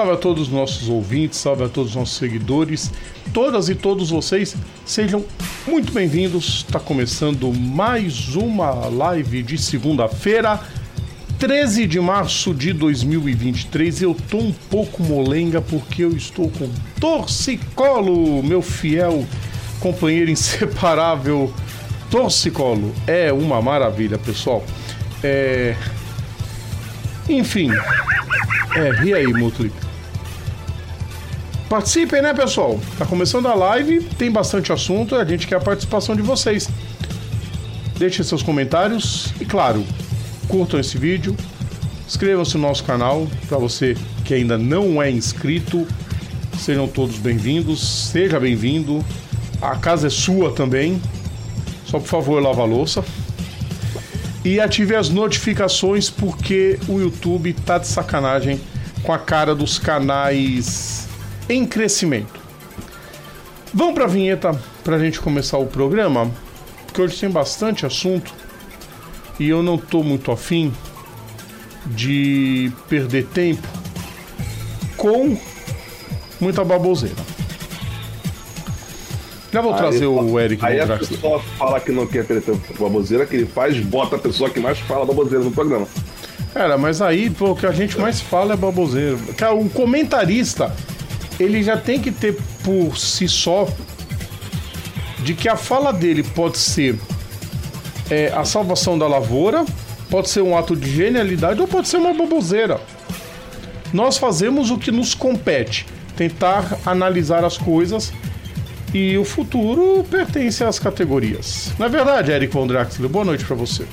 [0.00, 2.90] Salve a todos os nossos ouvintes, salve a todos os nossos seguidores.
[3.34, 4.56] Todas e todos vocês,
[4.86, 5.22] sejam
[5.66, 6.64] muito bem-vindos.
[6.66, 10.58] Está começando mais uma live de segunda-feira,
[11.38, 14.00] 13 de março de 2023.
[14.00, 19.26] Eu tô um pouco molenga porque eu estou com Torcicolo, meu fiel
[19.80, 21.52] companheiro inseparável.
[22.10, 24.64] Torcicolo é uma maravilha, pessoal.
[25.22, 25.76] É...
[27.28, 27.70] Enfim.
[28.74, 29.70] É, e aí, Mutli?
[31.70, 32.80] Participem, né, pessoal?
[32.98, 36.68] Tá começando a live, tem bastante assunto, a gente quer a participação de vocês.
[37.96, 39.86] Deixem seus comentários e, claro,
[40.48, 41.36] curtam esse vídeo,
[42.08, 45.86] inscrevam-se no nosso canal para você que ainda não é inscrito.
[46.58, 47.80] Sejam todos bem-vindos,
[48.10, 49.04] seja bem-vindo.
[49.62, 51.00] A casa é sua também.
[51.86, 53.04] Só por favor, lava a louça.
[54.44, 58.60] E ative as notificações porque o YouTube tá de sacanagem
[59.04, 61.08] com a cara dos canais
[61.52, 62.40] em crescimento.
[63.72, 66.30] Vamos para a vinheta para a gente começar o programa,
[66.86, 68.32] porque hoje tem bastante assunto
[69.38, 70.72] e eu não tô muito afim
[71.86, 73.66] de perder tempo
[74.96, 75.36] com
[76.40, 77.16] muita baboseira.
[79.52, 82.74] Já vou aí trazer o Eric Aí a pessoa fala que não quer perder tempo
[82.74, 85.88] com baboseira, que ele faz, bota a pessoa que mais fala baboseira no programa.
[86.52, 89.16] Cara, mas aí pô, o que a gente mais fala é baboseira.
[89.36, 90.74] Cara, um comentarista,
[91.40, 93.66] ele já tem que ter por si só
[95.20, 96.98] de que a fala dele pode ser
[98.10, 99.64] é, a salvação da lavoura,
[100.10, 102.78] pode ser um ato de genialidade ou pode ser uma baboseira.
[103.92, 105.86] Nós fazemos o que nos compete,
[106.16, 108.12] tentar analisar as coisas
[108.92, 111.72] e o futuro pertence às categorias.
[111.78, 113.08] Não é verdade, Eric Von Draxler?
[113.08, 113.84] Boa noite para você.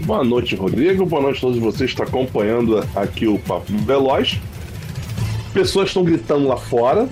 [0.00, 1.06] Boa noite, Rodrigo.
[1.06, 4.40] Boa noite a todos vocês que estão acompanhando aqui o Papo Veloz.
[5.54, 7.08] Pessoas estão gritando lá fora.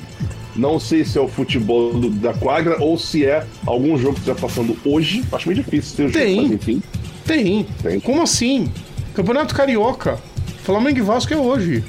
[0.55, 4.29] Não sei se é o futebol do, da quadra ou se é algum jogo que
[4.29, 5.25] está passando hoje.
[5.33, 6.35] Acho meio difícil ter o Tem.
[6.35, 6.83] jogo, mas enfim.
[7.25, 7.67] Tem.
[7.83, 8.01] Tem.
[8.01, 8.69] Como assim?
[9.15, 10.19] Campeonato Carioca.
[10.63, 11.83] Flamengo e Vasco é hoje.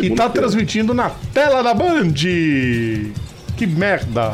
[0.00, 2.12] E tá transmitindo na tela da Band.
[2.12, 4.32] Que merda.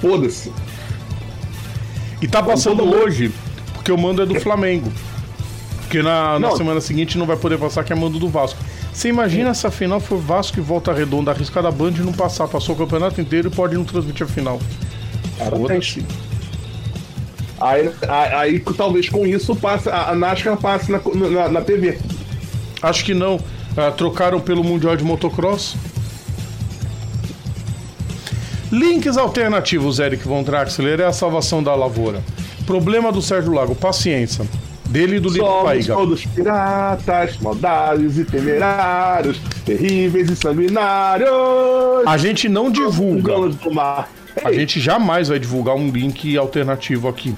[0.00, 0.52] Foda-se.
[2.20, 3.32] E tá passando todo mundo- hoje,
[3.74, 4.92] porque o mando é do Flamengo.
[5.94, 8.58] Porque na, na semana seguinte não vai poder passar, que é mando do Vasco.
[8.92, 12.48] Você imagina se a final for Vasco e volta redonda, arriscar da Band não passar.
[12.48, 14.58] Passou o campeonato inteiro e pode não transmitir a final.
[15.48, 16.04] Foda-se.
[17.60, 21.00] Aí, aí, aí, talvez com isso passe, a, a NASCAR passe na,
[21.30, 21.96] na, na TV.
[22.82, 23.38] Acho que não.
[23.76, 25.76] Ah, trocaram pelo Mundial de Motocross.
[28.72, 32.20] Links alternativos, Eric Von Draxler, é a salvação da lavoura.
[32.66, 34.44] Problema do Sérgio Lago, paciência.
[34.94, 35.92] Dele e do Somos Paiga.
[35.94, 41.28] todos piratas, maldados e temerários, terríveis e sanguinários.
[42.06, 43.32] A gente não divulga.
[44.44, 47.34] A gente jamais vai divulgar um link alternativo aqui.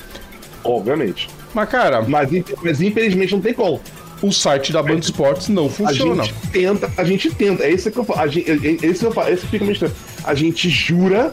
[0.63, 1.31] Obviamente.
[1.55, 2.29] Mas, cara, Mas,
[2.63, 3.81] mas infelizmente não tem como.
[4.21, 6.25] o site da Band Esportes não A funciona.
[6.25, 7.65] gente tenta, a gente tenta.
[7.65, 8.21] É isso que eu falo.
[8.21, 9.95] A gente, é- é- esse, que eu falo, esse fica meio estranho.
[10.25, 11.33] A gente jura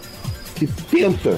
[0.55, 1.37] que tenta.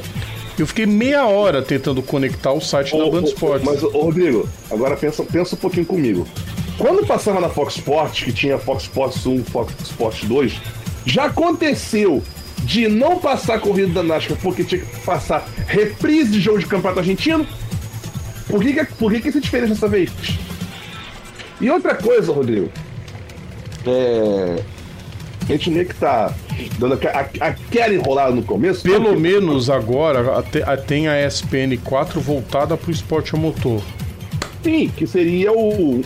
[0.57, 3.65] Eu fiquei meia hora tentando conectar o site da Band Esportes.
[3.65, 6.27] Mas, ô, Rodrigo, agora pensa, pensa um pouquinho comigo.
[6.77, 10.61] Quando passava na Fox Sports, que tinha Fox Sports 1, Fox Sports 2,
[11.05, 12.23] já aconteceu
[12.63, 16.65] de não passar a corrida da NASCAR porque tinha que passar reprise de jogo de
[16.65, 17.45] campeonato argentino?
[18.47, 20.09] Por que, por que, que isso é diferente dessa vez?
[21.59, 22.69] E outra coisa, Rodrigo.
[23.85, 24.63] É.
[25.47, 26.33] A gente meio que tá
[26.79, 26.93] dando
[27.39, 28.81] aquela enrolada no começo.
[28.81, 30.41] Pelo porque- menos agora
[30.87, 33.81] tem a ESPN 4 voltada pro esporte a motor.
[34.63, 36.01] Sim, que seria o.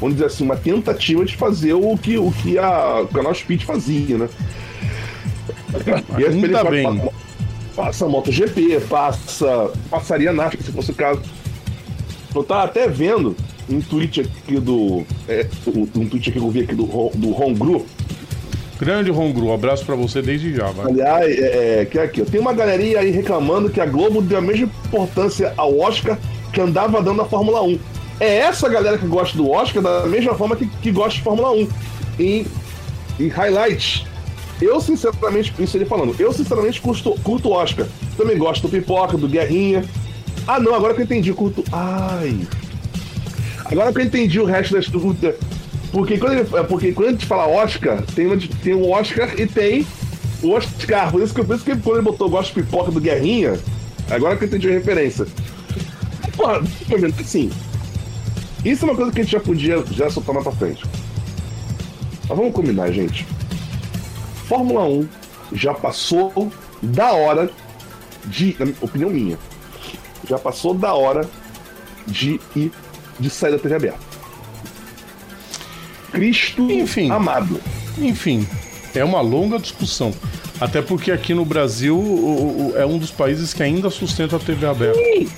[0.00, 3.62] Vamos dizer assim, uma tentativa de fazer o que, o que a, o canal Speed
[3.62, 4.28] fazia, né?
[6.18, 6.84] E a Ainda SPN bem.
[6.84, 7.12] Passa,
[7.76, 9.70] passa MotoGP, passa.
[9.90, 11.20] Passaria NASCAR se fosse o caso.
[12.34, 13.36] Eu tava até vendo
[13.68, 15.04] um tweet aqui do.
[15.28, 17.86] É, um, tweet aqui que eu vi aqui do, do Ron Gru.
[18.78, 20.86] Grande Rongru, abraço pra você desde já, vai.
[20.86, 24.38] Aliás, é, é, que é aqui, tem uma galerinha aí reclamando que a Globo deu
[24.38, 26.18] a mesma importância ao Oscar
[26.52, 27.78] que andava dando a Fórmula 1.
[28.20, 31.50] É essa galera que gosta do Oscar da mesma forma que, que gosta de Fórmula
[31.52, 31.68] 1.
[32.18, 32.46] Em,
[33.20, 34.04] em highlights.
[34.60, 37.86] Eu, sinceramente, isso ele falando, eu sinceramente curto, curto Oscar.
[38.16, 39.84] Também gosto do Pipoca, do Guerrinha.
[40.46, 41.62] Ah, não, agora que eu entendi, curto.
[41.72, 42.46] Ai.
[43.64, 45.16] Agora que eu entendi o resto das tudo.
[45.96, 49.32] Porque quando, ele, é porque quando a gente fala Oscar, tem, uma- tem o Oscar
[49.40, 49.86] e tem
[50.42, 51.10] o Oscar.
[51.10, 53.58] Por isso que, por isso que quando ele botou Gosto de Pipoca do Guerrinha,
[54.10, 55.26] agora que eu entendi a referência.
[56.36, 56.60] Porra,
[57.18, 57.50] assim,
[58.62, 60.84] Isso é uma coisa que a gente já podia já soltar mais pra frente.
[62.28, 63.26] Mas vamos combinar, gente.
[64.46, 65.08] Fórmula 1
[65.54, 66.52] já passou
[66.82, 67.50] da hora
[68.26, 69.38] de, na opinião minha,
[70.28, 71.26] já passou da hora
[72.06, 72.70] de ir
[73.18, 74.05] de sair da TV aberta.
[76.16, 77.10] Cristo Enfim.
[77.10, 77.60] amado.
[77.98, 78.46] Enfim,
[78.94, 80.12] é uma longa discussão.
[80.60, 84.38] Até porque aqui no Brasil o- o- é um dos países que ainda sustenta a
[84.38, 84.98] TV aberta.
[84.98, 85.28] Sim,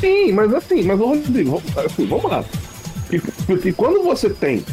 [0.00, 2.44] sim, mas assim, mas Rodrigo, vamos- assim, vamos lá.
[3.12, 4.64] E- Porque quando você tem.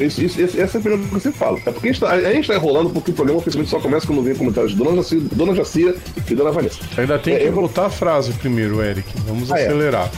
[0.00, 1.58] Isso, isso, esse- essa é a primeira coisa que você fala.
[1.64, 4.20] É porque a gente, tá, gente tá enrolando porque o programa oficialmente só começa quando
[4.22, 5.94] vem comentários de Dona Jacira, Dona Jacira
[6.28, 6.78] e Dona Vanessa.
[6.96, 9.06] Ainda tem É, que eu botar a frase primeiro, Eric.
[9.28, 9.66] Vamos Ah, é.
[9.66, 10.10] acelerar.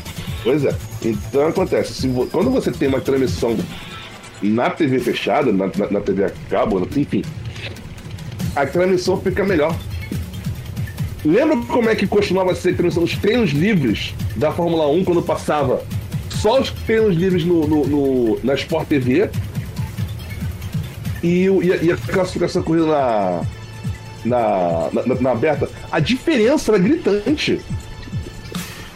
[0.43, 0.75] Pois é.
[1.03, 3.55] Então acontece, se quando você tem uma transmissão
[4.43, 7.23] na TV fechada, na, na, na TV a cabo, enfim,
[8.55, 9.76] a transmissão fica melhor.
[11.25, 15.82] Lembra como é que costumava ser transmissão dos treinos livres da Fórmula 1 quando passava
[16.31, 19.29] só os treinos livres no, no- no- na Sport TV
[21.23, 23.43] e, e, a, e a classificação corrida na,
[24.25, 25.69] na, na, na aberta?
[25.91, 27.61] A diferença era gritante.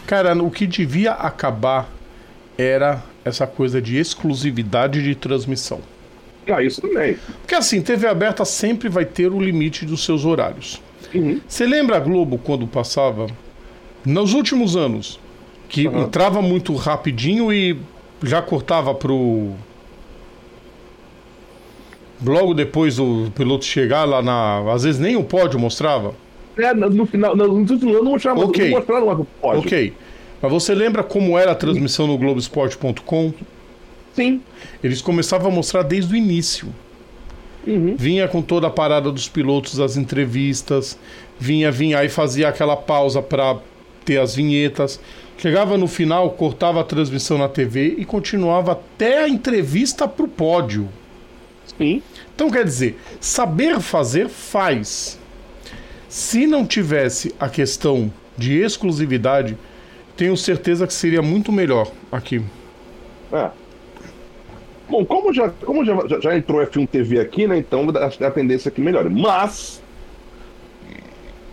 [0.07, 1.89] Cara, o que devia acabar
[2.57, 5.79] era essa coisa de exclusividade de transmissão.
[6.47, 7.17] Ah, isso também.
[7.39, 10.81] Porque assim, TV aberta sempre vai ter o limite dos seus horários.
[11.13, 11.39] Uhum.
[11.47, 13.27] Você lembra a Globo quando passava?
[14.05, 15.19] Nos últimos anos,
[15.69, 16.01] que Aham.
[16.01, 17.77] entrava muito rapidinho e
[18.21, 19.51] já cortava pro.
[22.25, 24.71] Logo depois do piloto chegar lá na.
[24.71, 26.13] Às vezes nem o pódio mostrava.
[26.57, 28.69] É, no final, no, último ano não mostraram, Ok.
[28.69, 29.59] não mostraram uma pódio.
[29.59, 29.93] Ok.
[30.43, 33.33] Mas você lembra como era a transmissão no Globoesporte.com?
[34.13, 34.41] Sim.
[34.83, 36.67] Eles começavam a mostrar desde o início.
[37.65, 37.95] Uhum.
[37.95, 40.99] Vinha com toda a parada dos pilotos, as entrevistas,
[41.39, 43.57] vinha, vinha, aí fazia aquela pausa para
[44.03, 44.99] ter as vinhetas.
[45.37, 50.89] Chegava no final, cortava a transmissão na TV e continuava até a entrevista pro pódio.
[51.77, 52.03] Sim.
[52.35, 55.17] Então quer dizer, saber fazer faz.
[56.09, 59.57] Se não tivesse a questão de exclusividade,
[60.15, 62.41] tenho certeza que seria muito melhor aqui.
[63.31, 63.49] É.
[64.89, 67.57] Bom, como já, como já, já, já entrou F1 TV aqui, né?
[67.57, 69.09] Então que a tendência é que melhore.
[69.09, 69.81] Mas.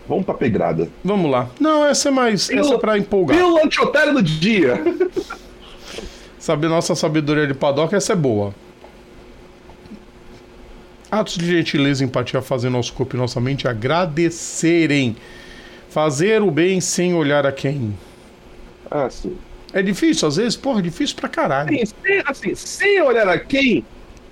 [0.07, 0.89] Vamos pra pedrada.
[1.05, 1.49] Vamos lá.
[1.59, 2.51] Não, essa é mais.
[2.51, 3.37] Essa é pra empolgar.
[3.37, 4.83] Pílula antiotária do dia.
[6.39, 8.55] Saber nossa sabedoria de paddock, essa é boa.
[11.11, 15.17] Atos de gentileza e empatia fazem nosso corpo e nossa mente agradecerem.
[15.89, 17.95] Fazer o bem sem olhar a quem.
[18.91, 19.37] Ah, sim.
[19.73, 21.69] É difícil, às vezes, porra, é difícil pra caralho.
[21.71, 23.85] Assim, sem, assim, sem olhar a quem.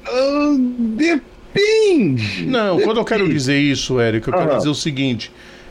[0.07, 2.47] ah, depende.
[2.47, 3.39] Não, quando eu quero Depende.
[3.39, 4.59] dizer isso, Érico, eu quero Aham.
[4.59, 5.31] dizer o seguinte: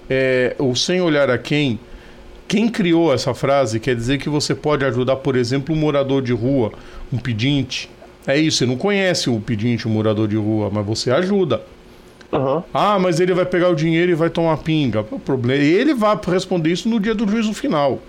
[0.10, 1.80] é, o sem olhar a quem.
[2.48, 6.31] Quem criou essa frase quer dizer que você pode ajudar, por exemplo, um morador de
[6.31, 6.72] rua,
[7.12, 7.90] um pedinte.
[8.25, 11.62] É isso, você não conhece o pedinte, o morador de rua, mas você ajuda.
[12.31, 12.63] Aham.
[12.74, 15.01] Ah, mas ele vai pegar o dinheiro e vai tomar pinga.
[15.12, 18.01] O problema, ele vai responder isso no dia do juízo final.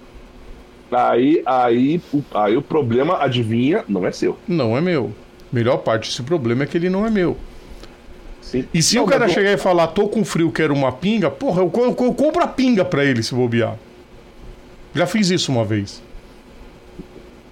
[0.91, 4.39] Aí, aí, o, aí o problema, adivinha, não é seu.
[4.47, 5.13] Não é meu.
[5.53, 7.37] Melhor parte desse problema é que ele não é meu.
[8.41, 8.67] Sim.
[8.73, 11.31] E se Não, o cara mas chegar e falar, tô com frio, quero uma pinga,
[11.31, 13.77] porra, eu, eu, eu compro a pinga pra ele se bobear.
[14.95, 16.03] Já fiz isso uma vez.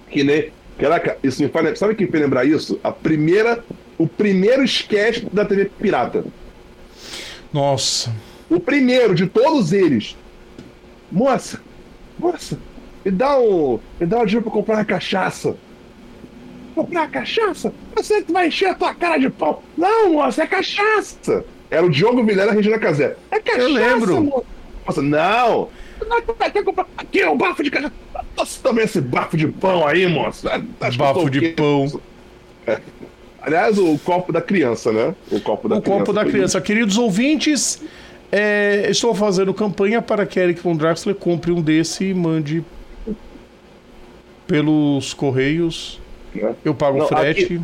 [0.09, 0.51] Que nem.
[0.79, 1.77] Caraca, isso me faz.
[1.77, 2.79] Sabe quem fez lembrar isso?
[2.83, 3.63] A primeira.
[3.97, 6.23] O primeiro sketch da TV Pirata.
[7.51, 8.13] Nossa.
[8.49, 10.15] O primeiro de todos eles.
[11.11, 11.61] Moça,
[12.19, 12.59] moça,
[13.07, 13.79] me dá um.
[13.99, 15.55] Me dá um dinheiro pra comprar uma cachaça.
[16.75, 17.73] Comprar uma cachaça?
[17.95, 19.63] Você que vai encher a tua cara de pau.
[19.77, 21.45] Não, moça, é cachaça.
[21.71, 23.15] Era o Diogo Vilela Regina Casé.
[23.31, 23.67] É cachaça.
[23.67, 24.23] lembro.
[24.23, 24.45] Moça,
[24.85, 25.69] Moça, não.
[26.97, 27.93] Aqui é um bafo de cachaça.
[28.35, 30.61] Nossa, também esse bafo de pão aí, moça.
[30.81, 32.01] Acho eu Bafo de pão.
[33.41, 35.15] Aliás, o copo da criança, né?
[35.31, 35.99] O copo da O criança.
[35.99, 36.59] copo da criança.
[36.61, 37.81] Queridos ouvintes,
[38.31, 42.63] é, estou fazendo campanha para que Eric von Draxler compre um desse e mande
[44.47, 45.99] pelos correios.
[46.63, 47.43] Eu pago Não, frete.
[47.45, 47.61] aqui,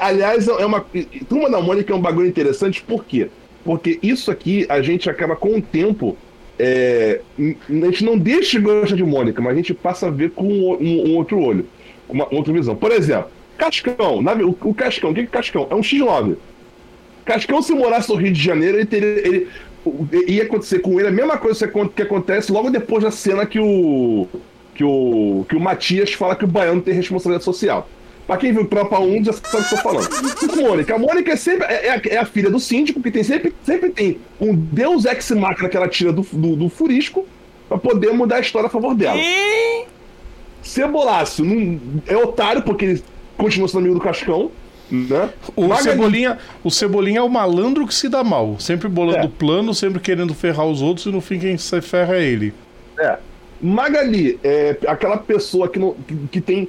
[0.00, 0.84] aliás, é uma.
[1.28, 3.28] Turma da Mônica é um bagulho interessante, por quê?
[3.64, 6.16] Porque isso aqui a gente acaba com o tempo.
[6.60, 10.30] é, a gente não deixa de gostar de Mônica, mas a gente passa a ver
[10.32, 11.66] com um, um- um outro olho,
[12.08, 12.74] com uma outra visão.
[12.74, 15.66] Por exemplo, Cascão, na- o, o Cascão, o que é Cascão?
[15.70, 16.34] É um X9.
[17.24, 19.08] Cascão, se morasse no Rio de Janeiro, ele teria.
[19.26, 19.48] Ele,
[20.26, 24.26] ia acontecer com ele a mesma coisa que acontece logo depois da cena que o.
[24.78, 27.88] Que o, que o Matias fala que o baiano tem responsabilidade social.
[28.28, 30.08] Pra quem viu Tropa 1 já sabe o que eu tô falando.
[30.52, 30.94] A Mônica.
[30.94, 33.52] A Mônica é sempre é, é a, é a filha do síndico, que tem sempre,
[33.64, 37.26] sempre tem um deus ex machina que ela tira do, do, do furisco
[37.68, 39.18] pra poder mudar a história a favor dela.
[40.62, 43.04] Cebolácio não, é otário, porque ele
[43.36, 44.52] continua sendo amigo do Cascão.
[44.88, 45.30] Né?
[45.56, 48.60] O, Cebolinha, o Cebolinha é o malandro que se dá mal.
[48.60, 49.30] Sempre bolando é.
[49.38, 52.54] plano, sempre querendo ferrar os outros e no fim quem se ferra é ele.
[52.98, 53.18] É.
[53.60, 56.68] Magali é aquela pessoa que, não, que, que tem.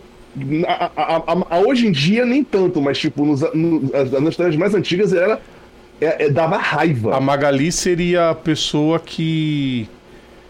[0.67, 4.73] A, a, a, hoje em dia, nem tanto, mas tipo, nos, no, nas histórias mais
[4.73, 5.41] antigas era.
[6.01, 7.15] É, é, dava raiva.
[7.15, 9.87] A Magali seria a pessoa que.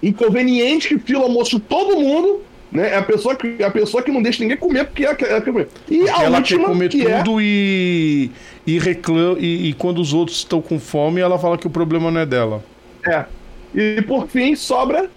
[0.01, 2.41] Inconveniente que fila almoço todo mundo
[2.71, 2.89] né?
[2.89, 5.67] É a pessoa que, a pessoa que não deixa ninguém comer porque ela quer, comer.
[5.89, 7.43] E porque a ela última, quer comer que é tudo é...
[7.43, 8.31] e,
[8.65, 9.37] e reclama.
[9.39, 12.25] E, e, quando os outros estão com fome, ela fala que o problema não é
[12.25, 12.63] dela.
[13.05, 13.25] É.
[13.73, 15.09] E por fim, sobra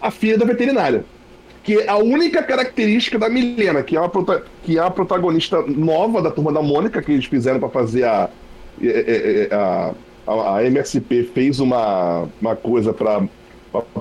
[0.00, 1.04] a filha da veterinária.
[1.62, 4.10] Que é a única característica da Milena, que é, uma,
[4.62, 8.30] que é a protagonista nova da turma da Mônica, que eles fizeram para fazer a,
[9.52, 9.94] a,
[10.26, 13.22] a, a, MSP fez uma, uma coisa para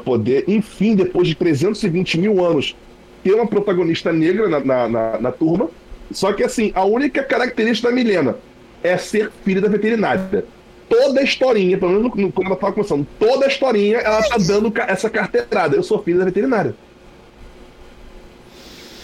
[0.05, 2.75] poder, enfim, depois de 320 mil anos,
[3.23, 5.69] ter uma protagonista negra na, na, na, na turma.
[6.11, 8.37] Só que, assim, a única característica da Milena
[8.81, 10.45] é ser filha da veterinária.
[10.89, 14.73] Toda a historinha, pelo menos quando ela tava começando, toda a historinha ela tá dando
[14.87, 15.75] essa carteirada.
[15.75, 16.73] Eu sou filha da veterinária.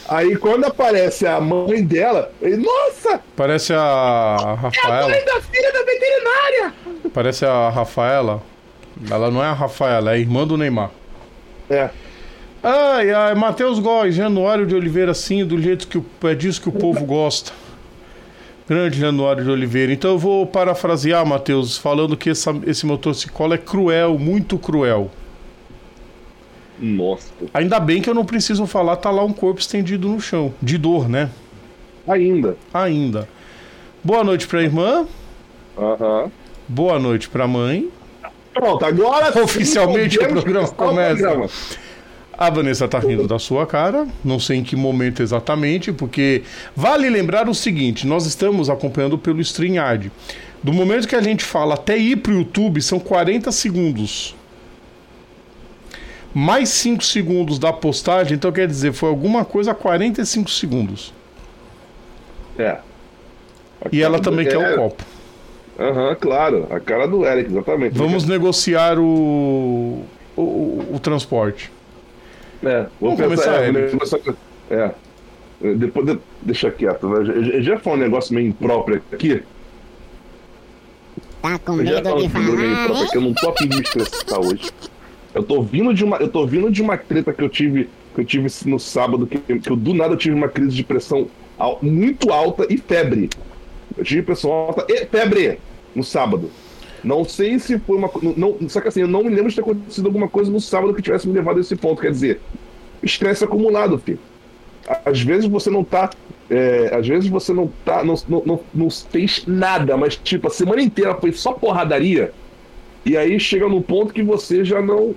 [0.08, 3.22] Aí quando aparece a mãe dela, ele, nossa!
[3.36, 5.00] Parece a Rafaela.
[5.00, 6.74] É a mãe da filha da veterinária!
[7.14, 8.42] Parece a Rafaela.
[9.10, 10.92] Ela não é a Rafaela, é a irmã do Neymar.
[11.70, 11.90] É.
[12.64, 16.70] Ai, ai, Matheus Góes, Januário de Oliveira, sim, do jeito que o, é disso que
[16.70, 17.52] o povo gosta.
[18.68, 19.94] Grande Januário de Oliveira.
[19.94, 25.12] Então eu vou parafrasear, Matheus, falando que essa, esse motociclo é cruel, muito cruel.
[26.80, 27.32] Nossa.
[27.54, 30.54] Ainda bem que eu não preciso falar, tá lá um corpo estendido no chão.
[30.62, 31.30] De dor, né?
[32.08, 32.58] Ainda.
[32.74, 33.30] Ainda.
[34.04, 35.08] Boa noite pra irmã.
[35.78, 36.24] Aham.
[36.24, 36.32] Uhum.
[36.68, 37.90] Boa noite pra mãe.
[38.52, 41.14] Pronto, agora Oficialmente o programa começa.
[41.14, 41.50] O programa.
[42.38, 46.44] A Vanessa tá rindo da sua cara, não sei em que momento exatamente, porque
[46.76, 50.12] vale lembrar o seguinte: nós estamos acompanhando pelo StreamYard.
[50.62, 54.36] Do momento que a gente fala até ir pro YouTube, são 40 segundos.
[56.34, 61.14] Mais 5 segundos da postagem, então quer dizer, foi alguma coisa a 45 segundos.
[62.58, 62.80] É.
[63.92, 64.50] E ela também é...
[64.50, 65.04] quer o copo.
[65.80, 66.68] Aham, uhum, claro.
[66.70, 67.98] A cara do Eric, exatamente.
[67.98, 70.04] Vamos negociar o,
[70.36, 71.72] o, o transporte.
[72.66, 74.20] É, vou Vamos pensar, começar, é, começar,
[74.72, 74.92] é.
[75.76, 77.08] Depois, de, deixa quieto.
[77.08, 77.62] Né?
[77.62, 79.44] Já foi um negócio meio impróprio aqui.
[81.42, 84.40] Tá com medo de falar, meio impróprio, que eu não tô afim de me estressar
[84.40, 84.72] hoje.
[85.34, 88.22] Eu tô vindo de uma, eu tô vindo de uma treta que eu tive, que
[88.22, 91.28] eu tive no sábado, que, que eu do nada tive uma crise de pressão
[91.82, 93.30] muito alta e febre.
[93.98, 95.60] Eu tive pressão alta e febre
[95.94, 96.50] no sábado.
[97.06, 98.10] Não sei se foi uma.
[98.36, 100.92] Não, só que assim, eu não me lembro de ter acontecido alguma coisa no sábado
[100.92, 102.02] que tivesse me levado a esse ponto.
[102.02, 102.42] Quer dizer,
[103.04, 104.18] estresse acumulado, filho.
[105.06, 106.10] Às vezes você não tá.
[106.50, 108.04] É, às vezes você não tá.
[108.04, 112.34] Não, não, não, não fez nada, mas tipo, a semana inteira foi só porradaria.
[113.06, 115.14] E aí chega num ponto que você já não.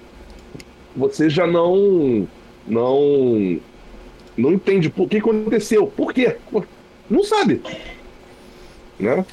[0.94, 2.28] Você já não.
[2.66, 3.58] Não.
[4.36, 5.86] Não entende o que aconteceu.
[5.86, 6.36] Por quê?
[7.08, 7.62] Não sabe.
[9.00, 9.24] Né?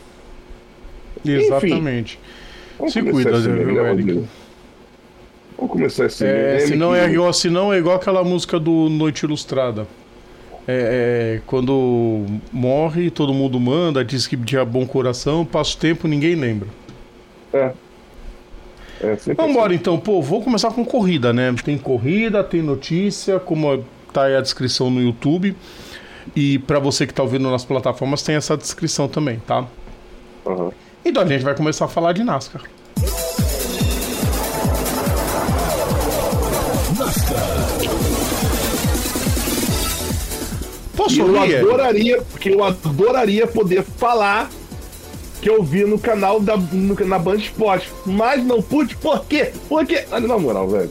[1.25, 2.17] Exatamente.
[2.17, 2.44] Enfim.
[2.77, 4.25] Vamos Se cuida, assim, viu, né, Eric?
[5.57, 6.25] Vamos começar assim.
[6.25, 9.87] É, se, não é igual, se não é igual aquela música do Noite Ilustrada.
[10.67, 16.07] É, é, quando morre, todo mundo manda, diz que tinha bom coração, passa o tempo,
[16.07, 16.67] ninguém lembra.
[17.53, 17.71] É.
[19.01, 19.75] é Vamos embora assim.
[19.75, 21.53] então, pô, vou começar com corrida, né?
[21.63, 25.55] Tem corrida, tem notícia, como tá aí a descrição no YouTube.
[26.35, 29.67] E para você que tá ouvindo nas plataformas, tem essa descrição também, tá?
[30.45, 30.71] Uhum.
[31.05, 32.63] Então a gente vai começar a falar de NASCAR.
[40.97, 44.49] Posso eu adoraria, porque eu adoraria poder falar
[45.39, 49.51] que eu vi no canal da no, na Band Esporte, mas não pude, por quê?
[49.69, 50.89] Porque, na moral, velho.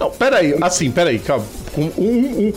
[0.00, 1.46] Não, peraí, assim, peraí, calma.
[1.78, 2.52] Um, um, um,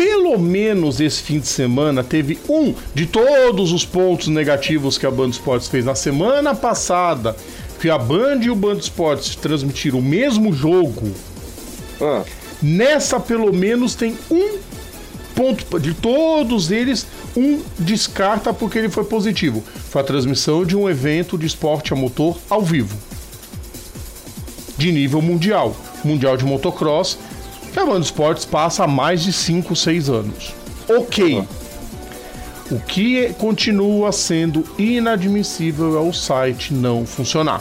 [0.00, 5.10] pelo menos esse fim de semana teve um de todos os pontos negativos que a
[5.10, 7.36] Band Esportes fez na semana passada,
[7.78, 11.12] que a Band e o Band Esportes transmitiram o mesmo jogo.
[12.00, 12.24] Ah.
[12.62, 14.56] Nessa, pelo menos, tem um
[15.34, 19.62] ponto de todos eles, um descarta porque ele foi positivo.
[19.90, 22.96] Foi a transmissão de um evento de esporte a motor ao vivo.
[24.78, 25.76] De nível mundial.
[26.02, 27.18] Mundial de motocross
[27.74, 30.54] Band Esportes passa há mais de 5, 6 anos.
[30.88, 31.44] Ok.
[32.70, 37.60] O que continua sendo inadmissível é o site não funcionar.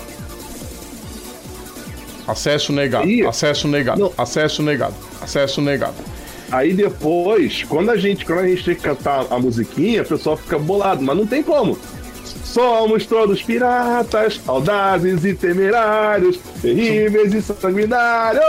[2.27, 5.95] Acesso negado, acesso negado, acesso negado, acesso negado.
[6.51, 10.37] Aí depois, quando a gente, quando a gente tem que cantar a musiquinha, o pessoal
[10.37, 11.77] fica bolado, mas não tem como.
[12.43, 18.41] Somos todos piratas, audazes e temerários, terríveis e sanguinários.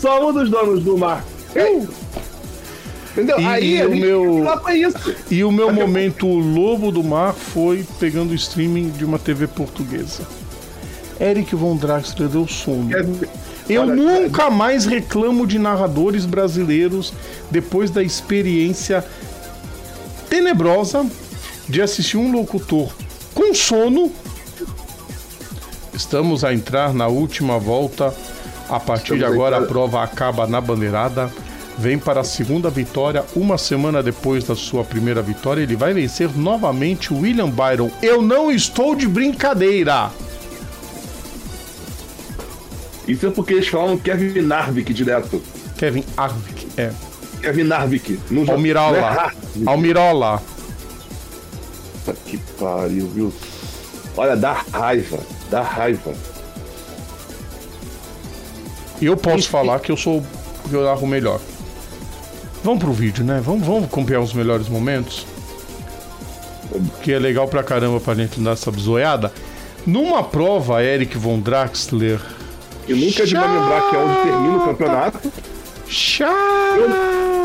[0.00, 1.24] Somos os donos do mar.
[3.12, 3.40] Entendeu?
[3.40, 4.44] E, Aí e o meu
[5.30, 10.22] e o meu momento lobo do mar foi pegando o streaming de uma TV portuguesa.
[11.20, 12.88] Eric von Draxler deu sono.
[12.88, 13.06] Quer-
[13.68, 17.12] Eu Olha, nunca mais reclamo de narradores brasileiros
[17.50, 19.04] depois da experiência
[20.28, 21.04] tenebrosa
[21.68, 22.90] de assistir um locutor
[23.34, 24.10] com sono.
[25.92, 28.14] Estamos a entrar na última volta.
[28.70, 31.30] A partir de Estamos agora a prova acaba na bandeirada.
[31.78, 33.24] Vem para a segunda vitória.
[33.34, 37.90] Uma semana depois da sua primeira vitória, ele vai vencer novamente o William Byron.
[38.02, 40.10] Eu não estou de brincadeira.
[43.08, 45.42] Isso é porque eles falam Kevin Narvik direto.
[45.76, 46.92] Kevin Arvik, é.
[47.40, 48.20] Kevin Narvik.
[48.30, 49.00] Não já- não é Almirola.
[49.00, 49.62] Harvick.
[49.68, 50.42] Almirola.
[52.04, 53.32] Puta que pariu, viu?
[54.16, 55.18] Olha, dá raiva.
[55.50, 56.12] Dá raiva.
[59.00, 60.22] E eu posso falar que eu sou
[60.68, 61.40] que eu narro melhor.
[62.62, 63.40] Vamos pro vídeo, né?
[63.42, 65.26] Vamos, vamos acompanhar os melhores momentos.
[67.02, 69.32] Que é legal pra caramba pra gente dar essa zoiada.
[69.86, 72.20] Numa prova, Eric von Draxler.
[72.86, 75.32] E nunca é de lembrar que é onde termina o campeonato.
[75.88, 76.30] Chato!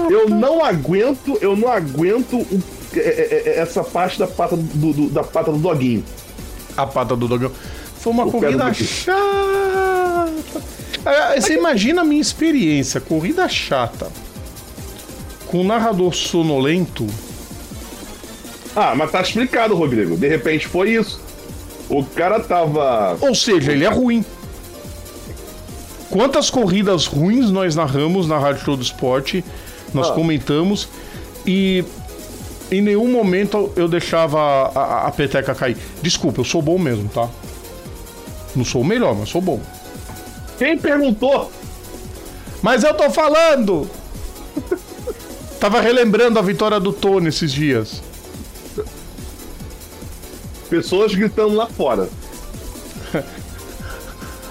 [0.10, 2.62] Eu não aguento, eu não aguento o-
[2.96, 6.04] é- é- é- essa parte da pata do, do- da pata do doguinho.
[6.78, 7.52] A pata do dogão.
[8.00, 10.32] Foi uma O corrida chata.
[11.06, 14.12] Ah, Você imagina a minha experiência, corrida chata.
[15.48, 17.06] Com um narrador sonolento.
[18.76, 20.18] Ah, mas tá explicado, Rodrigo.
[20.18, 21.22] De repente foi isso.
[21.88, 23.18] O cara tava.
[23.22, 24.26] Ou seja, ele é ruim.
[26.10, 29.44] Quantas corridas ruins nós narramos na Rádio Todo Esporte,
[29.94, 30.14] nós Ah.
[30.14, 30.88] comentamos
[31.46, 31.84] e
[32.72, 35.78] em nenhum momento eu deixava a, a- a peteca cair.
[36.02, 37.30] Desculpa, eu sou bom mesmo, tá?
[38.56, 39.60] Não sou o melhor, mas sou bom.
[40.58, 41.52] Quem perguntou?
[42.62, 43.90] Mas eu tô falando!
[45.60, 48.02] Tava relembrando a vitória do Tony esses dias.
[50.70, 52.10] Pessoas gritando lá fora.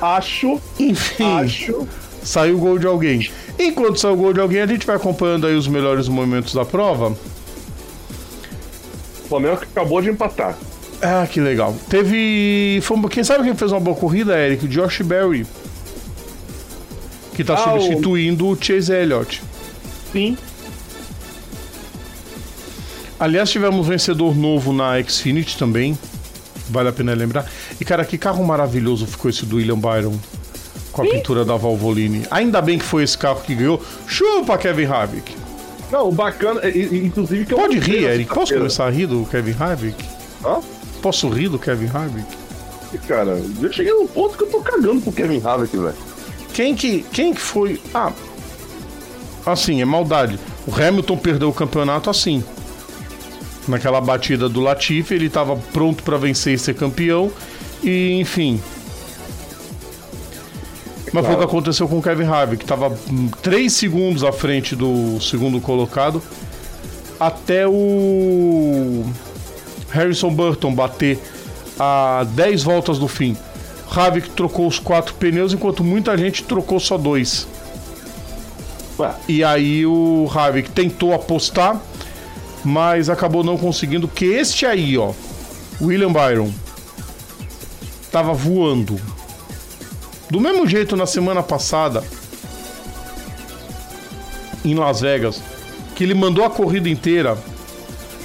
[0.00, 1.86] Acho, Enfim, acho.
[2.22, 3.30] saiu o gol de alguém.
[3.58, 6.64] Enquanto sai o gol de alguém, a gente vai acompanhando aí os melhores momentos da
[6.64, 7.10] prova.
[9.24, 10.56] O Flamengo acabou de empatar.
[11.00, 11.74] Ah, que legal.
[11.88, 12.80] Teve.
[12.82, 14.66] Foi, quem sabe quem fez uma boa corrida, Eric?
[14.68, 15.46] Josh Berry.
[17.34, 19.42] Que tá Ah, o- substituindo o Chase Elliott.
[20.12, 20.36] Sim.
[23.18, 25.98] Aliás, tivemos vencedor novo na Xfinity também.
[26.68, 27.50] Vale a pena lembrar.
[27.80, 30.14] E, cara, que carro maravilhoso ficou esse do William Byron.
[30.92, 32.24] Com a pintura da Valvoline.
[32.30, 33.82] Ainda bem que foi esse carro que ganhou.
[34.06, 35.34] Chupa, Kevin Harvick.
[35.90, 38.32] Não, o bacana, é, inclusive que eu Pode rir, Eric.
[38.32, 40.04] Posso começar a rir do Kevin Harvick?
[40.44, 40.60] Hã?
[41.02, 42.26] Posso rir do Kevin Harvick?
[43.08, 45.94] Cara, eu cheguei num ponto que eu tô cagando pro Kevin Harvick, velho.
[46.54, 47.80] Quem que, quem que foi.
[47.92, 48.12] Ah,
[49.44, 50.38] assim, é maldade.
[50.66, 52.42] O Hamilton perdeu o campeonato assim.
[53.66, 57.30] Naquela batida do Latifi, ele estava pronto para vencer e ser campeão.
[57.82, 58.62] E, enfim.
[61.12, 62.96] Mas foi o que aconteceu com o Kevin Harvick, que estava
[63.42, 66.22] 3 segundos à frente do segundo colocado.
[67.18, 69.04] Até o
[69.90, 71.18] Harrison Burton bater
[71.78, 73.36] a 10 voltas do fim.
[73.94, 77.46] Harvick trocou os quatro pneus, enquanto muita gente trocou só dois.
[78.98, 81.80] Ué, E aí o Harvick tentou apostar,
[82.64, 85.12] mas acabou não conseguindo, porque este aí, ó,
[85.80, 86.50] William Byron,
[88.10, 89.00] tava voando.
[90.30, 92.02] Do mesmo jeito na semana passada,
[94.64, 95.40] em Las Vegas,
[95.94, 97.36] que ele mandou a corrida inteira,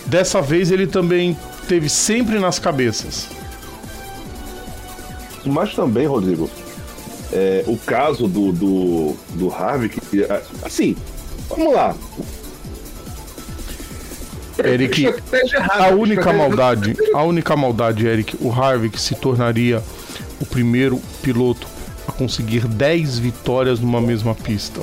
[0.06, 3.39] dessa vez ele também teve sempre nas cabeças.
[5.46, 6.50] Mas também, Rodrigo,
[7.32, 10.96] é, o caso do, do, do Harvick, é, assim,
[11.50, 11.96] vamos lá.
[14.64, 15.06] Eric,
[15.70, 19.82] A única maldade, a única maldade, Eric, o Harvick se tornaria
[20.42, 21.68] o primeiro piloto
[22.08, 24.82] a conseguir 10 vitórias numa mesma pista.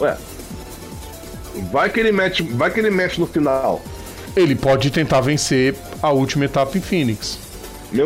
[0.00, 0.16] Ué,
[1.72, 3.82] vai que ele mete, vai que ele mete no final.
[4.36, 7.38] Ele pode tentar vencer a última etapa em Phoenix.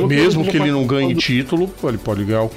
[0.07, 2.51] Mesmo que ele não ganhe título, ele pode ganhar o.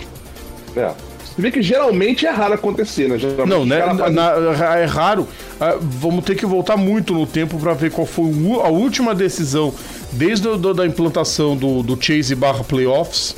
[0.76, 0.92] É.
[1.24, 3.18] Você vê que geralmente é raro acontecer, né?
[3.18, 3.82] Geralmente Não, né?
[3.82, 5.28] fazem- na- é raro.
[5.60, 9.16] Ah, vamos ter que voltar muito no tempo para ver qual foi o- a última
[9.16, 9.74] decisão,
[10.12, 13.36] desde a da implantação do, do Chase barra playoffs,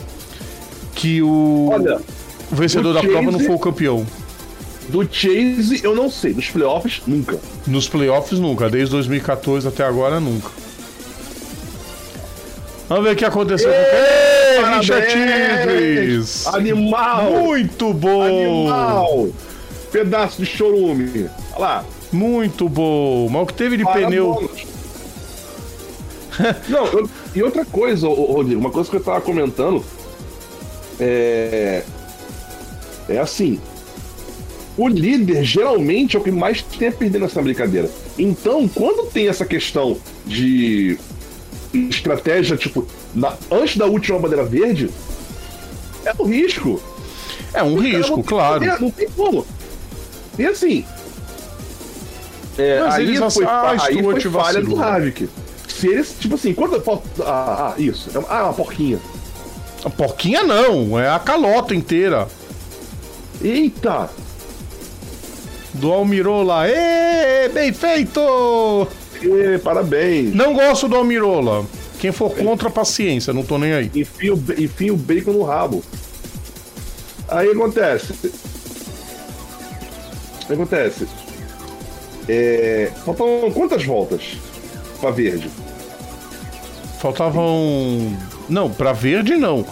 [0.96, 2.00] que o, Olha,
[2.52, 4.06] o vencedor o da prova não Chase- foi o campeão.
[4.90, 6.34] Do Chase, eu não sei.
[6.34, 7.38] Dos playoffs, nunca.
[7.68, 8.70] Nos playoffs, nunca.
[8.70, 10.50] Desde 2014 até agora, nunca.
[12.90, 16.48] Vamos ver o que aconteceu Ei, Richard Tigres.
[16.48, 17.32] Animal!
[17.32, 18.24] Muito bom!
[18.24, 19.30] Animal!
[19.92, 21.30] Pedaço de chorume.
[21.54, 21.86] Olha lá.
[22.12, 23.30] Muito bom.
[23.30, 24.50] Mas o que teve de Para pneu.
[26.68, 29.84] Não, eu, e outra coisa, Rodrigo, uma coisa que eu tava comentando
[31.00, 31.84] é.
[33.08, 33.60] É assim.
[34.76, 37.90] O líder geralmente é o que mais tem a perder nessa brincadeira.
[38.18, 40.98] Então, quando tem essa questão de
[41.74, 44.90] estratégia, tipo, na, antes da última bandeira verde,
[46.06, 46.82] é um risco.
[47.54, 48.66] É um risco, claro.
[48.80, 49.46] não tem como.
[50.38, 50.86] E assim.
[52.58, 55.30] É, aí, foi, ah, aí foi falha do Havik.
[55.68, 56.82] Se eles, tipo assim, quando.
[57.22, 58.10] Ah, ah, isso.
[58.16, 59.00] É ah, uma porquinha.
[59.84, 62.28] A porquinha não, é a calota inteira.
[63.42, 64.10] Eita!
[65.74, 66.70] Do Almirola.
[66.70, 68.88] Ê, bem feito!
[69.24, 70.34] Ê, parabéns!
[70.34, 71.66] Não gosto do Almirola.
[72.00, 73.92] Quem for contra, paciência, não tô nem aí.
[73.96, 75.84] Enfia o, enfia o bacon no rabo.
[77.30, 78.14] Aí acontece.
[80.50, 81.08] Acontece.
[82.28, 84.38] É, faltam quantas voltas
[85.00, 85.50] pra verde?
[87.00, 88.18] Faltavam.
[88.50, 89.66] Não, pra verde não.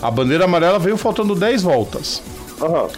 [0.00, 2.22] A bandeira amarela veio faltando 10 voltas.
[2.60, 2.88] Aham.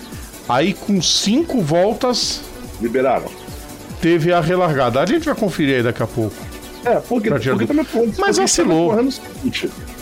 [0.49, 2.41] Aí com 5 voltas.
[2.81, 3.31] Liberaram.
[4.01, 5.01] Teve a relargada.
[5.01, 6.37] A gente vai conferir aí daqui a pouco.
[6.85, 8.93] É, porque, porque também pode Mas vacilou.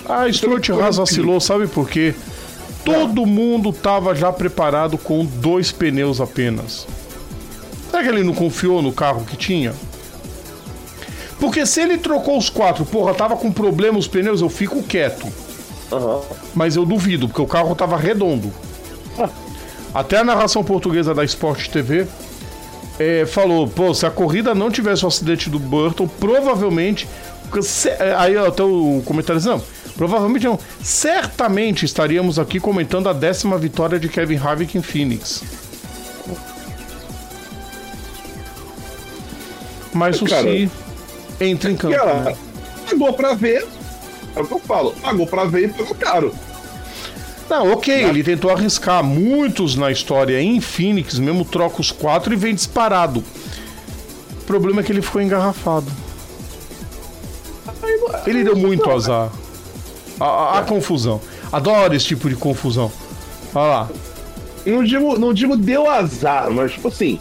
[0.08, 2.14] A Stuart Haas vacilou, sabe por quê?
[2.84, 6.86] Todo mundo tava já preparado com dois pneus apenas.
[7.90, 9.74] Será que ele não confiou no carro que tinha?
[11.40, 15.26] Porque se ele trocou os quatro, porra, tava com problema os pneus, eu fico quieto.
[15.90, 16.20] Uhum.
[16.54, 18.52] Mas eu duvido, porque o carro tava redondo.
[19.18, 19.28] Ah.
[19.94, 22.06] Até a narração portuguesa da Sport TV
[22.98, 27.08] é, falou: pô, se a corrida não tivesse o acidente do Burton, provavelmente.
[28.18, 29.62] Aí até o comentário não.
[29.96, 30.58] Provavelmente não.
[30.82, 35.42] Certamente estaríamos aqui comentando a décima vitória de Kevin Harvick em Phoenix.
[39.92, 40.70] Mas o Cara, Si
[41.40, 41.96] entra em campo.
[41.96, 42.36] Cara, né?
[42.88, 43.66] Pagou pra ver.
[44.36, 44.92] É o que eu falo.
[45.02, 46.34] Pagou pra ver e pagou caro.
[47.48, 52.36] Não, ok, ele tentou arriscar muitos na história em Phoenix, mesmo troca os quatro e
[52.36, 53.24] vem disparado.
[54.32, 55.90] O problema é que ele ficou engarrafado.
[58.26, 59.30] Ele deu muito azar.
[60.20, 61.20] A, a, a confusão.
[61.50, 62.92] Adoro esse tipo de confusão.
[63.54, 63.90] Olha lá.
[64.66, 67.18] Não digo, não digo deu azar, mas tipo assim.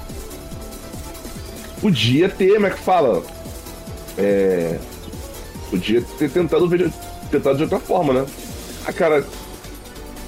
[1.80, 3.24] Podia ter, como é que fala?
[4.18, 4.78] É.
[5.70, 6.68] Podia ter tentado,
[7.32, 8.26] tentado de outra forma, né?
[8.86, 9.26] A ah, cara,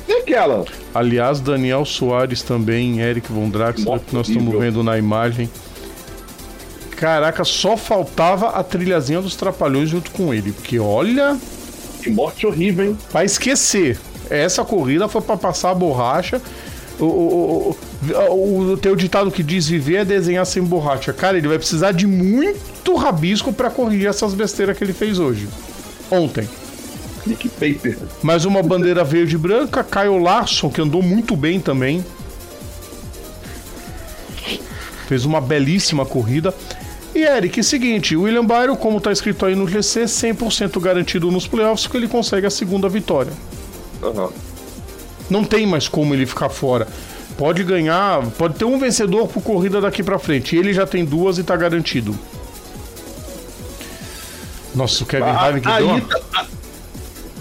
[0.09, 0.65] e aquela?
[0.93, 5.49] Aliás, Daniel Soares também, Eric Von Draxler, que nós estamos vendo na imagem.
[6.99, 10.51] Caraca, só faltava a trilhazinha dos Trapalhões junto com ele.
[10.51, 11.37] Porque olha.
[12.01, 12.97] Que morte horrível, hein?
[13.11, 13.97] Pra esquecer.
[14.29, 16.41] Essa corrida foi para passar a borracha.
[16.99, 17.77] O, o,
[18.29, 21.13] o, o, teu ditado que diz viver é desenhar sem borracha.
[21.13, 25.47] Cara, ele vai precisar de muito rabisco para corrigir essas besteiras que ele fez hoje.
[26.11, 26.47] Ontem.
[27.23, 27.97] Click Paper.
[28.21, 32.03] Mais uma bandeira verde e branca, Kyle Larson, que andou muito bem também.
[35.07, 36.53] Fez uma belíssima corrida.
[37.13, 41.87] E Eric, seguinte, William Byron, como está escrito aí no GC, 100% garantido nos playoffs,
[41.87, 43.33] que ele consegue a segunda vitória.
[44.01, 44.29] Uhum.
[45.29, 46.87] Não tem mais como ele ficar fora.
[47.37, 50.55] Pode ganhar, pode ter um vencedor por corrida daqui para frente.
[50.55, 52.17] Ele já tem duas e está garantido.
[54.75, 56.01] Nossa, o Kevin ah, Harvick deu uma...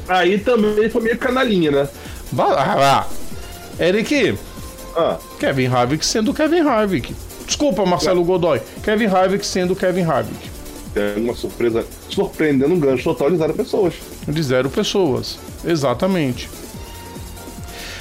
[0.08, 1.88] Aí também foi meio canalinha, né?
[2.32, 3.06] Vai lá.
[3.78, 4.38] Eric.
[4.96, 5.18] Ah.
[5.38, 7.14] Kevin Harvick sendo Kevin Harvick.
[7.46, 8.60] Desculpa, Marcelo Godoy.
[8.82, 10.50] Kevin Harvick sendo Kevin Harvick.
[10.96, 13.94] É uma surpresa surpreendendo um gancho total de zero pessoas.
[14.26, 15.38] De zero pessoas.
[15.64, 16.48] Exatamente.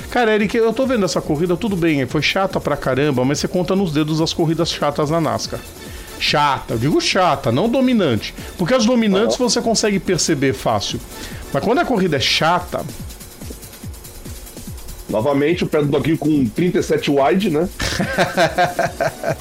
[0.10, 3.48] Cara, Eric, eu tô vendo essa corrida, tudo bem, foi chata pra caramba, mas você
[3.48, 5.60] conta nos dedos as corridas chatas na NASCAR.
[6.20, 8.34] Chata, eu digo chata, não dominante.
[8.58, 11.00] Porque as dominantes você consegue perceber fácil.
[11.54, 12.86] Mas quando a corrida é chata.
[15.10, 17.70] Novamente o pé do Doguinho com 37 wide, né?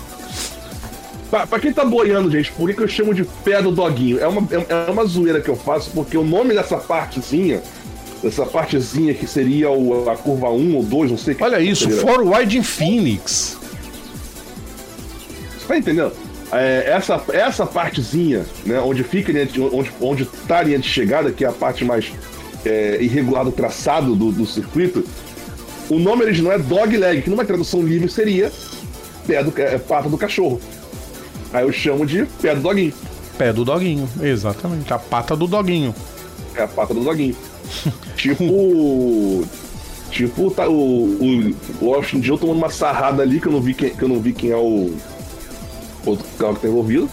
[1.29, 4.21] pra, pra, quem tá boiando, gente, por que, que eu chamo de pé do Doguinho?
[4.21, 7.61] É uma, é, é uma zoeira que eu faço, porque o nome dessa partezinha
[8.25, 11.85] essa partezinha que seria o, a curva 1 ou 2, não sei que Olha isso,
[11.85, 12.01] seria.
[12.01, 13.59] for wide in Phoenix.
[15.59, 16.13] Você tá entendendo?
[16.53, 19.33] É, essa, essa partezinha, né, onde fica
[19.73, 22.13] onde, onde tá a linha de chegada, que é a parte mais
[22.65, 25.05] é, irregular do traçado do, do circuito,
[25.89, 28.51] o nome original é dog leg, que numa tradução livre seria
[29.27, 30.61] pé do, é, pata do cachorro.
[31.53, 32.93] Aí eu chamo de pé do doguinho.
[33.39, 34.93] Pé do doguinho, exatamente.
[34.93, 35.95] A pata do doguinho.
[36.55, 37.37] É a pata do doguinho.
[38.17, 39.45] tipo.
[40.11, 43.75] Tipo, tá, o, o, o Austin Joe tomando uma sarrada ali que eu não vi
[43.75, 44.95] quem, que eu não vi quem é o
[46.07, 47.11] outro carro que tá envolvido.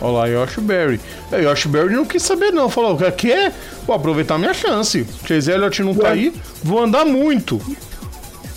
[0.00, 1.00] Olha lá, Yoshi Berry.
[1.32, 2.68] É, Yoshi Berry não quis saber, não.
[2.68, 3.52] Falou, quer?
[3.86, 5.06] Vou aproveitar minha chance.
[5.26, 7.60] Chase Elliott não tá aí, vou andar muito.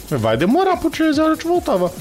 [0.09, 1.91] Vai demorar pro Chase Elliott voltar, vai.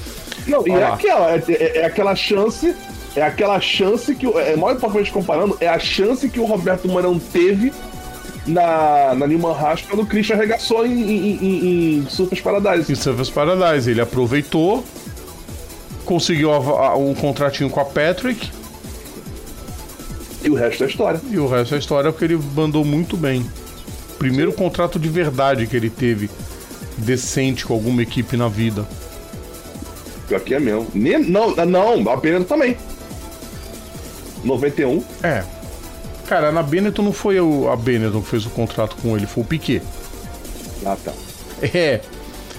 [0.47, 2.75] Não, e é aquela, é, é, é, aquela chance,
[3.15, 7.19] é aquela chance que, é mais importante comparando, é a chance que o Roberto Mourão
[7.19, 7.73] teve
[8.47, 12.91] na, na Newman Haas quando o Christian arregaçou em, em, em, em Surfers Paradise.
[12.91, 14.85] Em Surfers Paradise, ele aproveitou,
[16.09, 16.51] conseguiu
[16.97, 18.51] um contratinho com a Patrick,
[20.43, 21.21] e o resto é história.
[21.31, 23.45] E o resto é história porque ele mandou muito bem.
[24.19, 24.57] Primeiro Sim.
[24.57, 26.31] contrato de verdade que ele teve,
[26.97, 28.87] decente com alguma equipe na vida.
[30.27, 30.87] Pior que é mesmo.
[30.95, 32.77] Nem, não, não, a Benetton também.
[34.45, 35.03] 91.
[35.23, 35.45] É.
[36.27, 39.47] Cara, na Benetton não foi a Benetton que fez o contrato com ele, foi o
[39.47, 39.83] Piquet.
[40.85, 41.13] Ah, tá.
[41.63, 42.01] É.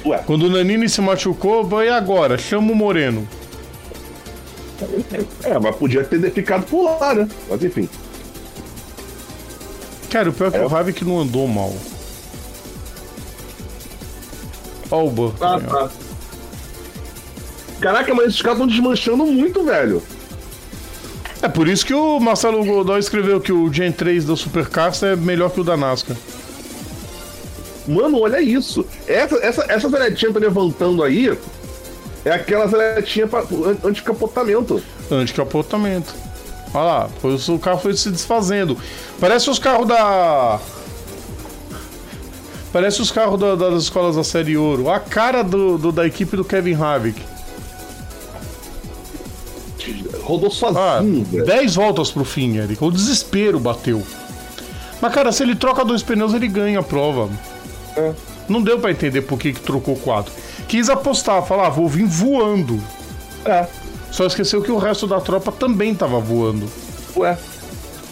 [0.05, 0.17] Ué.
[0.25, 3.27] Quando o Nanini se machucou, vai agora, chama o Moreno.
[5.43, 7.27] É, mas podia ter ficado por lá, né?
[7.49, 7.89] Mas enfim.
[10.09, 10.65] Cara, o pior é que é.
[10.65, 11.73] o que não andou mal.
[14.91, 15.45] Ó o Burton.
[15.45, 15.89] Ah, tá.
[17.79, 20.01] Caraca, mas esses caras estão desmanchando muito, velho.
[21.41, 25.15] É por isso que o Marcelo Godoy escreveu que o Gen 3 da Supercars é
[25.15, 26.17] melhor que o da NASCAR.
[27.87, 28.85] Mano, olha isso.
[29.07, 31.37] Essa, essa, essa veretinha tá levantando aí
[32.29, 33.43] é aquela zeletinha para
[33.83, 34.81] anticapotamento.
[35.09, 36.13] Anticapotamento.
[36.73, 38.77] Olha lá, o carro foi se desfazendo.
[39.19, 40.59] Parece os carros da.
[42.71, 44.91] Parece os carros da, das escolas da série Ouro.
[44.91, 47.19] A cara do, do da equipe do Kevin Havik.
[50.21, 52.83] Rodou sozinho, ah, 10 voltas pro fim, Eric.
[52.83, 54.03] O desespero bateu.
[55.01, 57.27] Mas, cara, se ele troca dois pneus, ele ganha a prova.
[57.97, 58.13] É.
[58.47, 60.31] Não deu para entender por que, que trocou quatro
[60.69, 62.79] quis apostar, falar, ah, vou vir voando.
[63.43, 63.65] É.
[64.11, 66.69] Só esqueceu que o resto da tropa também tava voando.
[67.17, 67.37] Ué.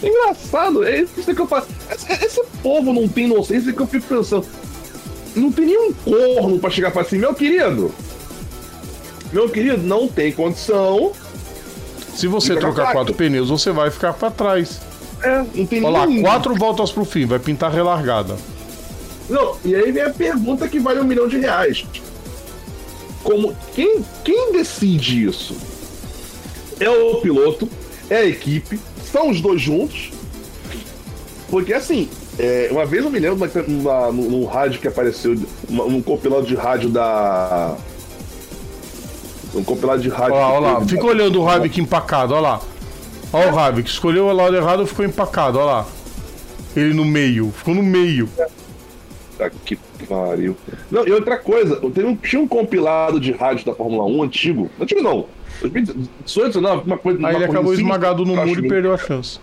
[0.03, 1.67] Engraçado, é isso que eu faço.
[1.89, 4.45] Esse, esse povo não tem noção, isso que eu fico pensando.
[5.35, 7.93] Não tem nenhum corno pra chegar e falar assim, meu querido.
[9.31, 11.11] Meu querido, não tem condição.
[12.15, 14.81] Se você trocar quatro pneus, você vai ficar para trás.
[15.21, 18.35] É, não tem Olha lá, quatro voltas pro fim, vai pintar relargada.
[19.29, 21.85] Não, e aí vem a pergunta que vale um milhão de reais
[23.27, 25.53] como quem, quem decide isso?
[26.79, 27.67] É o piloto,
[28.09, 28.79] é a equipe,
[29.11, 30.11] são os dois juntos.
[31.49, 32.07] Porque assim,
[32.39, 33.37] é, uma vez eu me lembro
[33.67, 35.35] numa, no, no, rádio que apareceu,
[35.69, 37.75] um compilado de rádio da.
[39.53, 40.35] Um compilado de rádio.
[40.35, 40.85] Olha lá, olha lá.
[40.85, 42.61] Fica olhando o Rabbit empacado, olha lá.
[43.33, 45.87] Olha o Rabbit, escolheu o lado errado ficou empacado, olha lá.
[46.73, 48.29] Ele no meio, ficou no meio.
[49.37, 50.55] Tá que pariu.
[50.89, 54.69] Não, e outra coisa, um, tinha um compilado de rádio da Fórmula 1 antigo.
[54.79, 55.25] Antigo não.
[55.61, 57.27] 2018, não, uma coisa.
[57.27, 59.39] Aí ele acabou esmagado no muro e perdeu a chance.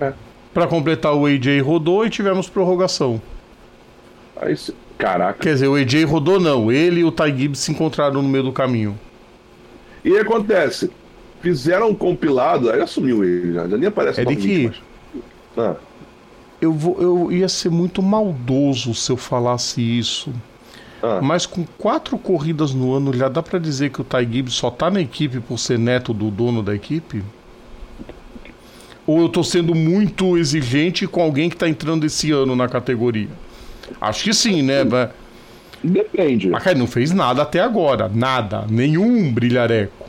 [0.00, 0.12] É.
[0.52, 3.20] Pra completar, o AJ rodou e tivemos prorrogação.
[4.36, 4.54] Aí,
[4.98, 5.40] caraca.
[5.40, 6.70] Quer dizer, o AJ rodou não.
[6.70, 8.98] Ele e o Ty Gibbs se encontraram no meio do caminho.
[10.04, 10.90] E acontece,
[11.40, 14.72] fizeram um compilado, aí assumiu ele já, já nem aparece É de que?
[15.56, 15.74] Ah
[16.60, 20.32] eu, vou, eu ia ser muito maldoso se eu falasse isso.
[21.02, 21.20] Ah.
[21.22, 24.70] Mas com quatro corridas no ano, já dá para dizer que o Ty Gibbs só
[24.70, 27.22] tá na equipe por ser neto do dono da equipe?
[29.06, 33.28] Ou eu tô sendo muito exigente com alguém que tá entrando esse ano na categoria?
[34.00, 34.82] Acho que sim, né?
[35.82, 36.48] Depende.
[36.48, 38.10] Mas cara, não fez nada até agora.
[38.12, 38.64] Nada.
[38.68, 40.06] Nenhum brilhareco.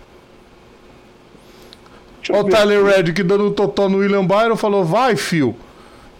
[2.29, 5.55] Olha o Tyler Reddick dando um totó no William Byron falou: vai, fio.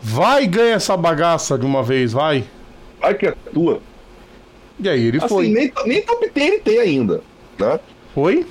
[0.02, 2.44] Vai ganha essa bagaça de uma vez, vai.
[3.00, 3.82] Vai que é tua.
[4.80, 5.48] E aí ele assim, foi.
[5.50, 7.22] Nem, nem top 10 ele tem ainda,
[7.60, 7.80] né?
[8.14, 8.46] Foi?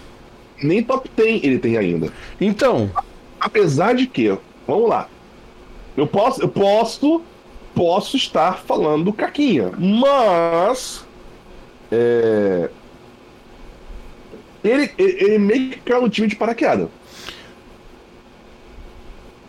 [0.63, 2.13] Nem top 10 ele tem ainda.
[2.41, 2.91] Então.
[3.39, 5.09] Apesar de que, vamos lá.
[5.97, 7.23] Eu posso, eu posso,
[7.75, 11.07] posso estar falando caquinha, mas
[11.91, 12.69] é,
[14.63, 16.89] ele, ele, ele meio que caiu no time de paraquedas.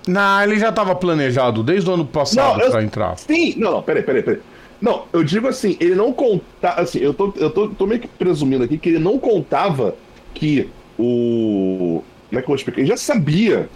[0.07, 3.17] Não, ele já estava planejado desde o ano passado para entrar.
[3.17, 4.39] Sim, não, não, peraí, peraí, peraí.
[4.79, 6.81] Não, eu digo assim, ele não contava.
[6.81, 9.95] Assim, eu tô, eu tô, tô meio que presumindo aqui que ele não contava
[10.33, 12.03] que o.
[12.29, 12.79] Como é que eu vou explicar?
[12.81, 13.69] Ele já sabia.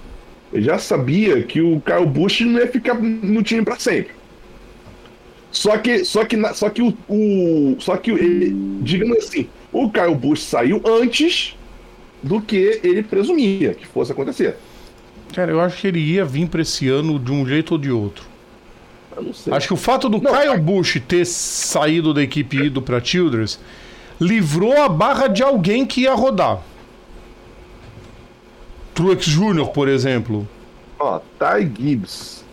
[0.53, 4.13] Ele já sabia que o Kyle Busch não ia ficar no time para sempre.
[5.51, 10.15] Só que, só que, só que o, o só que ele, digamos assim, O Kyle
[10.15, 11.57] Busch saiu antes
[12.21, 14.57] do que ele presumia que fosse acontecer.
[15.33, 17.91] Cara, eu acho que ele ia vir para esse ano de um jeito ou de
[17.91, 18.25] outro.
[19.15, 19.53] Eu não sei.
[19.53, 22.81] Acho que o fato do Não, Kyle é- Busch ter saído da equipe e ido
[22.81, 23.59] para Childress
[24.19, 26.61] livrou a barra de alguém que ia rodar.
[28.93, 30.47] Truex Jr., por exemplo.
[30.99, 32.43] Ó, Ty Gibbs.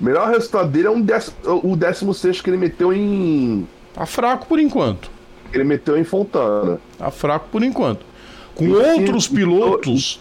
[0.00, 3.66] O melhor resultado dele é um décimo, o 16 que ele meteu em.
[3.92, 5.10] Tá fraco por enquanto.
[5.52, 6.78] ele meteu em Fontana.
[6.98, 8.00] Tá fraco por enquanto.
[8.54, 10.20] Com E- outros pilotos.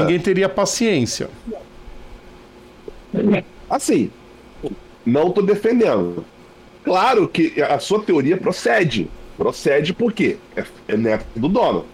[0.00, 1.28] Ninguém teria paciência.
[3.68, 4.10] Assim,
[5.04, 6.24] não tô defendendo.
[6.84, 9.08] Claro que a sua teoria procede.
[9.36, 11.84] Procede porque é, é neto do dono.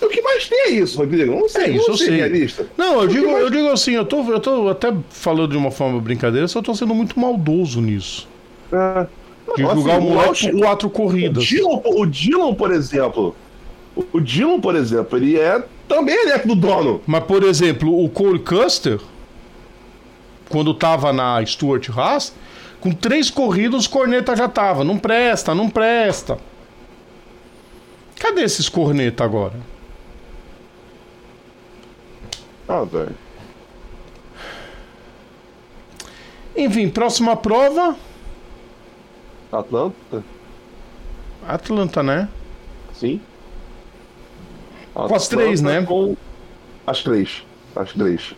[0.00, 1.32] O que mais tem é isso, Rodrigo?
[1.34, 2.66] Não sei, É isso, não eu sei realista.
[2.76, 5.56] Não, eu O digo, mais- eu digo assim, eu tô, eu tô até falando de
[5.56, 8.28] uma forma brincadeira, só tô sendo muito maldoso nisso.
[8.72, 9.06] É.
[9.56, 11.44] De Não, julgar o moleque o- por quatro O corridas.
[11.44, 13.34] Dillon, o Dillon, por exemplo.
[14.12, 17.00] O Dillon, por exemplo, ele é também é neto do dono.
[17.06, 19.00] Mas, por exemplo, o Cole Custer,
[20.48, 22.34] quando tava na Stuart Haas,
[22.80, 24.84] com três corridas, corneta já tava.
[24.84, 26.38] Não presta, não presta.
[28.18, 29.54] Cadê esses corneta agora?
[32.68, 33.14] Ah, velho.
[36.56, 37.94] Enfim, próxima prova,
[39.52, 40.24] Atlanta?
[41.46, 42.28] Atlanta, né?
[42.94, 43.20] Sim.
[44.96, 45.82] Com as três, né?
[45.82, 46.16] Com
[46.86, 47.42] as três.
[47.74, 48.34] As três.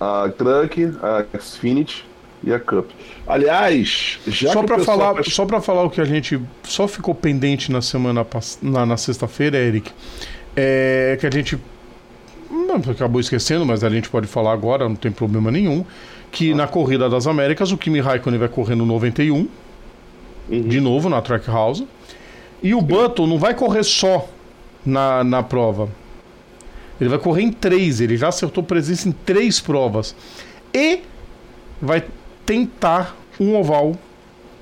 [0.00, 2.04] A Truck, a Xfinity
[2.44, 2.90] e a Cup.
[3.26, 7.70] Aliás, já só pessoal falar, só para falar o que a gente só ficou pendente
[7.70, 8.26] na semana
[8.60, 9.90] na, na sexta-feira, Eric,
[10.56, 11.58] é que a gente
[12.50, 15.84] não, acabou esquecendo, mas a gente pode falar agora, não tem problema nenhum,
[16.30, 19.48] que na corrida das Américas o Kimi Raikkonen vai correr no 91,
[20.48, 20.68] Uhum.
[20.68, 21.86] de novo na Trackhouse,
[22.62, 24.28] e o Button não vai correr só
[24.84, 25.88] na, na prova.
[27.00, 30.14] Ele vai correr em três, ele já acertou presença em três provas.
[30.72, 31.00] E
[31.80, 32.04] vai
[32.46, 33.96] tentar um oval,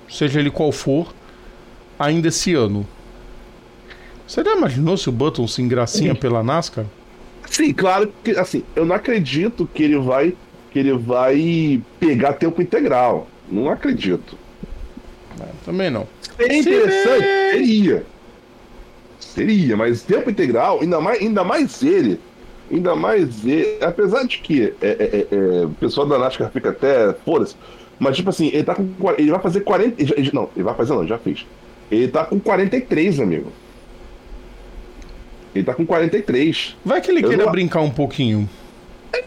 [0.09, 1.15] seja ele qual for,
[1.99, 2.87] ainda esse ano.
[4.27, 6.87] Você já imaginou se o Button se engracinha pela NASCAR?
[7.51, 10.35] Sim, claro que assim, eu não acredito que ele vai
[10.71, 13.27] que ele vai pegar tempo integral.
[13.51, 14.39] Não acredito.
[15.65, 16.07] Também não.
[16.37, 17.25] Se interessante?
[17.51, 18.07] Seria.
[19.35, 22.19] Seria, mas tempo integral, ainda mais, ainda mais ele.
[22.71, 23.79] Ainda mais ele.
[23.81, 27.13] Apesar de que é, é, é, é, o pessoal da NASCAR fica até.
[27.25, 27.55] Foda-se.
[27.99, 28.89] Mas, tipo assim, ele tá com.
[29.17, 30.03] Ele vai fazer 40.
[30.03, 31.47] ele não, ele vai fazer não, já fez.
[31.91, 33.53] Ele tá com 43, amigo.
[35.55, 36.77] Ele tá com 43.
[36.85, 38.49] Vai que ele Eu queira não- brincar um pouquinho.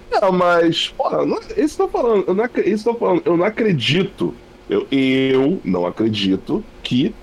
[0.10, 4.34] Não, mas, porra, não, isso tô falando, eu não, isso tô falando, eu não acredito.
[4.70, 7.14] Eu, eu não acredito que.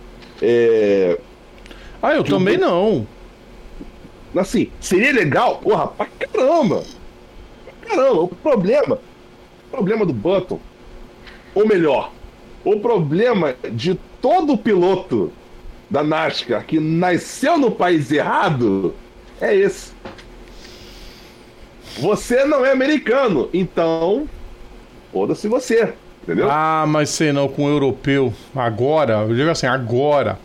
[0.42, 1.18] É,
[2.02, 3.06] Ah, eu também não.
[4.36, 6.82] assim, seria legal, porra, pra caramba.
[7.64, 8.22] Pra caramba.
[8.22, 8.98] O problema.
[9.66, 10.58] O problema do Button,
[11.54, 12.10] ou melhor,
[12.64, 15.32] o problema de todo piloto
[15.88, 18.94] da NASCAR que nasceu no país errado
[19.40, 19.92] é esse.
[21.98, 24.28] Você não é americano, então
[25.12, 26.48] foda-se você, entendeu?
[26.50, 28.32] Ah, mas sei não, com o europeu.
[28.54, 30.38] Agora, eu digo assim, agora.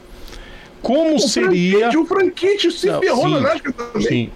[0.85, 1.89] Como o seria.
[1.91, 4.07] Franchitti, o Franchitti se Não, ferrou sim, na NASCAR também.
[4.07, 4.31] Sim.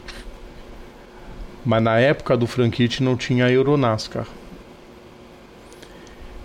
[1.64, 4.26] Mas na época do Franchitti não tinha a Euronascar.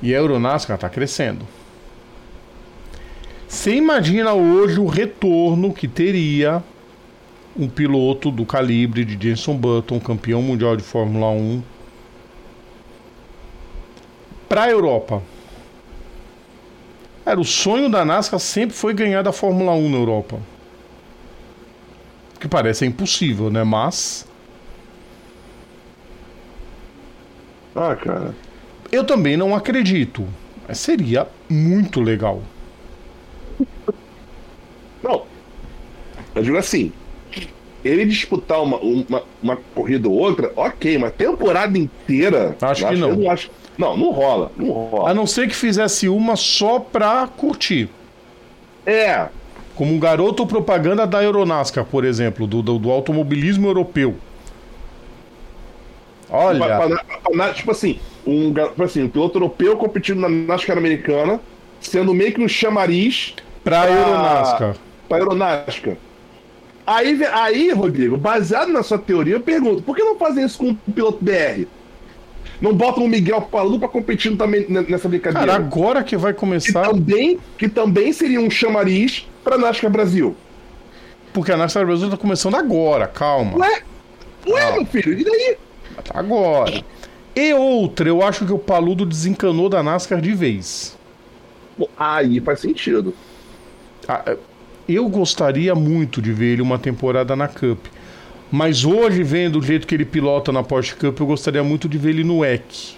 [0.03, 1.49] E a Euronascar tá crescendo.
[3.49, 6.63] Você imagina hoje o retorno que teria
[7.57, 11.63] um piloto do calibre de Jenson Button, campeão mundial de Fórmula 1,
[14.51, 15.23] para a Europa?
[17.25, 20.39] Era o sonho da NASCAR sempre foi ganhar da Fórmula 1 na Europa.
[22.39, 23.65] Que parece impossível, né?
[23.65, 24.27] Mas
[27.75, 28.35] Ah, cara.
[28.93, 30.27] eu também não acredito.
[30.69, 32.43] Mas seria muito legal.
[35.03, 35.27] Não.
[36.35, 36.93] Eu digo assim.
[37.85, 42.57] Ele disputar uma, uma, uma corrida ou outra, ok, mas temporada inteira.
[42.63, 43.11] Acho que não.
[43.11, 44.51] eu não, acho, não, não rola.
[44.57, 45.11] Não rola.
[45.11, 47.89] A não ser que fizesse uma só pra curtir.
[48.87, 49.27] É.
[49.75, 54.15] Como um garoto propaganda da Aeronascar, por exemplo, do, do, do automobilismo europeu.
[56.31, 60.79] Olha, Pra- pra- pra- tipo assim, um, tipo assim, um piloto europeu competindo na NASCAR
[60.79, 61.41] americana,
[61.81, 64.75] sendo meio que um chamariz pra Aeronascar.
[65.09, 65.97] pra aeronáutica.
[66.87, 70.71] Aí, aí, Rodrigo, baseado na sua teoria, eu pergunto, por que não fazem isso com
[70.71, 71.67] o piloto BR?
[72.61, 75.47] Não botam o Miguel Palu pra competir também nessa brincadeira?
[75.47, 76.89] Cara, agora que vai que, começar.
[76.89, 80.37] também, que também seria um chamariz pra NASCAR Brasil.
[81.33, 83.59] Porque a NASCAR Brasil tá começando agora, calma.
[83.59, 83.83] Ué?
[84.47, 84.73] Ué, Ah.
[84.73, 85.57] meu filho, e daí?
[86.05, 86.83] Tá agora.
[87.37, 90.97] E outra, eu acho que o Paludo desencanou da NASCAR de vez.
[91.99, 93.13] Aí faz sentido.
[94.07, 94.37] Ah,
[94.87, 97.87] Eu gostaria muito de ver ele uma temporada na Cup.
[98.55, 101.99] Mas hoje, vendo o jeito que ele pilota na Porsche Cup, eu gostaria muito de
[101.99, 102.95] ver ele no EC.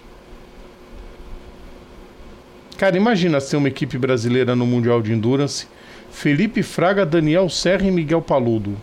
[2.76, 5.66] Cara, imagina ser uma equipe brasileira no Mundial de Endurance.
[6.10, 8.76] Felipe Fraga, Daniel Serra e Miguel Paludo.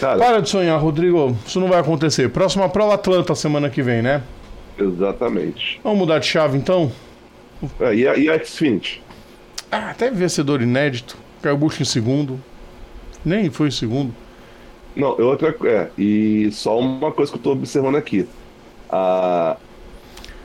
[0.00, 1.36] Cara, Para de sonhar, Rodrigo.
[1.46, 2.30] Isso não vai acontecer.
[2.30, 4.22] Próxima prova Atlanta semana que vem, né?
[4.78, 5.78] exatamente.
[5.84, 6.90] Vamos mudar de chave então?
[7.78, 9.02] É, e a, e a Xfinity?
[9.70, 11.18] Ah, até vencedor inédito.
[11.42, 12.40] Caio Busch em segundo.
[13.24, 14.14] Nem foi em segundo.
[14.96, 18.26] Não, é outra é, e só uma coisa que eu tô observando aqui.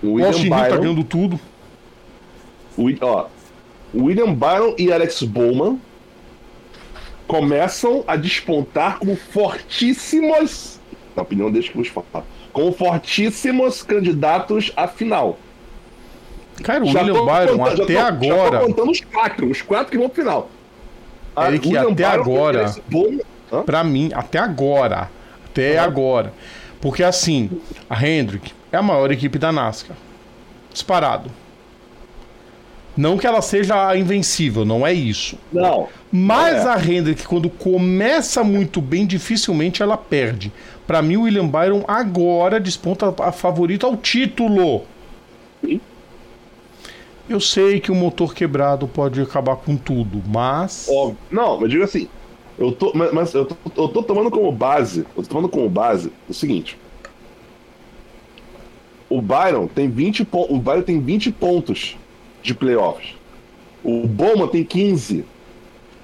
[0.04, 1.40] O William Austin tá Byron, ganhando tudo.
[2.78, 3.26] o ó,
[3.94, 5.80] William Byron e Alex Bowman
[7.28, 10.80] começam a despontar como fortíssimos,
[11.16, 12.24] na opinião deles que vos falar,
[12.54, 15.40] como fortíssimos candidatos à final.
[16.64, 18.60] Cara, o Já William tô Byron contando- já até tô- Já agora.
[18.60, 20.50] tô contando os quatro, os quatro que vão final.
[21.36, 22.76] Ah, É que William até Byron e agora-?
[23.66, 25.10] Pra mim, até agora.
[25.46, 26.34] Até agora.
[26.82, 27.50] Porque assim,
[27.90, 29.96] a Hendrick é a maior equipe da NASCAR.
[30.72, 31.30] Disparado.
[32.98, 35.38] Não que ela seja invencível, não é isso.
[35.52, 36.70] Não, Mas É.
[36.70, 40.52] a Hendrick, quando começa muito bem, dificilmente ela perde.
[40.88, 44.84] Pra mim, o William Byron agora desponta a favorita ao título.
[45.64, 45.82] Sim.
[47.28, 50.88] Eu sei que o motor quebrado pode acabar com tudo, mas.
[50.90, 51.18] Óbvio.
[51.32, 52.08] Não, mas digo assim,
[52.58, 55.68] eu tô, mas, mas eu, tô, eu tô tomando como base, eu tô tomando como
[55.68, 56.78] base o seguinte.
[59.10, 61.98] O Byron tem 20 pontos, o Byron tem 20 pontos
[62.42, 63.16] de playoffs.
[63.84, 65.26] O Bowman tem 15.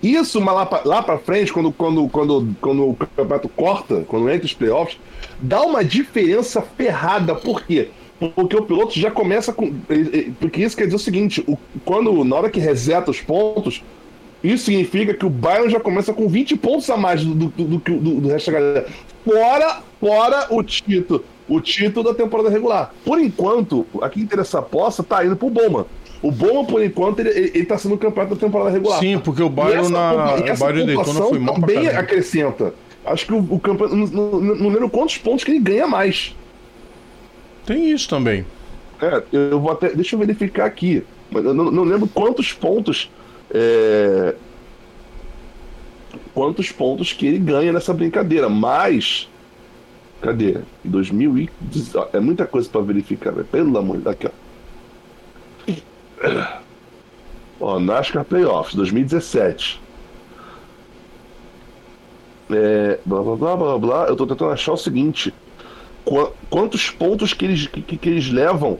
[0.03, 4.45] Isso lá pra, lá pra frente, quando, quando, quando, quando o campeonato corta, quando entra
[4.45, 4.99] os playoffs,
[5.39, 7.36] dá uma diferença ferrada.
[7.36, 7.89] Por quê?
[8.30, 9.74] Porque o piloto já começa com.
[10.39, 13.84] Porque isso quer dizer o seguinte: o- quando, na hora que reseta os pontos,
[14.43, 17.78] isso significa que o Byron já começa com 20 pontos a mais do, do, do,
[17.78, 18.88] do, do, resto da galera.
[19.26, 21.24] Fora, fora o título.
[21.49, 22.93] O título da temporada regular.
[23.03, 25.86] Por enquanto, aqui interessa a poça tá indo pro Bowman.
[26.22, 28.99] O Bowman, por enquanto, ele, ele, tá sendo o campeão da temporada regular.
[28.99, 30.36] Sim, porque o Byron na.
[30.36, 32.74] O Byron Daytona foi mal também acrescenta.
[33.03, 33.89] Acho que o, o campeão.
[33.89, 36.36] Não, não, não lembro quantos pontos que ele ganha mais.
[37.72, 38.45] Tem isso também.
[39.01, 39.93] É, eu vou até.
[39.93, 41.05] Deixa eu verificar aqui.
[41.30, 43.09] Mas eu não, não lembro quantos pontos.
[43.49, 44.36] é,
[46.34, 48.49] quantos pontos que ele ganha nessa brincadeira.
[48.49, 49.30] Mas.
[50.19, 50.57] Cadê?
[50.84, 51.95] Em 2010.
[51.95, 53.47] ó, É muita coisa pra verificar, velho.
[53.47, 54.15] Pelo amor de Deus.
[54.15, 54.32] Aqui, ó.
[57.61, 59.82] Ó, NASCAR Playoffs 2017.
[62.53, 64.05] É, blá blá blá blá blá.
[64.07, 65.34] Eu tô tentando achar o seguinte:
[66.49, 68.79] quantos pontos que eles, que, que eles levam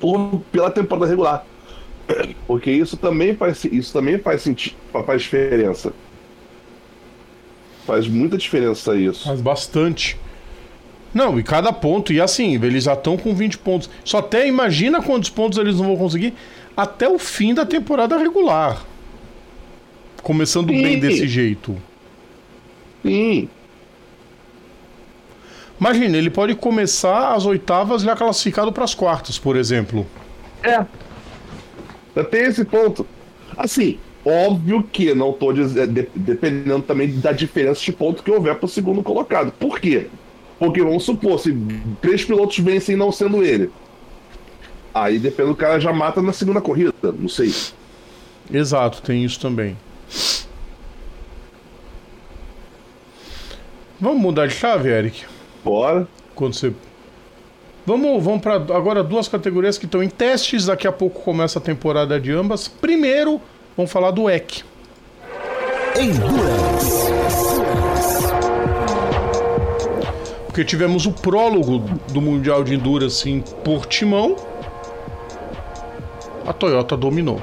[0.00, 1.44] por- pela temporada regular?
[2.46, 5.92] Porque isso também faz, isso também faz, senti- faz diferença.
[7.86, 9.24] Faz muita diferença isso.
[9.24, 10.16] Faz bastante.
[11.12, 13.88] Não, e cada ponto, e assim, eles já estão com 20 pontos.
[14.04, 16.34] Só até imagina quantos pontos eles não vão conseguir
[16.76, 18.84] até o fim da temporada regular.
[20.22, 20.82] Começando Sim.
[20.82, 21.76] bem desse jeito.
[23.02, 23.48] Sim,
[25.80, 30.06] Imagina, ele pode começar as oitavas já classificado para as quartas, por exemplo.
[30.62, 30.84] é.
[32.16, 33.06] Já tem esse ponto.
[33.56, 38.56] Assim, óbvio que não tô dizendo, de- dependendo também da diferença de ponto que houver
[38.56, 39.52] pro segundo colocado.
[39.52, 40.08] Por quê?
[40.58, 41.56] Porque vamos supor, se
[42.00, 43.70] três pilotos vencem não sendo ele.
[44.92, 47.54] Aí depende do cara já mata na segunda corrida, não sei.
[48.52, 49.76] Exato, tem isso também.
[54.00, 55.24] Vamos mudar de chave, Eric?
[55.64, 56.06] Bora.
[56.34, 56.72] Quando você.
[57.84, 60.66] Vamos, vamos para agora duas categorias que estão em testes.
[60.66, 62.68] Daqui a pouco começa a temporada de ambas.
[62.68, 63.40] Primeiro,
[63.76, 64.62] vamos falar do EC.
[65.98, 67.12] Endurance.
[70.46, 71.78] Porque tivemos o prólogo
[72.12, 74.36] do Mundial de Endurance em Portimão.
[76.46, 77.40] A Toyota dominou.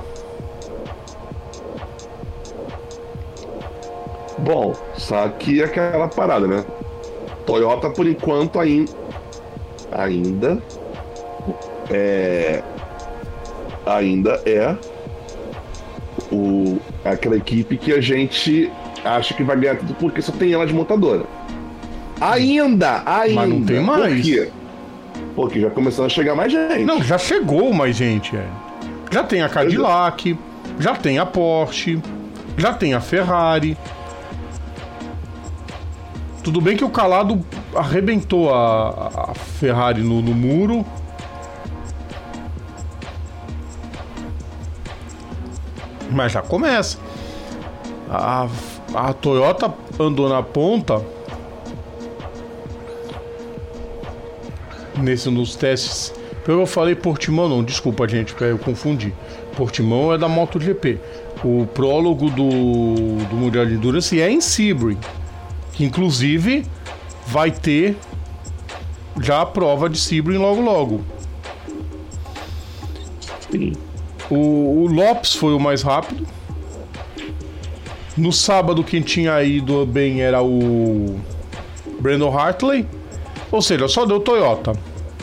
[4.37, 6.65] Bom, só que aquela parada, né?
[7.45, 8.91] Toyota, por enquanto, ainda.
[9.91, 10.61] Ainda.
[11.89, 12.63] É.
[13.85, 14.75] Ainda é.
[16.31, 18.71] O, aquela equipe que a gente
[19.03, 21.25] acha que vai ganhar tudo porque só tem ela de montadora.
[22.19, 23.03] Ainda!
[23.05, 23.35] Ainda!
[23.35, 24.15] Mas não tem mais.
[24.15, 24.49] Por quê?
[25.35, 26.83] Porque já começando a chegar mais gente.
[26.83, 28.35] Não, já chegou mais gente.
[28.35, 28.45] É.
[29.11, 30.37] Já tem a Cadillac,
[30.79, 32.01] Já tem a Porsche,
[32.57, 33.77] já tem a Ferrari.
[36.45, 37.43] Tudo bem que o calado
[37.75, 40.85] arrebentou a, a Ferrari no, no muro.
[46.11, 46.99] Mas já começa.
[48.07, 48.47] A,
[48.93, 51.03] a Toyota andou na ponta
[54.99, 56.13] nesse nos testes.
[56.47, 59.11] Eu falei Portimão, não, desculpa, gente, eu confundi.
[59.57, 60.99] Portimão é da MotoGP.
[61.43, 64.99] O prólogo do, do Mundial de Endurance é em Sebring,
[65.75, 66.65] que inclusive
[67.27, 67.97] vai ter
[69.21, 71.03] já a prova de Sebring logo logo.
[74.29, 76.25] O, o Lopes foi o mais rápido.
[78.17, 81.19] No sábado, quem tinha ido bem era o
[81.99, 82.87] Brandon Hartley.
[83.51, 84.73] Ou seja, só deu Toyota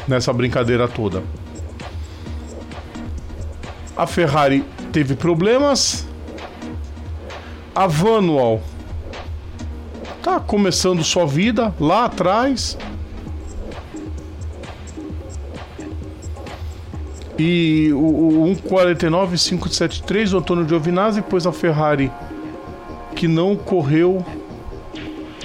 [0.06, 1.22] nessa brincadeira toda.
[3.96, 6.06] A Ferrari teve problemas.
[7.74, 8.60] A Vanual
[10.22, 12.78] tá começando sua vida lá atrás.
[17.38, 22.10] E o, o 149.573 do Antônio Giovinazzi, depois a Ferrari
[23.16, 24.24] que não correu.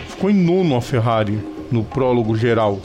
[0.07, 1.39] Ficou em nono a Ferrari
[1.71, 2.79] no prólogo geral.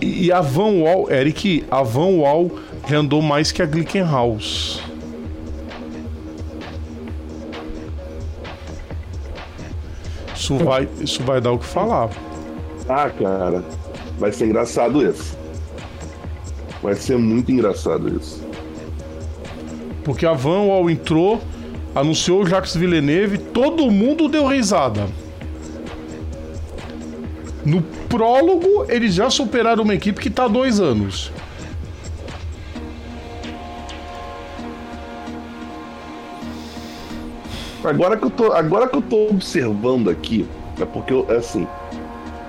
[0.00, 2.50] E, a Van Wall, Eric, a Van Wall
[2.88, 4.85] já andou mais que a Glickenhaus.
[10.46, 12.08] Isso vai, isso vai dar o que falar.
[12.88, 13.64] Ah, cara,
[14.16, 15.36] vai ser engraçado isso.
[16.80, 18.46] Vai ser muito engraçado isso.
[20.04, 21.40] Porque a Van Wall entrou,
[21.92, 25.08] anunciou o Jacques Villeneuve, todo mundo deu risada.
[27.64, 31.32] No prólogo, eles já superaram uma equipe que está há dois anos.
[37.88, 40.46] Agora que eu tô, agora que eu tô observando aqui,
[40.80, 41.66] é porque eu, é assim,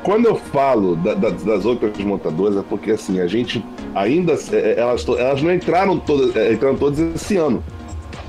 [0.03, 3.63] quando eu falo da, da, das outras montadoras, é porque assim, a gente
[3.93, 4.33] ainda.
[4.51, 7.63] É, é, elas, elas não entraram todas, entraram todas esse ano.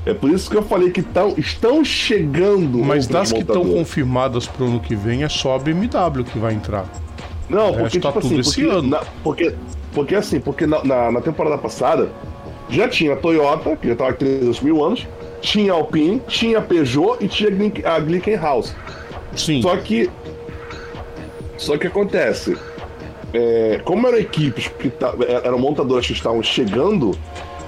[0.05, 2.79] É por isso que eu falei que tão, estão chegando.
[2.79, 6.39] Mas das que estão confirmadas para o ano que vem é só a BMW que
[6.39, 6.85] vai entrar.
[7.49, 9.55] Não, porque tá tipo assim, porque, na, porque,
[9.93, 12.09] porque assim, porque na, na, na, temporada passada
[12.69, 15.07] já tinha a Toyota, que já estava há 300 mil anos,
[15.41, 17.49] tinha Alpine, tinha Peugeot e tinha
[17.85, 18.73] a Glickenhaus.
[19.35, 19.61] Sim.
[19.61, 20.09] Só que.
[21.57, 22.57] Só que acontece.
[23.33, 24.91] É, como eram equipes que
[25.43, 27.15] eram montadoras que estavam chegando,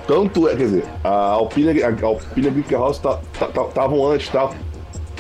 [0.07, 4.53] tanto, quer dizer, a Alpine, a Alpine Glickenhaus estavam antes, tal.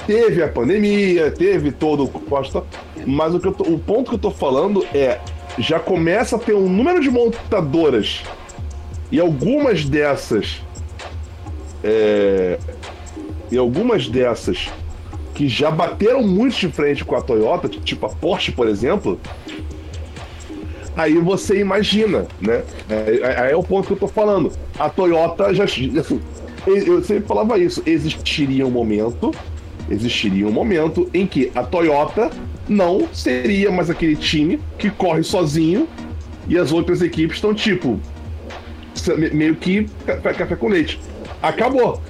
[0.07, 2.63] Teve a pandemia, teve todo o costa,
[3.05, 5.19] mas o, que tô, o ponto que eu tô falando é
[5.59, 8.23] já começa a ter um número de montadoras
[9.11, 10.61] e algumas dessas
[11.83, 12.57] é,
[13.51, 14.69] e algumas dessas
[15.33, 19.19] que já bateram muito de frente com a Toyota, tipo a Porsche, por exemplo,
[20.95, 22.63] aí você imagina, né?
[22.89, 24.51] Aí é, o ponto que eu tô falando.
[24.77, 25.63] A Toyota já.
[25.63, 25.91] Assim,
[26.65, 27.81] eu sempre falava isso.
[27.85, 29.31] Existiria um momento.
[29.89, 32.29] Existiria um momento em que a Toyota
[32.69, 35.87] não seria mais aquele time que corre sozinho
[36.47, 37.99] e as outras equipes estão tipo.
[39.33, 40.99] meio que café com leite.
[41.41, 42.01] Acabou.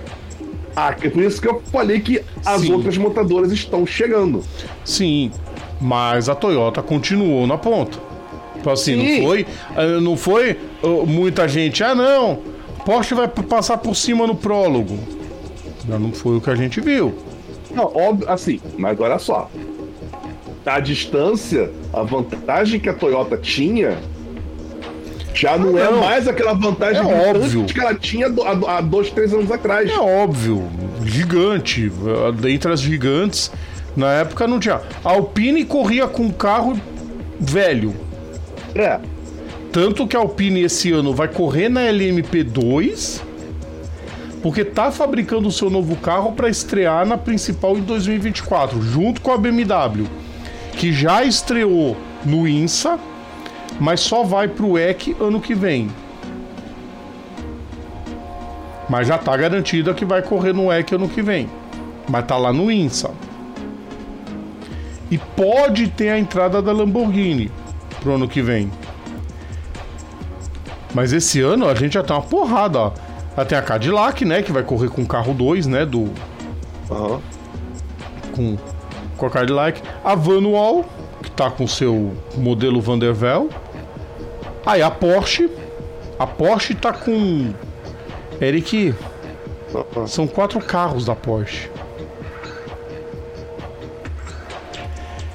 [0.76, 2.74] Ah, é por isso que eu falei que as Sim.
[2.74, 4.44] outras montadoras estão chegando.
[4.86, 5.32] Sim,
[5.80, 7.98] mas a Toyota continuou na ponta.
[8.56, 9.20] Então, assim, Sim.
[9.20, 12.40] não foi, eh, não foi uh, muita gente, ah não,
[12.86, 14.98] Porsche vai passar por cima no prólogo.
[15.86, 17.14] Não foi o que a gente viu.
[17.74, 19.50] Não, óbvio, assim, mas olha só.
[20.66, 23.98] A distância, a vantagem que a Toyota tinha
[25.34, 27.66] já não, é não, é mais aquela vantagem é óbvio.
[27.66, 28.28] que ela tinha
[28.68, 29.90] há dois, três anos atrás.
[29.90, 30.68] É óbvio,
[31.06, 31.92] gigante.
[32.40, 33.52] Dentre as gigantes,
[33.96, 34.82] na época não tinha.
[35.04, 36.80] A Alpine corria com um carro
[37.40, 37.96] velho.
[38.76, 39.00] É.
[39.72, 43.22] Tanto que a Alpine esse ano vai correr na LMP2,
[44.44, 49.32] porque tá fabricando o seu novo carro para estrear na principal em 2024, junto com
[49.32, 50.08] a BMW,
[50.74, 53.00] que já estreou no INSA,
[53.82, 55.90] mas só vai pro EC ano que vem.
[58.88, 61.50] Mas já tá garantida que vai correr no EC ano que vem.
[62.08, 63.10] Mas tá lá no INSA.
[65.10, 67.52] E pode ter a entrada da Lamborghini
[68.02, 68.72] pro ano que vem.
[70.94, 72.92] Mas esse ano a gente já tem uma porrada, ó.
[73.36, 74.44] Já tem a Cadillac, né?
[74.44, 75.88] Que vai correr com o carro 2, né?
[75.88, 76.02] Do.
[76.88, 77.20] Uhum.
[78.36, 78.58] Com,
[79.18, 79.82] com a Cadillac.
[80.04, 80.86] A Vanual,
[81.24, 83.50] que tá com o seu modelo Vandervel.
[84.66, 85.50] Aí a Porsche.
[86.20, 87.52] A Porsche tá com
[88.40, 88.94] Eric,
[90.08, 91.70] são quatro carros da Porsche.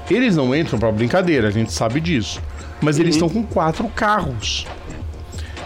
[0.08, 2.40] Eles não entram para brincadeira, a gente sabe disso.
[2.80, 4.66] Mas eles estão com quatro carros.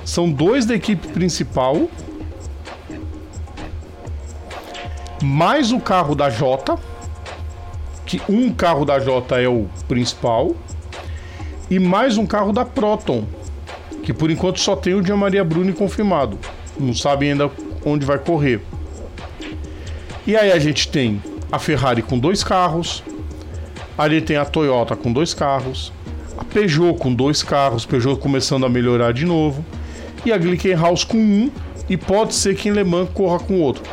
[0.04, 1.88] São dois da equipe principal,
[5.22, 6.78] mais o carro da Jota,
[8.06, 10.56] que um carro da Jota é o principal,
[11.68, 13.24] e mais um carro da Proton,
[14.10, 16.36] que por enquanto só tem o Dia Maria Bruni confirmado.
[16.76, 17.48] Não sabe ainda
[17.84, 18.60] onde vai correr.
[20.26, 23.04] E aí a gente tem a Ferrari com dois carros,
[23.96, 25.92] ali tem a Toyota com dois carros,
[26.36, 29.64] a Peugeot com dois carros, Peugeot começando a melhorar de novo,
[30.24, 31.48] e a Glickenhaus com um,
[31.88, 33.84] e pode ser que em Le Mans corra com outro.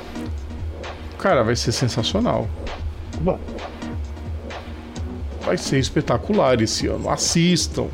[1.20, 2.48] Cara, vai ser sensacional.
[5.42, 7.08] Vai ser espetacular esse ano.
[7.08, 7.86] Assistam.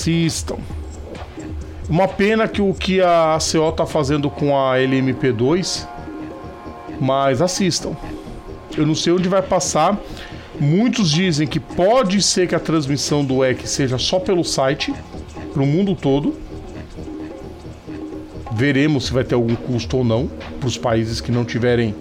[0.00, 0.56] Assistam.
[1.86, 5.86] Uma pena que o que a CO tá fazendo com a LMP2,
[6.98, 7.94] mas assistam.
[8.74, 10.00] Eu não sei onde vai passar.
[10.58, 14.94] Muitos dizem que pode ser que a transmissão do EC seja só pelo site,
[15.52, 16.34] para o mundo todo.
[18.52, 21.94] Veremos se vai ter algum custo ou não para os países que não tiverem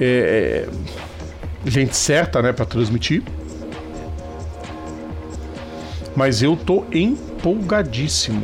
[0.00, 0.68] é,
[1.64, 3.22] gente certa, né, para transmitir.
[6.16, 8.42] Mas eu tô empolgadíssimo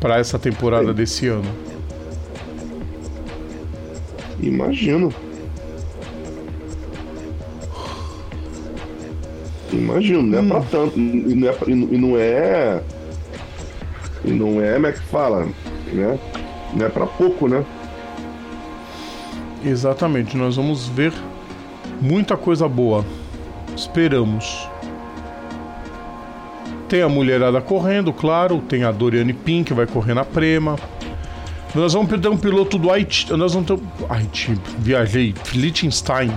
[0.00, 1.50] para essa temporada desse ano.
[4.40, 5.12] Imagino.
[9.72, 10.48] Imagino, não é hum.
[10.48, 10.98] pra tanto.
[10.98, 12.82] E não é, e não é.
[14.24, 15.48] E não é, como é que fala?
[15.92, 16.18] Né?
[16.74, 17.64] Não é pra pouco, né?
[19.64, 21.12] Exatamente, nós vamos ver
[22.00, 23.04] muita coisa boa.
[23.74, 24.68] Esperamos.
[26.88, 28.62] Tem a mulherada correndo, claro.
[28.62, 30.76] Tem a Doriane Pin que vai correr na Prema.
[31.74, 33.30] Nós vamos ter um piloto do Haiti.
[33.34, 33.78] Nós vamos ter.
[34.08, 35.34] Haiti, viajei.
[35.54, 36.32] Liechtenstein.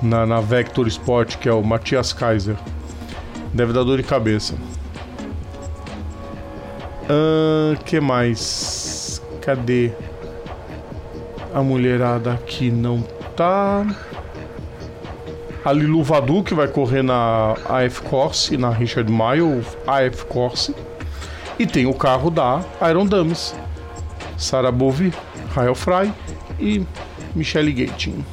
[0.00, 2.56] Na, na Vector Sport, que é o Matias Kaiser.
[3.52, 4.54] Deve dar dor de cabeça.
[7.04, 9.20] Uh, que mais?
[9.40, 9.90] Cadê?
[11.52, 13.02] A mulherada aqui não
[13.36, 13.84] tá.
[15.64, 20.74] A Lilu Vadu, que vai correr na AF Corse, na Richard Mille AF Corse.
[21.56, 23.54] E tem o carro da Iron Dummies.
[24.36, 25.12] Sarah Bove,
[25.54, 26.12] Rael Fry
[26.58, 26.84] e
[27.32, 28.24] Michelle Gating.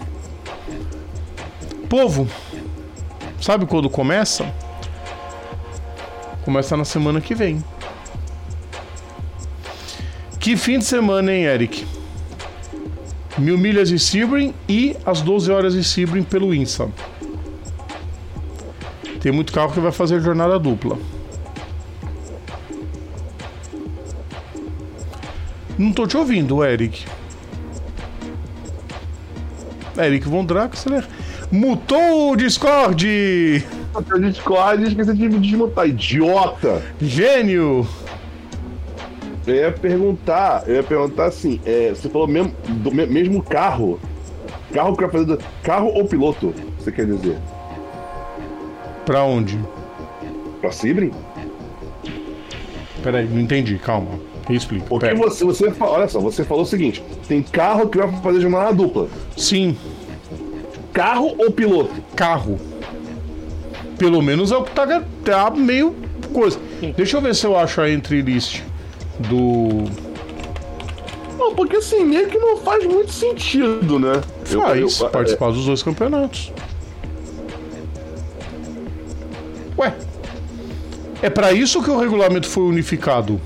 [1.88, 2.28] Povo,
[3.40, 4.52] sabe quando começa?
[6.44, 7.64] Começa na semana que vem.
[10.40, 11.86] Que fim de semana, hein, Eric?
[13.38, 16.90] Mil milhas de Sebring e as 12 horas de Sebring pelo INSA.
[19.22, 20.98] Tem muito carro que vai fazer jornada dupla.
[25.78, 27.06] Não tô te ouvindo, Eric.
[29.98, 31.06] Eric Von Draxler.
[31.52, 33.66] Mutou o Discord!
[33.96, 36.82] O Discord esqueci de desmutar, idiota!
[37.02, 37.88] Gênio!
[39.48, 44.00] Eu ia perguntar, eu ia perguntar assim, é, você falou mesmo, do mesmo carro.
[44.72, 45.40] Carro que vai fazer.
[45.64, 47.38] Carro ou piloto, você quer dizer?
[49.10, 49.60] Pra onde?
[50.62, 51.12] Pra Sebring?
[53.02, 54.20] Peraí, não entendi, calma.
[54.48, 54.86] Explica.
[54.86, 55.74] Porque você, você.
[55.80, 59.08] Olha só, você falou o seguinte: tem carro que vai fazer jornada dupla.
[59.36, 59.76] Sim.
[60.94, 61.92] Carro ou piloto?
[62.16, 62.60] Carro.
[63.98, 64.86] Pelo menos é o que tá,
[65.26, 65.96] tá meio
[66.32, 66.60] coisa.
[66.96, 68.62] Deixa eu ver se eu acho a entry list
[69.28, 69.86] do.
[71.36, 74.22] Não, porque assim, meio que não faz muito sentido, né?
[74.44, 75.52] Faz, eu, eu, participar é...
[75.54, 76.54] dos dois campeonatos.
[81.22, 83.40] É para isso que o regulamento foi unificado.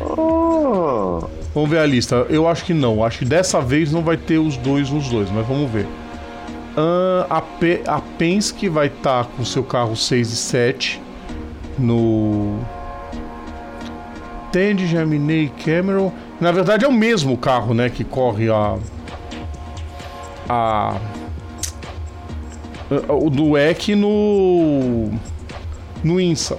[0.00, 1.26] Ah.
[1.54, 2.26] Vamos ver a lista.
[2.28, 3.04] Eu acho que não.
[3.04, 5.86] Acho que dessa vez não vai ter os dois nos dois, mas vamos ver.
[6.76, 11.02] Uh, a, P, a Penske vai estar tá com seu carro 6 e 7
[11.78, 12.58] no
[14.50, 16.12] Tandy, Germinei, Cameron.
[16.40, 18.76] Na verdade é o mesmo carro, né, que corre a
[20.48, 20.96] a
[23.08, 25.10] o do EC no
[26.02, 26.58] no INSA.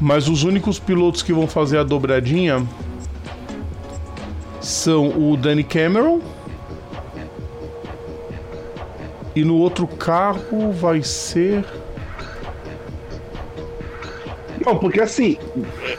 [0.00, 2.64] Mas os únicos pilotos que vão fazer a dobradinha
[4.60, 6.20] são o Danny Cameron
[9.34, 11.64] e no outro carro vai ser
[14.68, 15.38] não, porque assim.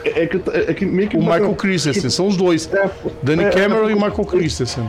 [0.06, 1.18] É, é que, é que meio que.
[1.18, 2.72] O Michael Christensen, são os dois.
[2.72, 2.90] É,
[3.24, 4.88] Danny é, Cameron e Michael Christensen.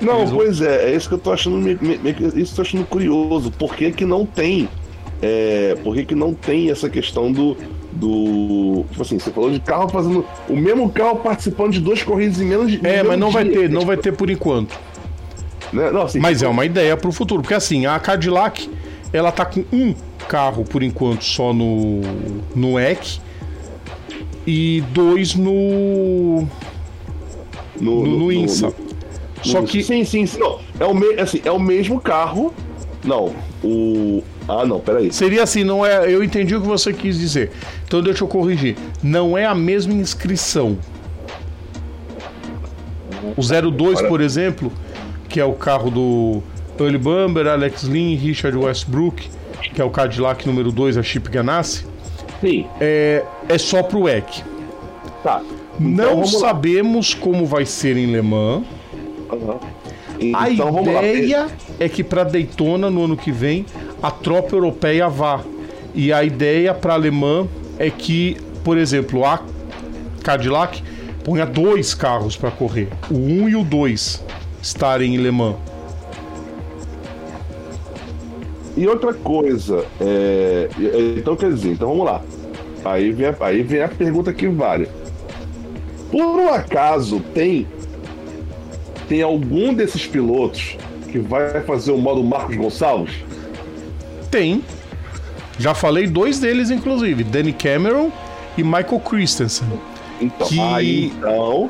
[0.00, 2.84] Não, Eles pois é, é isso que eu tô achando meio, meio, isso tô achando
[2.86, 3.50] curioso.
[3.50, 4.68] Por que, que não tem
[5.22, 7.56] é, por que, que não tem essa questão do,
[7.92, 8.84] do.
[8.90, 10.24] Tipo assim, você falou de carro fazendo.
[10.48, 12.80] O mesmo carro participando de duas corridas em menos de.
[12.86, 14.78] É, mas não vai ter, não vai ter por enquanto.
[15.72, 15.90] Né?
[15.90, 18.68] Não, assim, Mas tipo, é uma ideia pro futuro, porque assim, a Cadillac,
[19.12, 19.94] ela tá com um
[20.26, 22.00] carro por enquanto só no
[22.54, 23.20] no EC
[24.46, 26.46] e dois no
[27.78, 28.68] no, no INSA.
[28.68, 28.89] no-
[29.42, 30.38] Só que Sim, sim, sim.
[30.38, 31.14] Não, é o, me...
[31.20, 32.52] assim, é o mesmo carro.
[33.04, 33.32] Não,
[33.64, 34.22] o.
[34.48, 35.12] Ah, não, peraí.
[35.12, 37.50] seria assim, não é, eu entendi o que você quis dizer.
[37.86, 38.76] Então deixa eu corrigir.
[39.02, 40.76] Não é a mesma inscrição.
[43.36, 44.08] O 02, Olha.
[44.08, 44.72] por exemplo,
[45.28, 46.42] que é o carro do
[46.78, 49.28] Early Bumber, Alex Lynn, Richard Westbrook,
[49.74, 51.84] que é o Cadillac número 2, a Chip Ganassi,
[52.40, 54.42] Sim, é, é só pro EC.
[55.22, 55.42] tá.
[55.78, 56.48] Então, Não vamos lá.
[56.48, 58.64] sabemos como vai ser em Le Mans.
[59.32, 59.58] Aham.
[60.34, 61.46] A Então ideia
[61.78, 63.64] é que para Daytona no ano que vem
[64.02, 65.40] a tropa europeia vá.
[65.94, 69.40] E a ideia para Le Mans é que, por exemplo, a
[70.22, 70.82] Cadillac
[71.24, 74.22] ponha dois carros para correr, o 1 e o 2
[74.62, 75.56] estarem em Le Mans.
[78.76, 82.22] E outra coisa, é, e- então quer dizer, então vamos lá.
[82.84, 84.88] Aí vem, a, aí vem a pergunta que vale.
[86.10, 87.66] Por um acaso tem
[89.10, 90.76] tem algum desses pilotos
[91.10, 93.16] que vai fazer o modo Marcos Gonçalves?
[94.30, 94.62] Tem.
[95.58, 98.12] Já falei dois deles, inclusive, Danny Cameron
[98.56, 99.66] e Michael Christensen.
[100.20, 101.68] Então, Que- aí então,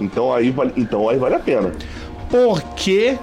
[0.00, 1.72] então aí vale, então aí vale a pena.
[2.30, 3.18] Porque.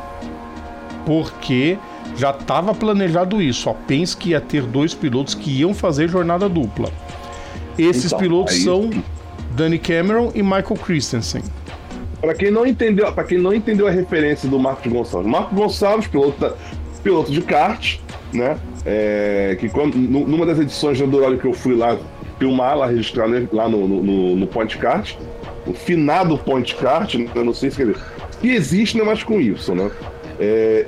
[1.05, 1.77] Porque
[2.17, 3.69] já estava planejado isso.
[3.69, 6.89] A Penske ia ter dois pilotos que iam fazer jornada dupla.
[7.77, 8.89] Esses Então, pilotos aí- são
[9.55, 11.41] Danny Cameron e Michael Christensen.
[12.21, 16.07] Para quem não entendeu, para quem não entendeu a referência do Marcos Gonçalves, Marcos Gonçalves,
[16.07, 16.53] piloto, da-
[17.03, 17.97] piloto de kart,
[18.33, 18.57] né?
[18.85, 21.97] É, que quando, nu- numa das edições do Dourado que eu fui lá
[22.37, 25.15] filmar, lá registrar né, lá no, no, no- no Point Kart,
[25.67, 27.97] o finado Point Kart, né, eu não sei se dizer,
[28.41, 29.89] que existe, né, mas com isso, né?
[30.39, 30.85] É,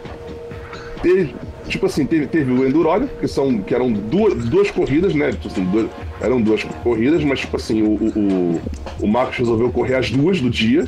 [1.02, 1.36] teve,
[1.68, 5.32] tipo assim, teve, teve o Endurolio, que, são, que eram duas, duas corridas, né?
[5.32, 5.88] Tipo assim, duas-
[6.22, 8.62] eram duas corridas, mas tipo assim, o, o-
[9.02, 10.86] o Marcos resolveu correr as duas do dia,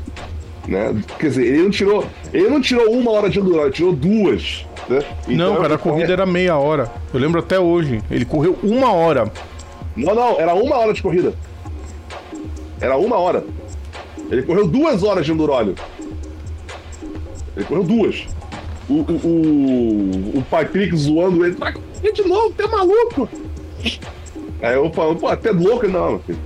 [0.67, 0.95] né?
[1.19, 4.65] Quer dizer, ele não tirou, ele não tirou uma hora de Endurolio, ele tirou duas.
[4.89, 4.99] Né?
[5.27, 6.91] não, Então, cara, a ele corrida corre- era meia hora.
[7.13, 8.01] Eu lembro até hoje.
[8.11, 9.31] Ele correu uma hora.
[9.95, 11.33] Não, não, era uma hora de corrida.
[12.81, 13.43] Era uma hora.
[14.29, 15.75] Ele correu duas horas de Endurolio.
[17.55, 18.25] Ele correu duas.
[18.89, 23.29] O, o, o, o Patrick zoando ele, vai correr de novo, tu é maluco?
[24.61, 26.39] Aí eu falo, pô, até louco, não, meu filho.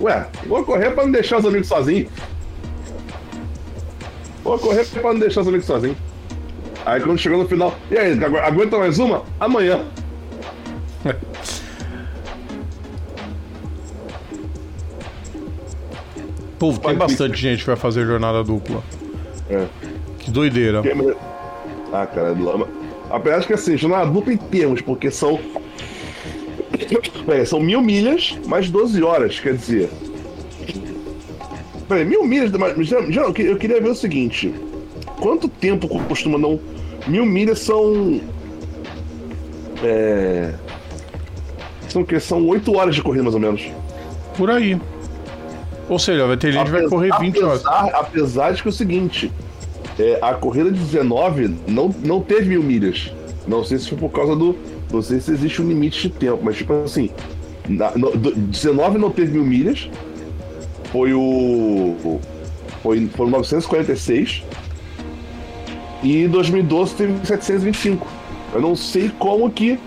[0.00, 2.10] Ué, vou correr pra não deixar os amigos sozinhos.
[4.42, 5.96] Vou correr pra não deixar os amigos sozinhos.
[6.86, 9.22] Aí quando chegou no final, e aí, agu- aguenta mais uma?
[9.38, 9.84] Amanhã.
[16.58, 18.82] Povo, tem bastante gente que vai fazer jornada dupla.
[19.48, 19.66] É.
[20.18, 20.82] Que doideira.
[20.82, 21.16] Câmera-
[21.92, 22.68] Ah, cara, lama.
[23.10, 25.38] Apesar de que assim, jornada dupla em termos, porque são.
[27.24, 29.88] Peraí, são mil milhas mais 12 horas, quer dizer.
[31.88, 32.50] Peraí, mil milhas.
[32.52, 34.54] Mas, já, já, eu que- queria ver o seguinte:
[35.20, 36.60] quanto tempo costuma não.
[37.06, 38.20] Mil milhas são.
[39.82, 40.52] É.
[41.88, 42.20] São o quê?
[42.20, 43.62] São 8 horas de corrida, mais ou menos.
[44.36, 44.78] Por aí.
[45.88, 47.64] Ou seja, vai ter gente que vai Apesar- correr 20 horas.
[47.64, 49.32] apesar, apesar de que é o seguinte,
[49.98, 53.10] é, a corrida de 19 não, não teve mil milhas.
[53.46, 54.54] Não sei se foi por causa do.
[54.92, 57.08] Não sei se existe um limite de tempo, mas tipo assim.
[57.66, 59.88] Na, no, do- 19 não teve mil milhas.
[60.92, 62.20] Foi o.
[62.82, 64.44] Foi, foi o 946.
[66.02, 68.06] E 2012 teve 725.
[68.54, 69.78] Eu não sei como que.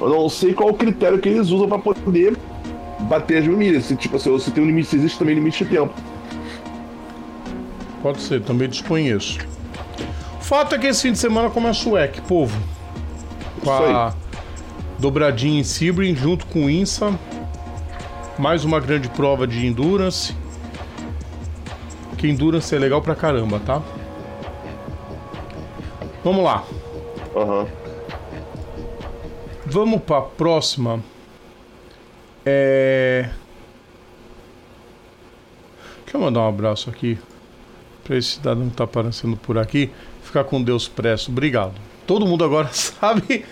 [0.00, 2.36] Eu não sei qual o critério que eles usam para poder
[3.02, 3.84] bater as mil milhas.
[3.84, 5.94] Se, tipo assim, se tem um limite, se existe também limite de tempo.
[8.02, 9.38] Pode ser, também desconheço.
[10.40, 12.58] O fato é que esse fim de semana começa o EC, povo.
[13.62, 14.12] Com a
[14.98, 17.16] dobradinha em Sebring junto com o INSA.
[18.38, 20.34] Mais uma grande prova de Endurance.
[22.22, 23.82] Que Endurance é legal pra caramba, tá?
[26.22, 26.64] Vamos lá.
[27.34, 27.66] Aham.
[29.66, 31.02] Vamos pra próxima.
[32.46, 33.28] É.
[36.04, 37.18] Deixa eu mandar um abraço aqui
[38.04, 39.90] pra esse cidadão que tá aparecendo por aqui.
[40.22, 41.32] Ficar com Deus presto.
[41.32, 41.74] Obrigado.
[42.06, 43.44] Todo mundo agora sabe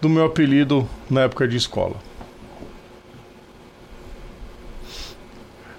[0.00, 2.05] do meu apelido na época de escola.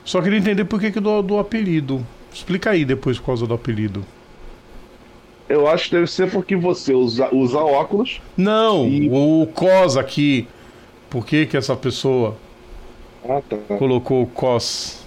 [0.08, 2.02] Só queria entender por que, que do, do apelido.
[2.34, 4.06] Explica aí depois por causa do apelido.
[5.50, 8.22] Eu acho que deve ser porque você usa, usa óculos.
[8.38, 9.10] Não, e...
[9.12, 10.48] o COS aqui.
[11.10, 12.38] Por que que essa pessoa
[13.28, 13.58] ah, tá.
[13.78, 15.04] colocou o COS?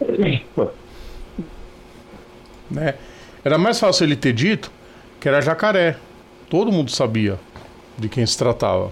[2.68, 2.96] né?
[3.44, 4.72] Era mais fácil ele ter dito
[5.20, 5.96] que era jacaré.
[6.50, 7.38] Todo mundo sabia
[7.96, 8.90] de quem se tratava.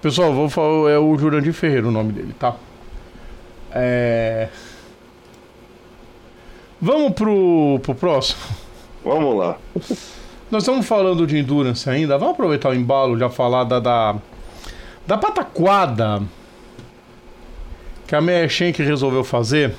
[0.00, 2.54] Pessoal, vou falar, é o Jurandir Ferreira o nome dele, tá?
[3.72, 4.48] É...
[6.80, 8.40] Vamos pro, pro próximo?
[9.04, 9.58] Vamos lá.
[10.50, 12.16] Nós estamos falando de endurance ainda.
[12.16, 14.16] Vamos aproveitar o embalo já falar da, da,
[15.04, 16.22] da pataquada
[18.06, 19.74] que a Meia Schenck resolveu fazer.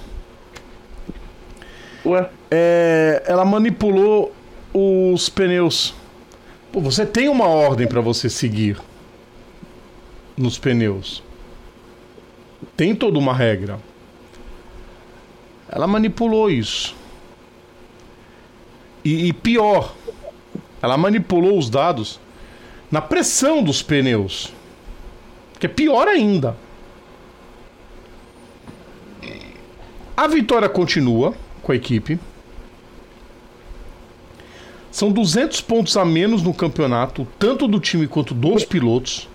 [2.05, 2.29] Ué?
[2.51, 4.33] É, ela manipulou
[4.73, 5.95] os pneus.
[6.73, 8.77] Pô, você tem uma ordem para você seguir
[10.39, 11.21] nos pneus.
[12.75, 13.79] Tem toda uma regra.
[15.69, 16.95] Ela manipulou isso.
[19.03, 19.93] E, e pior,
[20.81, 22.19] ela manipulou os dados
[22.91, 24.53] na pressão dos pneus.
[25.59, 26.55] Que é pior ainda.
[30.15, 32.19] A vitória continua com a equipe.
[34.91, 39.29] São 200 pontos a menos no campeonato, tanto do time quanto dos pilotos.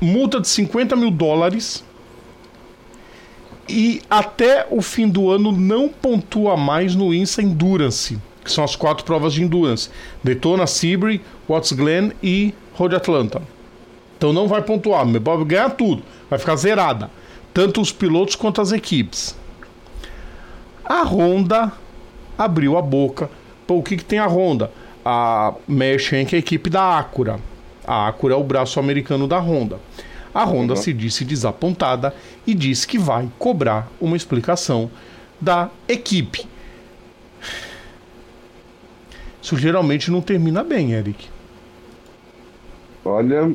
[0.00, 1.84] Multa de 50 mil dólares
[3.68, 8.74] e até o fim do ano não pontua mais no INSA Endurance, que são as
[8.74, 9.88] quatro provas de Endurance:
[10.24, 13.40] Daytona, Sebring, Watts Glen e Road Atlanta.
[14.16, 17.10] Então não vai pontuar, vai ganhar tudo, vai ficar zerada,
[17.54, 19.36] tanto os pilotos quanto as equipes.
[20.84, 21.72] A Honda
[22.36, 23.30] abriu a boca.
[23.66, 24.72] Pô, o que, que tem a Honda?
[25.04, 27.38] A Mershank é a equipe da Acura.
[27.90, 29.80] A Acura é o braço americano da Honda.
[30.32, 30.80] A Honda uhum.
[30.80, 32.14] se disse desapontada
[32.46, 34.88] e disse que vai cobrar uma explicação
[35.40, 36.46] da equipe.
[39.42, 41.28] Isso geralmente não termina bem, Eric.
[43.04, 43.52] Olha.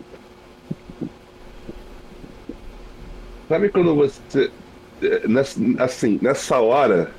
[3.47, 4.51] Sabe quando você.
[5.29, 7.09] Nessa, assim, nessa hora.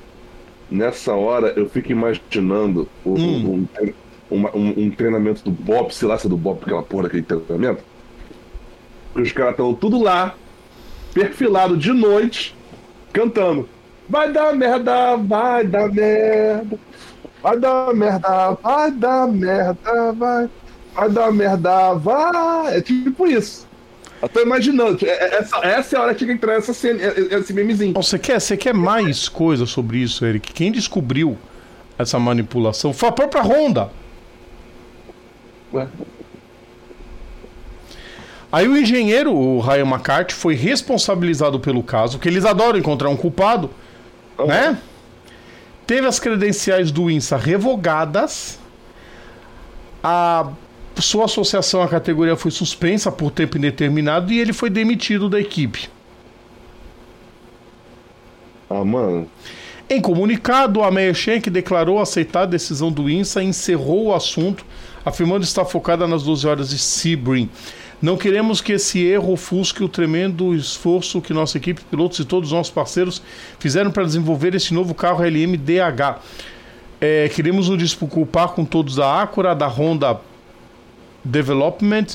[0.69, 3.15] Nessa hora eu fico imaginando hum.
[3.15, 3.67] um,
[4.29, 7.23] um, um, um, treinamento do Bob, sei lá se é do Bob, aquela porra daquele
[7.23, 7.83] treinamento
[9.21, 10.35] os caras estão tudo lá,
[11.13, 12.55] perfilado de noite,
[13.11, 13.67] cantando.
[14.07, 16.79] Vai dar merda, vai dar merda.
[17.41, 20.49] Vai dar merda, vai dar merda, vai.
[20.93, 22.77] Vai dar merda, vai.
[22.77, 23.67] É tipo isso.
[24.21, 25.05] Eu tô imaginando.
[25.05, 26.99] É, é, essa, essa é a hora que entrar essa cena,
[27.31, 27.93] esse memezinho.
[27.93, 30.53] Você quer, você quer mais coisa sobre isso, Eric?
[30.53, 31.37] Quem descobriu
[31.97, 33.91] essa manipulação foi a própria Honda.
[35.77, 35.87] Ué?
[38.51, 43.17] Aí o engenheiro, o Ryan McCarthy, foi responsabilizado pelo caso, que eles adoram encontrar um
[43.17, 43.69] culpado,
[44.37, 44.47] uhum.
[44.47, 44.77] né?
[45.85, 48.59] Teve as credenciais do INSA revogadas.
[50.03, 50.49] A
[50.97, 55.89] sua associação à categoria foi suspensa por tempo indeterminado e ele foi demitido da equipe.
[58.69, 59.29] Ah, mano.
[59.89, 64.65] Em comunicado, a Meia Schenck declarou aceitar a decisão do INSA e encerrou o assunto,
[65.07, 67.49] afirmando estar focada nas 12 horas de Sebring.
[68.01, 72.49] Não queremos que esse erro ofusque o tremendo esforço que nossa equipe, pilotos e todos
[72.49, 73.21] os nossos parceiros
[73.57, 76.19] fizeram para desenvolver esse novo carro LMDH.
[76.99, 80.19] É, queremos nos desculpar com todos da Acura, da Honda
[81.23, 82.05] Development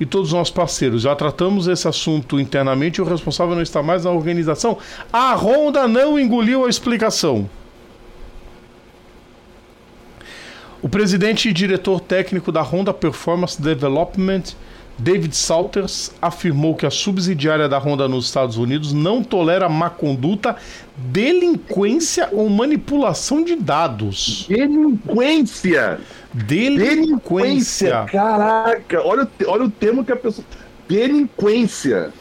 [0.00, 1.02] e todos os nossos parceiros.
[1.02, 4.76] Já tratamos esse assunto internamente e o responsável não está mais na organização.
[5.12, 7.48] A Honda não engoliu a explicação.
[10.82, 14.42] O presidente e diretor técnico da Honda Performance Development
[14.98, 20.56] David Salters afirmou que a subsidiária da Honda nos Estados Unidos não tolera má conduta,
[20.96, 24.44] delinquência ou manipulação de dados.
[24.48, 26.00] Delinquência!
[26.34, 26.96] Delinquência!
[26.96, 28.06] delinquência.
[28.10, 30.44] Caraca, olha, olha o termo que a pessoa.
[30.88, 32.12] Delinquência!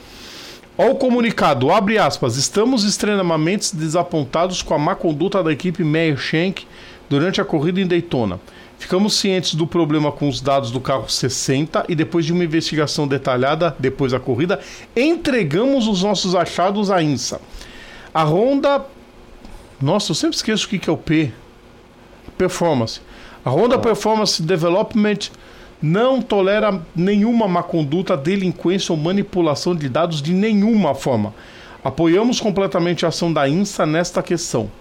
[0.78, 2.38] Olha o comunicado, abre aspas.
[2.38, 6.66] Estamos extremamente desapontados com a má conduta da equipe Meyer Shank
[7.12, 8.40] durante a corrida em Daytona.
[8.80, 13.06] Ficamos cientes do problema com os dados do carro 60 e depois de uma investigação
[13.06, 14.62] detalhada depois da corrida,
[14.96, 17.42] entregamos os nossos achados à INSA.
[18.14, 18.86] A Honda.
[19.82, 21.34] Nossa, eu sempre esqueço o que é o P.
[22.38, 23.02] Performance.
[23.44, 25.20] A Honda Performance Development
[25.82, 31.34] não tolera nenhuma má conduta, delinquência ou manipulação de dados de nenhuma forma.
[31.84, 34.72] Apoiamos completamente a ação da INSA nesta questão.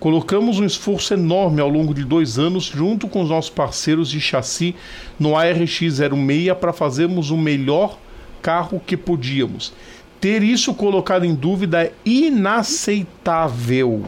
[0.00, 4.20] Colocamos um esforço enorme ao longo de dois anos, junto com os nossos parceiros de
[4.20, 4.74] chassi
[5.18, 7.98] no ARX 06, para fazermos o melhor
[8.42, 9.72] carro que podíamos.
[10.20, 14.02] Ter isso colocado em dúvida é inaceitável.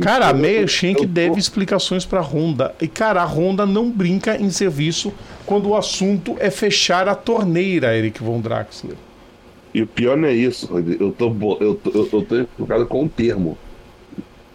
[0.00, 0.32] Cara, a
[1.00, 2.74] eu- deve explicações pra Honda.
[2.80, 5.12] E, cara, a Honda não brinca em serviço
[5.44, 8.96] quando o assunto é fechar a torneira, Eric Von Draxler.
[9.74, 10.68] E o pior não é isso.
[10.98, 11.28] Eu tô,
[11.60, 13.58] eu tô, eu, eu tô com o termo.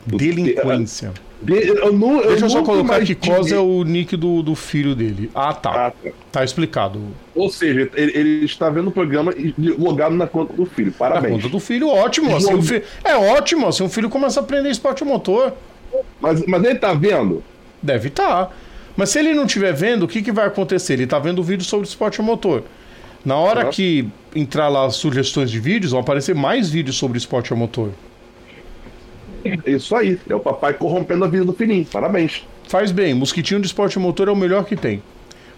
[0.06, 1.12] Delinquência.
[1.42, 4.56] De- eu nu- eu Deixa eu só colocar que Cosa é o nick do, do
[4.56, 5.30] filho dele.
[5.36, 5.88] Ah, tá.
[5.88, 6.10] Ah, tá.
[6.32, 7.02] Tá explicado.
[7.36, 10.92] Ou seja, ele, ele está vendo o programa e logado na conta do filho.
[10.92, 11.34] Na Parabéns.
[11.36, 12.34] conta do filho, ótimo.
[12.36, 15.54] Assim, João- o fi- É ótimo, assim, o filho começa a aprender esporte motor.
[16.22, 17.44] Mas, mas ele tá vendo?
[17.82, 18.56] Deve estar.
[18.96, 20.94] Mas se ele não estiver vendo, o que, que vai acontecer?
[20.94, 22.64] Ele está vendo o vídeo sobre esporte motor.
[23.26, 23.72] Na hora Uhum.
[23.72, 27.90] que entrar lá as sugestões de vídeos, vão aparecer mais vídeos sobre esporte a motor.
[29.46, 30.20] É Isso aí.
[30.30, 31.86] É o papai corrompendo a vida do filhinho.
[31.86, 32.44] Parabéns.
[32.68, 35.02] Faz bem, mosquitinho de esporte motor é o melhor que tem.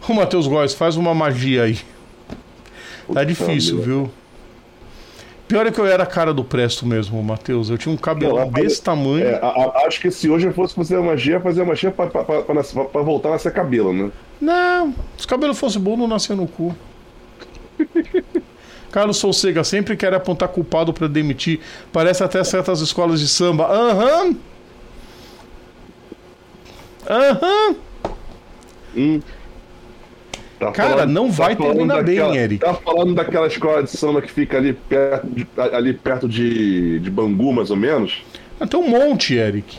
[0.07, 1.77] O Matheus Góes, faz uma magia aí.
[3.13, 4.09] Tá difícil, viu?
[5.47, 7.69] Pior é que eu era a cara do Presto mesmo, Matheus.
[7.69, 9.25] Eu tinha um cabelo desse tamanho.
[9.27, 11.91] É, a- a- acho que se hoje eu fosse fazer a magia, fazer a magia
[11.91, 14.11] pra, pra, pra, pra voltar a nascer cabelo, né?
[14.41, 16.75] Não, se o cabelo fosse bom, não nascia no cu.
[18.95, 21.59] Carlos Soucega sempre quer apontar culpado pra demitir.
[21.91, 23.65] Parece até certas escolas de samba.
[23.67, 24.37] Aham.
[27.09, 27.75] Aham.
[28.95, 29.19] Hum.
[30.57, 32.59] Tá Cara, não vai falando terminar bem, daquela- Eric.
[32.63, 37.11] Tá falando daquela escola de samba que fica ali perto de, ali perto de, de
[37.11, 38.23] Bangu, mais ou menos?
[38.61, 39.77] Ah, Tem um monte, Eric.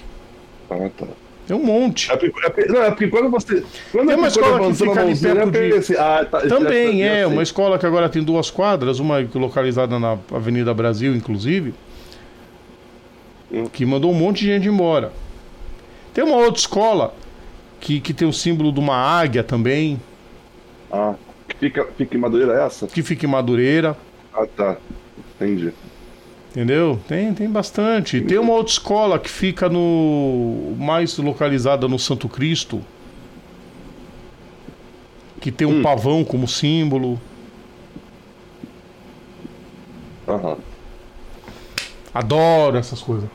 [0.69, 1.07] Ah, tá.
[1.47, 2.11] Tem um monte.
[2.11, 3.63] É é não, é porque quando você.
[3.93, 7.13] Quando Tem uma escola que fica ali perto de- pensei, ah, tá, Também já- já
[7.13, 7.25] é, sei.
[7.27, 11.73] uma escola que agora tem duas quadras, uma localizada na Avenida Brasil, inclusive,
[13.53, 13.67] Hum.
[13.67, 15.13] que mandou um monte de gente embora.
[16.13, 17.15] Tem uma outra escola
[17.81, 20.01] que, que tem o símbolo de uma águia também,
[20.91, 21.15] Ah,
[21.61, 22.87] fica, fica em Madureira essa?
[22.89, 23.97] que fica em Madureira,
[24.35, 24.77] Ah, tá.
[25.41, 25.73] Entendi.
[26.57, 26.99] Entendeu?
[27.07, 28.23] Tem, tem bastante.
[28.23, 32.83] Tem uma outra escola que fica no mais localizada no Santo Cristo,
[35.39, 35.83] que tem um Hum.
[35.83, 37.21] pavão como símbolo.
[40.27, 40.57] Aham.
[42.15, 43.29] Adoro essas coisas.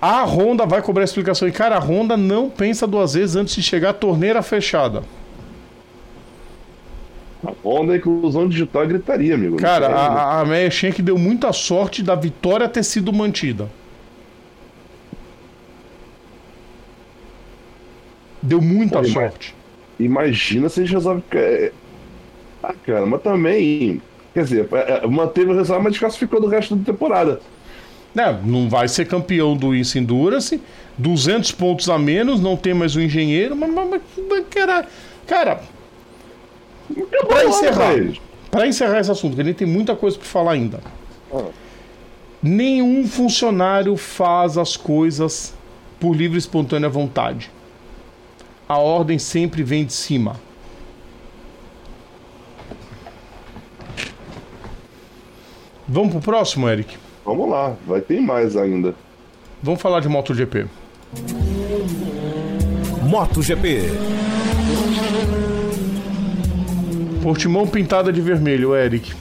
[0.00, 1.48] A Honda vai cobrar explicação.
[1.48, 5.02] E, cara, a Honda não pensa duas vezes antes de chegar a torneira fechada.
[7.42, 9.56] A onda é inclusão digital e gritaria, amigo.
[9.56, 13.72] Cara, a, a Meia Schenck deu muita sorte da vitória ter sido mantida.
[18.40, 19.54] Deu muita Pô, sorte.
[19.98, 21.24] Imagina se a gente resolve.
[21.32, 21.72] é,
[22.62, 24.02] Ah, cara, mas também.
[24.34, 27.42] Quer dizer, é, é, manteve o resultado, mas desclassificou do resto da temporada.
[28.14, 30.62] Né, não vai ser campeão do Isso Endurance.
[30.96, 33.56] 200 pontos a menos, não tem mais o engenheiro.
[33.56, 34.88] Mas, mas, mas, mas, cara,
[36.94, 37.94] cara, Pra encerrar.
[38.50, 40.80] Para encerrar esse assunto, que a gente tem muita coisa para falar ainda.
[41.32, 41.44] Ah.
[42.42, 45.54] Nenhum funcionário faz as coisas
[45.98, 47.50] por livre e espontânea vontade.
[48.68, 50.36] A ordem sempre vem de cima.
[55.86, 56.96] Vamos pro próximo, Eric?
[57.24, 58.94] Vamos lá, vai ter mais ainda.
[59.62, 60.66] Vamos falar de MotoGP.
[63.02, 63.90] MotoGP.
[67.22, 69.12] Portimão pintada de vermelho, Eric.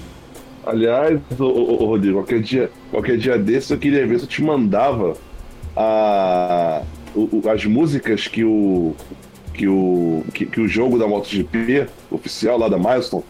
[0.66, 4.30] Aliás, ô, ô, ô, Rodrigo, qualquer dia, qualquer dia desse eu queria ver se eu
[4.30, 5.16] te mandava
[5.76, 6.82] a,
[7.16, 8.94] o- as músicas que o,
[9.54, 13.24] que, o, que, que o jogo da MotoGP oficial lá da Milestone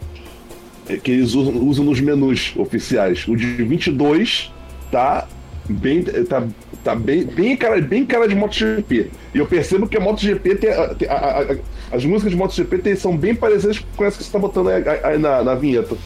[0.88, 3.26] é, que eles usam, usam nos menus oficiais.
[3.28, 4.52] O de 22
[4.90, 5.26] tá
[5.68, 6.42] bem tá,
[6.82, 9.10] tá bem bem cara bem cara de MotoGP.
[9.34, 11.56] E eu percebo que a MotoGP tem a- a- a-
[11.90, 14.82] as músicas de MotoGP tem, são bem parecidas com essa que você tá botando aí,
[15.02, 15.96] aí na, na vinheta.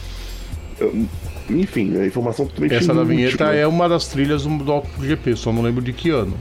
[0.79, 1.05] Eu-
[1.49, 3.59] enfim, a informação totalmente Essa da vinheta né?
[3.59, 6.35] é uma das trilhas do MotoGP, só não lembro de que ano.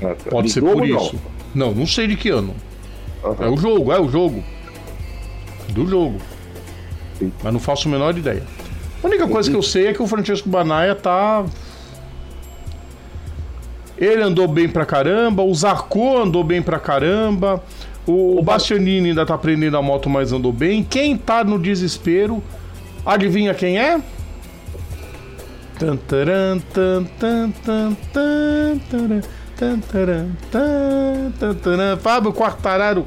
[0.00, 0.30] Ah, tá.
[0.30, 0.84] Pode ser por não.
[0.84, 1.16] isso.
[1.54, 2.54] Não, não sei de que ano.
[3.24, 3.44] Aham.
[3.46, 4.44] É o jogo, é o jogo.
[5.70, 6.18] Do jogo.
[7.18, 7.32] Sim.
[7.42, 8.44] Mas não faço a menor ideia.
[9.02, 11.44] A única coisa que eu sei é que o Francesco Banaia tá.
[13.96, 17.60] Ele andou bem pra caramba, o Zarco andou bem pra caramba,
[18.08, 20.82] o, o Bastianini ainda tá aprendendo a moto, mas andou bem.
[20.82, 22.42] Quem tá no desespero,
[23.04, 24.00] adivinha quem é?
[31.96, 33.04] Fábio Quartararo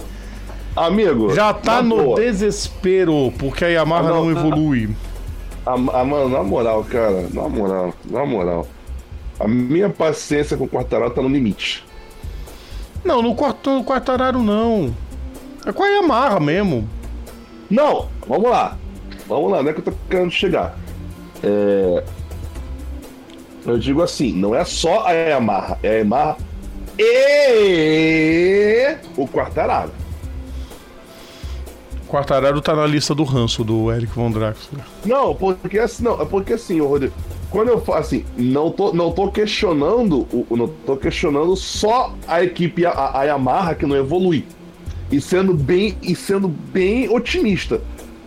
[0.76, 4.95] Amigo, já tá no boa, desespero, porque a Yamaha Ah, não, não, evolui.
[5.66, 8.68] a, a, mano, na moral, cara, na moral, na moral.
[9.38, 11.84] A minha paciência com o Quartararo tá no limite.
[13.04, 14.95] Não, no, no Quartararo não.
[15.66, 16.88] É com a Yamaha mesmo.
[17.70, 18.78] Não, vamos lá.
[19.28, 20.78] Vamos lá, não é que eu tô querendo chegar.
[21.43, 22.04] É,
[23.66, 26.38] eu digo assim, não é só a Yamaha, é a Yamaha
[26.99, 30.01] e o Quartararo.
[32.12, 34.84] Quartararo tá na lista do ranço do Eric Von Draxler.
[35.05, 37.14] Não, porque assim, não, é porque assim, Rodrigo,
[37.49, 42.86] quando eu falo assim, não tô, não tô questionando, não tô questionando só a equipe
[42.86, 44.45] a, a Yamaha que não evolui.
[45.09, 47.80] E sendo bem e sendo bem otimista.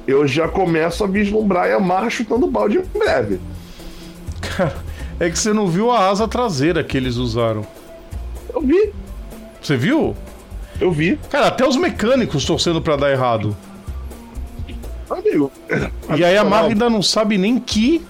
[0.07, 3.39] Eu já começo a vislumbrar a Yamaha chutando balde em breve.
[4.41, 4.76] Cara,
[5.20, 7.66] é que você não viu a asa traseira que eles usaram.
[8.55, 8.93] Eu vi.
[9.61, 10.14] Você viu?
[10.80, 11.18] Eu vi.
[11.30, 13.55] Cara, até os mecânicos torcendo para dar errado.
[15.09, 15.53] Amigo.
[16.17, 18.05] E a Yamaha ainda não sabe nem que.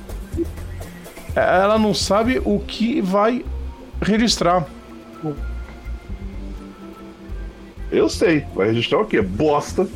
[1.35, 3.45] Ela não sabe o que vai
[4.01, 4.67] registrar.
[7.91, 8.45] Eu sei.
[8.55, 9.21] Vai registrar o quê?
[9.21, 9.89] Bosta.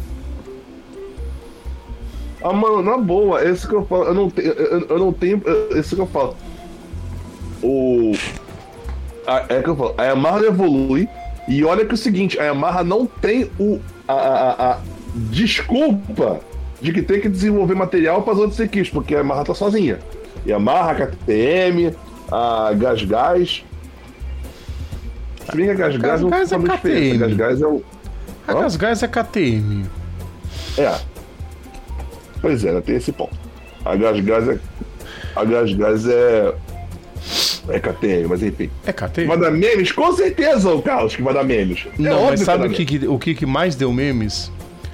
[2.42, 4.04] Ah, mano, na boa, esse que eu falo.
[4.04, 4.52] Eu não tenho.
[4.52, 5.42] Eu, eu não tenho.
[5.76, 6.36] Esse que eu falo.
[7.62, 8.12] O.
[9.26, 9.94] A, é que eu falo.
[9.96, 11.08] A Yamaha evolui.
[11.48, 13.80] E olha que é o seguinte: a Yamaha não tem o.
[14.06, 14.78] a, a, a
[15.14, 16.40] desculpa
[16.80, 19.98] de que tem que desenvolver material para as outras equipes, porque a Yamaha tá sozinha.
[20.46, 21.94] Yamaha, KTM,
[22.30, 23.64] a Gas Gas.
[25.50, 27.16] Se bem que a Gas Gas não Gas é muito diferente.
[27.22, 27.36] A Gas.
[27.36, 27.82] Gas é o.
[28.46, 28.60] A Hã?
[28.62, 29.84] Gasgás é KTM.
[30.78, 30.94] É.
[32.40, 33.36] Pois é, tem esse ponto.
[33.84, 34.58] A Gas Gas é.
[35.36, 36.54] A Gas Gas é.
[37.70, 38.70] É KTM, mas enfim.
[38.86, 39.26] É KTM?
[39.26, 39.92] Vai dar memes?
[39.92, 41.86] Com certeza, o Carlos, que vai dar memes.
[41.98, 44.50] É Não, óbvio mas sabe o que, que- o que, que mais deu memes?
[44.50, 44.52] memes.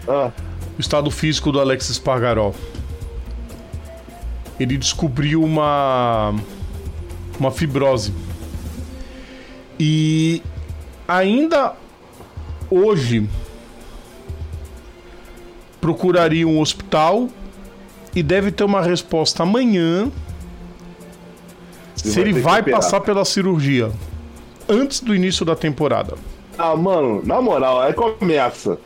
[0.09, 0.31] Ah,
[0.77, 2.53] O estado físico do Alex Espargaró.
[4.59, 6.35] Ele descobriu uma.
[7.39, 8.13] uma fibrose.
[9.79, 10.43] E
[11.07, 11.75] ainda
[12.71, 13.29] hoje
[15.81, 17.29] procuraria um hospital
[18.15, 20.11] e deve ter uma resposta amanhã
[21.95, 23.91] se vai ele vai passar pela cirurgia
[24.69, 26.15] antes do início da temporada.
[26.57, 28.79] Ah, mano, na moral, aí começa.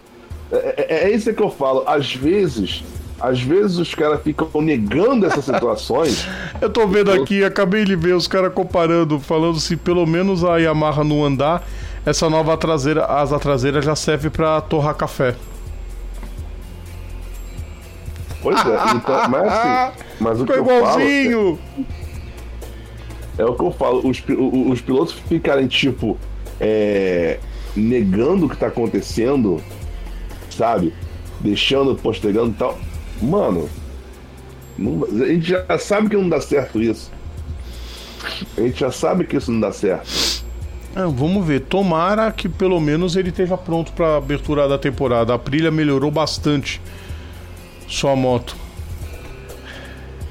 [0.51, 1.85] É, é- é isso que eu falo.
[1.87, 2.83] Às vezes,
[3.21, 6.27] às vezes os caras ficam negando essas situações.
[6.61, 10.57] Eu tô vendo aqui, acabei de ver os caras comparando, falando se pelo menos a
[10.59, 11.67] Yamaha não andar,
[12.07, 15.35] essa nova traseira, asa traseira já serve pra torrar café.
[18.41, 21.59] Pois é, então, mas assim, mas o que Ficou eu falo igualzinho!
[23.39, 24.23] é, é o que eu falo, os,
[24.71, 26.17] os pilotos ficarem, tipo,
[26.61, 27.39] é,
[27.75, 29.61] negando o que tá acontecendo,
[30.59, 30.93] sabe?
[31.41, 32.79] Deixando, postergando e tal.
[33.23, 33.69] Mano,
[34.77, 37.11] não- a gente já sabe que não dá certo isso.
[38.57, 40.09] A gente já sabe que isso não dá certo.
[40.97, 45.33] É, vamos ver, tomara que pelo menos ele esteja pronto pra abertura da temporada.
[45.33, 46.81] A Aprilia melhorou bastante
[47.87, 48.57] sua moto.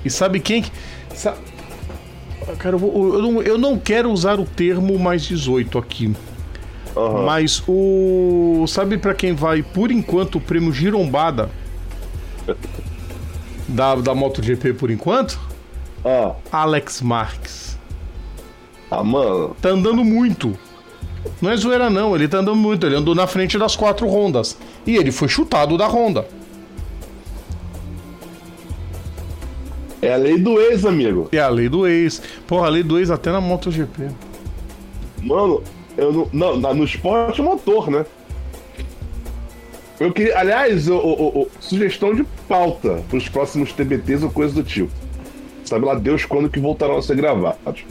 [0.04, 0.62] E sabe quem?
[0.64, 0.72] que-
[1.16, 1.38] sa-
[2.60, 6.14] Cara, eu, vou- eu não, eu não quero usar o termo mais 18 aqui.
[6.98, 7.24] Aham.
[7.24, 8.66] Mas o.
[8.68, 11.50] Sabe pra quem vai, por enquanto, o prêmio Girombada
[13.68, 15.40] da, da MotoGP por enquanto?
[16.04, 17.78] Ah, Alex Marques.
[18.90, 19.56] ah, mano.
[19.62, 20.58] Tá andando muito.
[21.42, 22.16] Não é zoeira, não.
[22.16, 22.86] Ele tá andando muito.
[22.86, 24.58] Ele andou na frente das quatro rondas.
[24.86, 26.26] E ele foi chutado da Honda.
[30.02, 31.28] É a lei do ex, amigo.
[31.32, 32.22] É a lei do ex.
[32.48, 34.10] Porra, a lei do ex até na MotoGP.
[35.22, 35.62] Mano,
[35.98, 36.56] eu não.
[36.58, 38.06] Não, no esporte motor, né?
[40.00, 40.38] Eu queria.
[40.38, 44.92] Aliás, o, o- o- sugestão de pauta pros próximos TBTs ou coisa do tipo.
[45.66, 47.84] Sabe lá Deus quando que voltarão a ser gravados.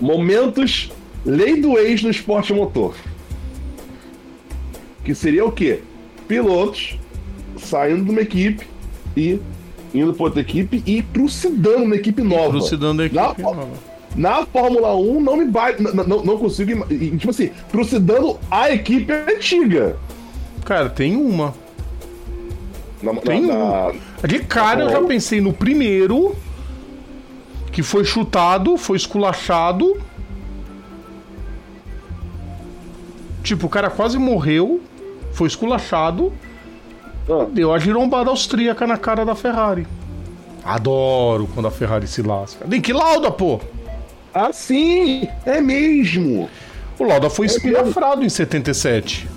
[0.00, 0.90] Momentos
[1.24, 2.94] lei do ex no esporte motor.
[5.04, 5.80] Que seria o quê?
[6.28, 6.98] Pilotos
[7.58, 8.66] saindo de uma equipe
[9.16, 9.38] e
[9.94, 12.50] indo para outra equipe e trucidando uma equipe nova.
[12.58, 13.42] Trucidando a Na, equipe.
[13.42, 13.68] nova.
[14.14, 15.82] Na Fórmula 1 não me bate.
[15.82, 16.84] Não, não consigo.
[16.86, 19.96] Tipo assim, trucidando a equipe antiga.
[20.64, 21.54] Cara, tem uma.
[23.02, 23.92] Na, na- Tem na-
[24.26, 26.34] De cara, eu já pensei no primeiro.
[27.72, 29.98] Que foi chutado, foi esculachado.
[33.42, 34.80] Tipo, o cara quase morreu.
[35.32, 36.32] Foi esculachado.
[37.28, 39.86] Ah, Deu a girombada austríaca na cara da Ferrari.
[40.64, 42.66] Adoro quando a Ferrari se lasca.
[42.66, 43.58] Nick Lauda, pô!
[44.34, 45.28] Ah, sim!
[45.44, 46.48] É mesmo!
[46.98, 47.58] O Lauda foi mesmo?
[47.58, 49.28] espinafrado em 77.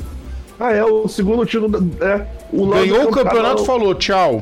[0.59, 1.91] Ah, é, o segundo título.
[2.01, 4.41] É, o Lauda Ganhou o campeonato e falou tchau.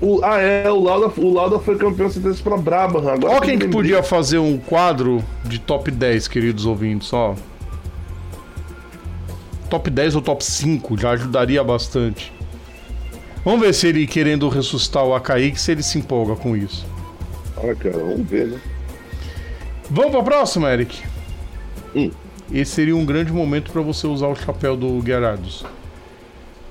[0.00, 3.06] o- Ah, é, o Lauda, o Lauda foi campeão 76 pela Brabham.
[3.08, 7.34] Agora que quem que podia fazer um quadro de top 10, queridos ouvintes, ó.
[9.68, 12.32] Top 10 ou top 5 já ajudaria bastante.
[13.44, 16.86] Vamos ver se ele querendo ressuscitar o Acaíque, se ele se empolga com isso.
[17.56, 18.60] Ah, cara, vamos ver, né?
[19.90, 21.02] Vamos pra próxima, Eric.
[21.94, 22.10] Hum.
[22.52, 25.64] Esse seria um grande momento para você usar o chapéu do Gerardos.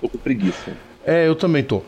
[0.02, 0.72] Tô com preguiça.
[1.06, 1.82] É, eu também tô.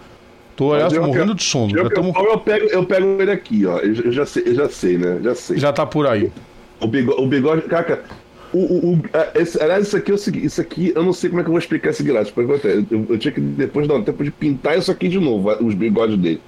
[0.56, 1.78] Tô, aliás, morrendo de sono.
[1.78, 3.78] Eu, tamo- eu, pego, eu pego ele aqui, ó.
[3.78, 5.20] Eu, eu já sei, eu já sei, né?
[5.24, 5.58] Já sei.
[5.58, 6.32] já tá por aí.
[6.80, 8.04] O bigode, o bigode cara,
[8.52, 11.14] o, o, o- é, esse, aliás, isso aqui é o seguinte, isso aqui, eu não
[11.14, 13.88] sei como é que eu vou explicar esse porque eu, eu, eu tinha que depois
[13.88, 16.42] dar um tempo de pintar isso aqui de novo, os bigodes dele.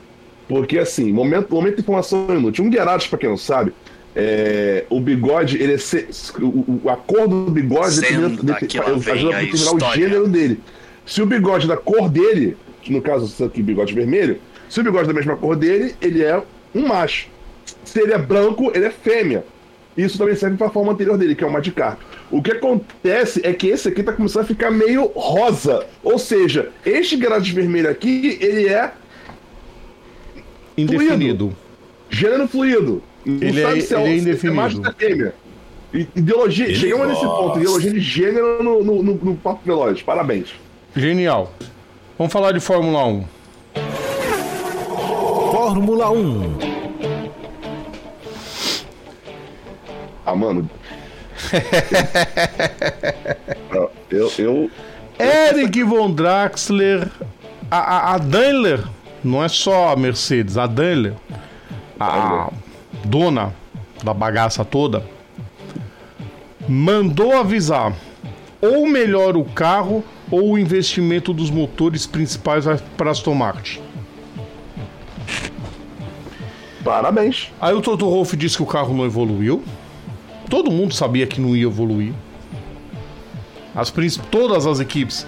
[0.47, 2.65] Porque assim, momento, momento de informação inútil.
[2.65, 3.71] Um Geratos, pra quem não sabe,
[4.15, 6.07] é, o bigode, ele é se-
[6.39, 10.27] o, o- a cor do bigode Senta determina- que lá ajuda a determinar o gênero
[10.27, 10.59] dele.
[11.05, 14.83] Se o bigode da cor dele, que no caso isso aqui, bigode vermelho, se o
[14.83, 16.41] bigode da mesma cor dele, ele é
[16.75, 17.27] um macho.
[17.83, 19.43] Se ele é branco, ele é fêmea.
[19.97, 21.99] Isso também serve para a forma anterior dele, que é o Magikarp.
[22.31, 25.85] O que acontece é que esse aqui tá começando a ficar meio rosa.
[26.03, 28.91] Ou seja, este Gyarados vermelho aqui, ele é
[30.77, 31.55] Indefinido.
[32.09, 33.03] gênero fluido.
[33.25, 34.95] Não Ele é- se ele é se indefinido.
[34.99, 35.31] é
[36.15, 40.01] Ideologia, Ele chegamos nesse ponto, ideologia de gênero no, no, no, no Papo Veloz.
[40.03, 40.49] Parabéns.
[40.95, 41.51] Genial.
[42.17, 43.25] Vamos falar de Fórmula 1.
[45.51, 46.57] Fórmula 1.
[50.25, 50.69] Ah, mano.
[53.73, 54.71] Não, eu, eu,
[55.17, 57.07] Eric Von Draxler,
[57.71, 58.83] a, a, a Daimler,
[59.23, 61.13] não é só a Mercedes, a Daimler,
[61.99, 62.49] a
[63.03, 63.53] dona
[64.03, 65.03] da bagaça toda,
[66.67, 67.93] mandou avisar
[68.61, 72.65] ou melhora o carro ou o investimento dos motores principais
[72.97, 73.81] para Aston Martin.
[76.89, 77.51] parabéns.
[77.61, 79.63] Aí o Toto Wolff disse que o carro não evoluiu.
[80.49, 82.13] Todo mundo sabia que não ia evoluir.
[83.75, 83.93] As,
[84.31, 85.25] todas as equipes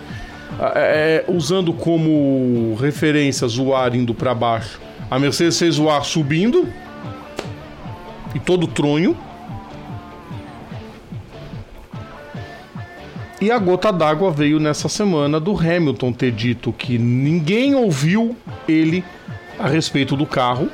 [0.60, 4.82] é, é, usando como referências o ar indo para baixo.
[5.10, 6.68] A Mercedes fez o ar subindo
[8.36, 9.16] e todo tronho.
[13.40, 18.36] E a gota d'água veio nessa semana do Hamilton ter dito que ninguém ouviu
[18.68, 19.04] ele
[19.58, 20.70] a respeito do carro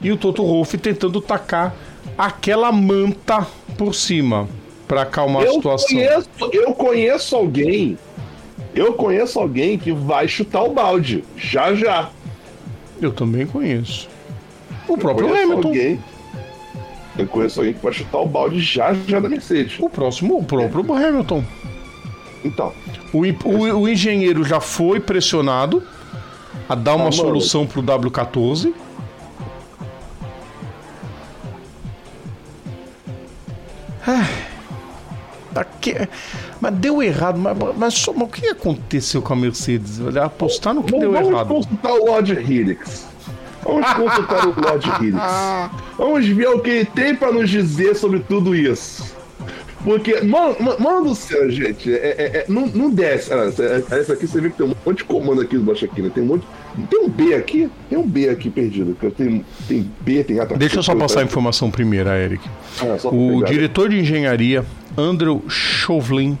[0.00, 1.74] e o Toto Wolff tentando tacar
[2.16, 3.46] aquela manta
[3.76, 4.48] por cima
[4.86, 5.88] para acalmar a Eu situação.
[5.88, 7.98] conheço, eu conheço alguém.
[8.74, 11.24] Eu conheço alguém que vai chutar o balde.
[11.36, 12.10] Já já.
[13.02, 14.08] Eu também conheço.
[14.88, 15.68] O próprio Hamilton.
[15.68, 16.00] alguém.
[17.18, 19.76] Eu conheço alguém que vai chutar o balde já já da Mercedes.
[19.80, 21.44] O próximo, o próprio Hamilton.
[22.44, 22.72] Então,
[23.12, 25.82] O, o- o engenheiro já foi pressionado
[26.68, 27.12] a dar uma mano.
[27.12, 28.72] solução pro W14.
[34.06, 34.26] Ah,
[35.54, 35.94] aqui-
[36.60, 37.38] mas deu errado.
[37.38, 40.00] Mas, mas, só- mas o que aconteceu com a Mercedes?
[40.16, 41.48] Apostar no que vamos, deu vamos errado.
[41.48, 43.07] consultar o Lord Helix.
[43.68, 45.18] Vamos consultar o Lord Helix.
[45.98, 49.16] Vamos ver o que ele tem pra nos dizer sobre tudo isso.
[49.84, 53.32] Porque, mano, ma- mano do céu, gente, é, é- é- não, não desce.
[53.32, 53.44] Ah,
[53.94, 56.10] essa, aqui você vê que tem um monte de comando aqui embaixo aqui, né?
[56.12, 56.44] Tem um monte.
[56.90, 57.70] Tem um B aqui?
[57.88, 58.96] Tem um B aqui perdido.
[59.16, 60.46] tenho- Tem B, tem A.
[60.46, 62.42] tá- Deixa eu só passar a informação primeiro, Eric.
[62.80, 63.50] Ah, O pegar.
[63.52, 64.64] diretor de engenharia,
[64.96, 66.36] Andrew Chauvelin,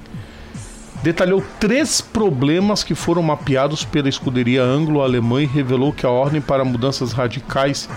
[1.02, 6.64] detalhou três problemas que foram mapeados pela escuderia anglo-alemã e revelou que a ordem para
[6.64, 7.88] mudanças radicais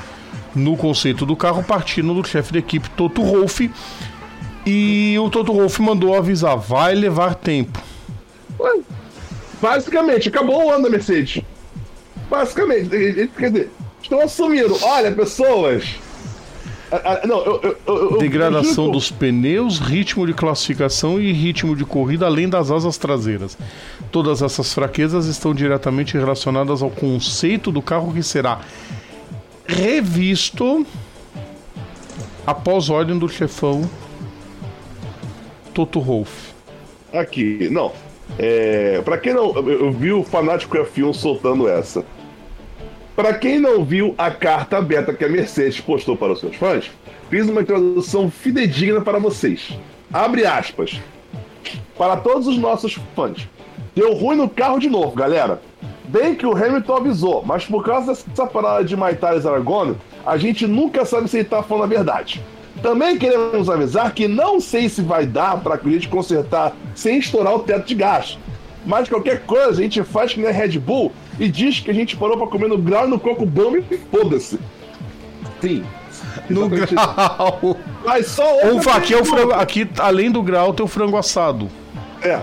[0.54, 3.72] no conceito do carro partindo do chefe da equipe, Toto Wolff.
[4.66, 7.82] E o Toto Wolff mandou avisar: vai levar tempo.
[9.62, 11.44] Basicamente, acabou o ano da Mercedes.
[12.30, 12.90] Basicamente,
[13.38, 13.72] quer dizer,
[14.02, 14.78] estão assumindo.
[14.84, 15.84] Olha, pessoas.
[16.92, 17.78] Ah, ah, não, eu, eu,
[18.12, 23.58] eu- Degradação dos pneus, ritmo de classificação e ritmo de corrida, além das asas traseiras.
[24.12, 28.60] Todas essas fraquezas estão diretamente relacionadas ao conceito do carro que será
[29.66, 30.86] revisto
[32.46, 33.90] após ordem do chefão
[35.74, 36.52] Toto Wolff.
[37.14, 37.92] Aqui, não.
[38.38, 39.54] É, pra quem não.
[39.56, 42.04] Eu vi o fanático F1 soltando essa.
[43.16, 46.90] Pra quem não viu a carta aberta que a Mercedes postou para os seus fãs,
[47.30, 49.78] fiz uma introdução fidedigna para vocês.
[50.12, 51.00] Abre aspas.
[51.98, 53.48] Para todos os nossos fãs.
[53.94, 55.62] Deu ruim no carro de novo, galera.
[56.06, 60.66] Bem que o Hamilton avisou, mas por causa dessa parada de Maitares Aragono, a gente
[60.66, 62.42] nunca sabe se ele tá falando a verdade.
[62.82, 67.56] Também queremos avisar que não sei se vai dar para a gente consertar sem estourar
[67.56, 68.38] o teto de gás.
[68.86, 71.94] Mas qualquer coisa a gente faz que nem a Red Bull e diz que a
[71.94, 74.60] gente parou para comer no grau e no coco bambi e foda-se.
[75.62, 75.84] Sim.
[76.50, 76.96] No Exatamente.
[76.96, 77.78] grau.
[78.06, 79.38] Mas só outra Ou aqui é o pergunta.
[79.38, 79.54] frango.
[79.54, 81.70] Aqui, além do grau, tem o frango assado.
[82.24, 82.40] É.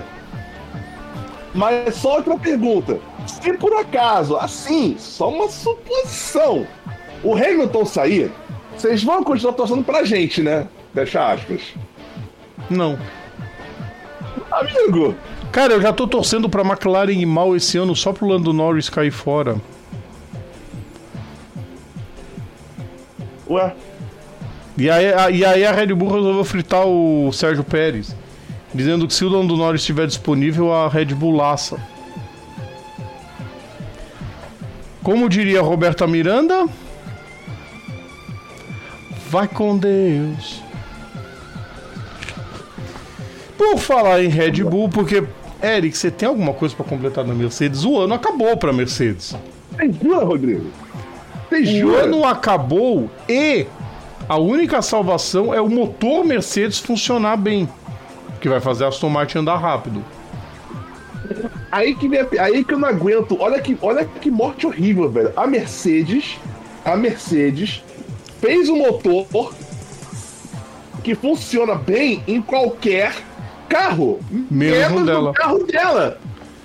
[1.54, 2.98] Mas só outra pergunta.
[3.26, 6.66] Se por acaso, assim, só uma suposição,
[7.22, 8.32] o Hamilton sair,
[8.76, 10.66] vocês vão continuar torcendo pra gente, né?
[10.94, 11.60] Deixa aspas.
[12.70, 12.98] Não.
[14.50, 15.14] Amigo,
[15.52, 18.88] Cara, eu já tô torcendo pra McLaren ir mal esse ano só pro Lando Norris
[18.88, 19.56] cair fora.
[23.48, 23.74] ué,
[24.76, 28.14] E aí, a, e aí a Red Bull resolveu fritar o Sérgio Pérez,
[28.74, 31.80] dizendo que se o Lando Norris estiver disponível, a Red Bull laça.
[35.02, 36.66] Como diria Roberta Miranda,
[39.30, 40.62] vai com Deus.
[43.56, 45.24] Por falar em Red Bull, porque
[45.62, 47.84] Eric, você tem alguma coisa pra completar na Mercedes?
[47.84, 49.34] O ano acabou pra Mercedes.
[49.76, 50.66] tem jura, Rodrigo?
[51.50, 52.02] Tem O jura?
[52.04, 53.66] ano acabou e
[54.28, 57.68] a única salvação é o motor Mercedes funcionar bem.
[58.40, 60.04] Que vai fazer a Aston Martin andar rápido.
[61.72, 63.36] Aí que, a- aí que eu não aguento.
[63.40, 65.32] Olha que, olha que morte horrível, velho.
[65.36, 66.38] A Mercedes,
[66.84, 67.82] a Mercedes
[68.40, 69.52] fez um motor
[71.02, 73.12] que funciona bem em qualquer
[73.68, 74.20] carro.
[74.50, 75.32] Menos no dela.
[75.32, 76.18] carro dela.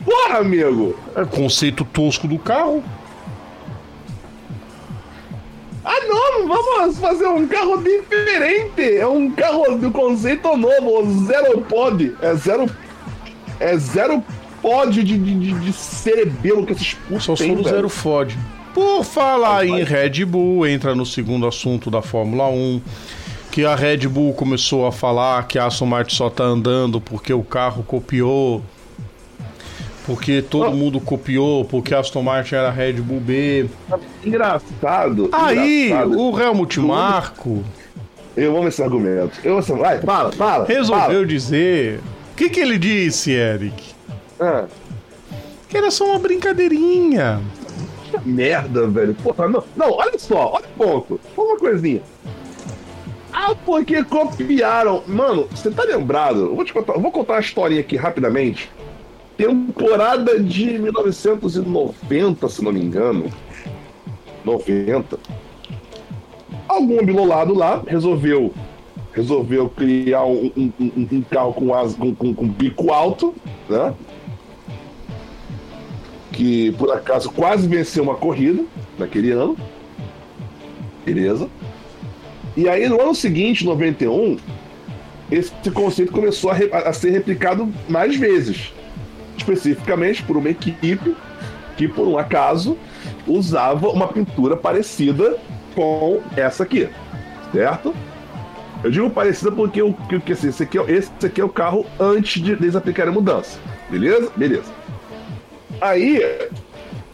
[0.03, 0.97] Porra, amigo.
[1.15, 2.83] É conceito tosco do carro.
[5.85, 8.97] Ah, não, vamos fazer um carro diferente.
[8.97, 12.15] É um carro do conceito novo, zero pod.
[12.21, 12.69] É zero.
[13.59, 14.23] É zero
[14.61, 17.75] pod de, de, de, cerebelo que esses putos Só se têm, for o velho.
[17.75, 18.37] zero fode.
[18.73, 22.81] Por falar em Red Bull, entra no segundo assunto da Fórmula 1.
[23.53, 27.31] Que a Red Bull começou a falar que a Aston Martin só tá andando porque
[27.31, 28.63] o carro copiou.
[30.07, 30.75] Porque todo Oh.
[30.75, 33.67] mundo copiou, porque a Aston Martin era Red Bull B.
[34.25, 35.29] Engraçado.
[35.31, 36.19] Aí, engraçado.
[36.19, 37.63] o Helmut Marko
[38.35, 39.39] Eu amo esse argumento.
[39.43, 39.77] Eu amo.
[39.77, 40.65] Vai, fala, fala.
[40.65, 41.99] resolveu dizer.
[42.31, 43.93] O que, que ele disse, Eric?
[44.35, 44.67] Fala.
[45.69, 47.39] Que era só uma brincadeirinha.
[48.15, 49.13] Ah, merda, velho.
[49.13, 49.63] Porra, não.
[49.77, 51.19] Não, olha só, olha o ponto.
[51.35, 52.01] Só uma coisinha.
[53.33, 55.03] Ah, porque copiaram.
[55.07, 56.39] Mano, você tá lembrado?
[56.41, 58.69] Eu vou te contar, vou contar uma historinha aqui rapidamente.
[59.35, 63.31] Temporada de 1990, se não me engano.
[64.45, 65.17] 90.
[66.67, 68.53] Algum bilolado lá resolveu
[69.13, 73.33] resolveu criar um, um- um- um carro com, asa, com, com, com bico alto,
[73.69, 73.93] né?
[76.31, 78.63] Que por acaso quase venceu uma corrida
[78.97, 79.55] naquele ano.
[81.05, 81.47] Beleza.
[82.55, 84.37] E aí no ano seguinte, 91,
[85.31, 88.73] esse conceito começou a, a ser replicado mais vezes.
[89.37, 91.15] Especificamente por uma equipe
[91.75, 92.77] que, por um acaso,
[93.25, 95.37] usava uma pintura parecida
[95.73, 96.87] com essa aqui.
[97.51, 97.93] Certo?
[98.83, 101.49] Eu digo parecida porque o que, que assim, esse, aqui é, esse aqui é o
[101.49, 103.57] carro antes de eles aplicarem a mudança.
[103.89, 104.31] Beleza?
[104.35, 104.71] Beleza.
[105.81, 106.21] Aí,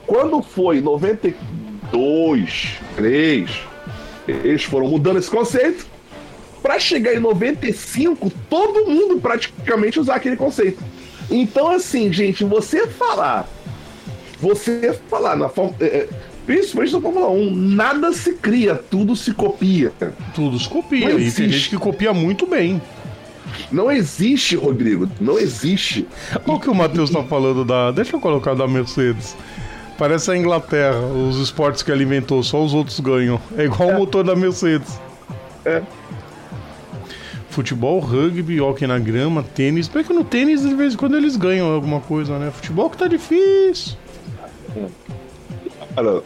[0.06, 3.68] quando foi 92, 3,
[4.30, 5.85] eles foram mudando esse conceito.
[6.61, 10.84] Pra chegar em 95, todo mundo praticamente usar aquele conceito.
[11.31, 13.47] Então, assim, gente, você falar,
[14.39, 15.77] você falar na Fórmula.
[15.80, 16.10] é, é,
[16.45, 19.93] principalmente na Fórmula 1, nada se cria, tudo se copia.
[20.34, 21.11] Tudo se copia.
[21.11, 22.81] E tem gente que copia muito bem.
[23.72, 26.07] Não existe, Rodrigo, não existe.
[26.45, 27.91] Olha o que o Matheus tá falando da.
[27.91, 29.35] Deixa eu colocar da Mercedes.
[29.99, 33.38] Parece a Inglaterra, os esportes que alimentou, só os outros ganham.
[33.57, 34.97] É igual o motor da Mercedes.
[35.65, 35.84] É.
[37.49, 39.89] Futebol, rugby, hockey na grama, tênis.
[39.89, 42.49] Bem que no tênis, de vez em quando, eles ganham alguma coisa, né?
[42.49, 43.97] Futebol que tá difícil.
[45.93, 46.23] Cara.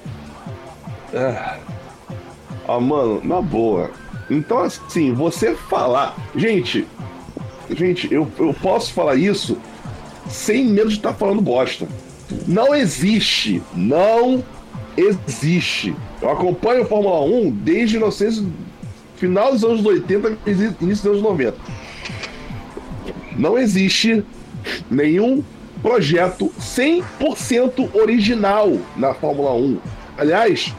[1.15, 1.57] Ah,
[2.67, 3.89] ah, mano, na boa.
[4.29, 6.15] Então, assim, você falar.
[6.35, 6.87] Gente,
[7.71, 9.57] gente, eu, eu posso falar isso
[10.29, 11.87] sem medo de estar falando bosta.
[12.47, 13.61] Não existe.
[13.75, 14.43] Não
[14.97, 15.95] existe.
[16.21, 18.45] Eu acompanho a Fórmula 1 desde 1900,
[19.17, 21.57] final dos anos 80 e início dos anos 90.
[23.37, 24.23] Não existe
[24.89, 25.43] nenhum
[25.81, 29.79] projeto 100% original na Fórmula 1.
[30.17, 30.73] Aliás,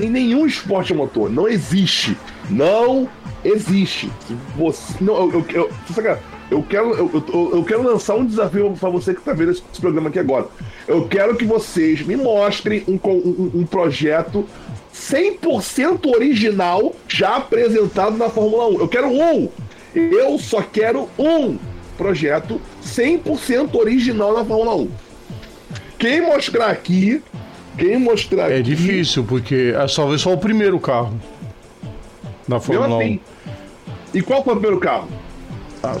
[0.00, 1.30] em nenhum esporte motor.
[1.30, 2.16] Não existe.
[2.50, 3.08] Não
[3.44, 4.10] existe.
[4.56, 6.18] Você, não, eu, eu, eu,
[6.50, 9.62] eu quero, eu, eu, eu quero lançar um desafio para você que está vendo esse,
[9.72, 10.46] esse programa aqui agora.
[10.86, 14.46] Eu quero que vocês me mostrem um, um, um projeto
[14.94, 18.80] 100% original já apresentado na Fórmula 1.
[18.80, 19.48] Eu quero um.
[19.94, 21.58] Eu só quero um
[21.96, 24.90] projeto 100% original na Fórmula 1.
[25.98, 27.22] Quem mostrar aqui,
[27.78, 31.18] quem mostrar É aqui, difícil, porque é só ver só o primeiro carro.
[32.46, 33.00] Na Fórmula 1.
[33.00, 33.20] assim.
[34.12, 35.08] E qual foi o primeiro carro?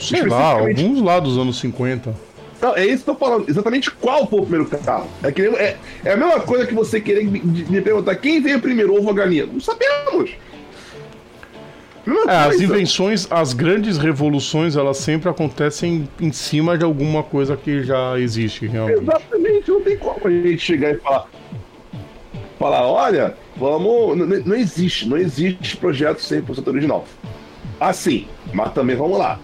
[0.00, 2.14] Sei lá, alguns lá dos anos 50.
[2.60, 3.48] Não, é isso que eu tô falando.
[3.48, 5.06] Exatamente qual foi o primeiro carro.
[5.22, 8.60] É, que, é, é a mesma coisa que você querer me, me perguntar quem veio
[8.60, 9.46] primeiro, ovo ou galinha.
[9.46, 10.30] Não sabemos.
[12.28, 17.82] É, as invenções, as grandes revoluções, elas sempre acontecem em cima de alguma coisa que
[17.82, 19.00] já existe, realmente.
[19.00, 21.26] Exatamente, não tem como a gente chegar e falar.
[22.58, 24.16] Falar, olha, vamos.
[24.16, 27.06] Não, não existe, não existe projeto 100% original.
[27.80, 29.40] Assim, mas também vamos lá.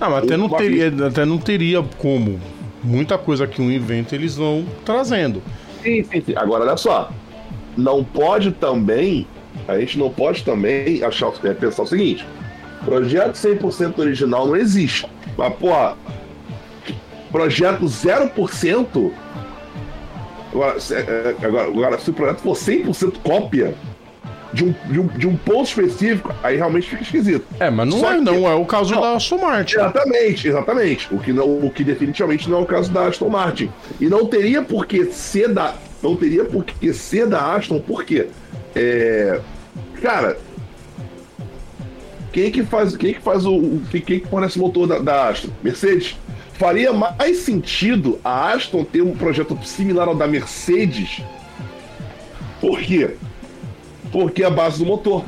[0.00, 2.40] Ah, mas até não, teria, até não teria como.
[2.82, 5.42] Muita coisa que um inventa eles vão trazendo.
[5.82, 6.34] Sim, sim, sim.
[6.36, 7.10] Agora, olha só.
[7.76, 9.26] Não pode também
[9.68, 12.26] a gente não pode também achar, é, pensar o seguinte:
[12.84, 15.06] projeto 100% original não existe.
[15.36, 15.70] Mas, pô,
[17.30, 19.12] projeto 0%.
[20.52, 23.74] Agora, se, é, agora, agora, se o projeto for 100% cópia
[24.52, 27.46] de um, de, um, de um ponto específico, aí realmente fica esquisito.
[27.58, 29.76] É, mas não, é, que, não é o caso não, da Aston Martin.
[29.76, 31.08] Exatamente, exatamente.
[31.14, 33.70] O que, não, o que definitivamente não é o caso da Aston Martin.
[34.00, 35.74] E não teria por que ser da.
[36.02, 38.28] Não teria por que ser da Aston, por quê?
[38.74, 39.40] É,
[40.00, 40.38] cara,
[42.32, 45.48] quem que faz, quem que faz o, quem que fornece o motor da, da Aston?
[45.62, 46.16] Mercedes.
[46.54, 51.22] Faria mais sentido a Aston ter um projeto similar ao da Mercedes.
[52.60, 53.16] Por quê?
[54.12, 55.24] Porque é a base do motor.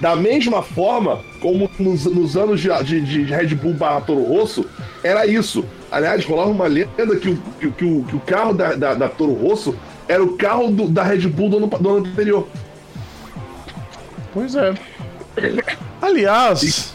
[0.00, 4.66] Da mesma forma como nos, nos anos de, de, de, Red Bull barra Toro Rosso,
[5.02, 5.64] era isso.
[5.90, 9.08] Aliás, rolava uma lenda que o, que, que o, que o carro da, da, da
[9.08, 9.76] Toro Rosso
[10.08, 12.48] era o carro do, da Red Bull do ano, do ano anterior.
[14.32, 14.74] Pois é.
[16.00, 16.94] Aliás,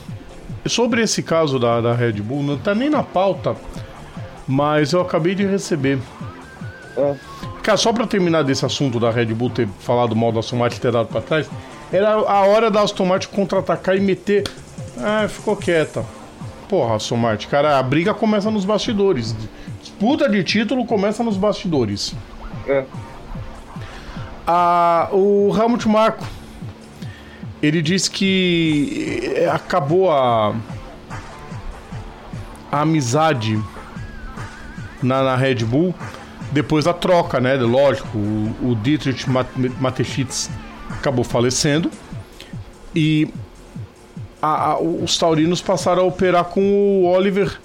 [0.66, 3.56] sobre esse caso da, da Red Bull, não tá nem na pauta,
[4.48, 6.00] mas eu acabei de receber.
[6.98, 7.16] É.
[7.68, 10.80] Cara, só pra terminar desse assunto da Red Bull ter falado mal da Aston Martin
[10.80, 11.50] ter dado pra trás,
[11.92, 14.46] era a hora da Aston Martin contra-atacar e meter.
[14.98, 16.06] Ah, ficou quieta.
[16.70, 19.36] Porra, Aston Martin, cara, a briga começa nos bastidores.
[19.82, 22.16] Disputa de título começa nos bastidores.
[22.70, 22.86] É.
[24.48, 26.26] Ah, o Helmut Marko
[27.62, 30.56] ele diz que eh, acabou a,
[32.72, 33.62] a amizade
[35.04, 35.94] na, na, Red Bull
[36.52, 37.56] depois da troca, né?
[37.56, 39.26] Lógico, o, o Dietrich
[39.80, 40.50] Mateschitz
[40.90, 41.92] acabou falecendo
[42.96, 43.28] e
[44.42, 47.60] a, a, os taurinos passaram a operar com o Oliver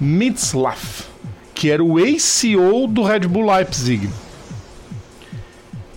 [0.00, 1.04] Mitzlaff,
[1.54, 4.08] que era o ex-CEO do Red Bull Leipzig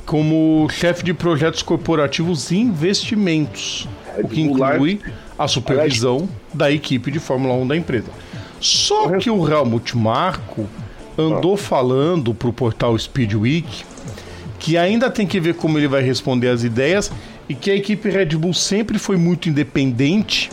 [0.07, 3.87] como chefe de projetos corporativos e investimentos,
[4.17, 5.01] o que inclui
[5.37, 8.07] a supervisão da equipe de Fórmula 1 da empresa.
[8.59, 10.65] Só que o Helmut Marko
[11.17, 13.83] andou falando para o portal Speedweek
[14.59, 17.11] que ainda tem que ver como ele vai responder às ideias
[17.47, 20.51] e que a equipe Red Bull sempre foi muito independente,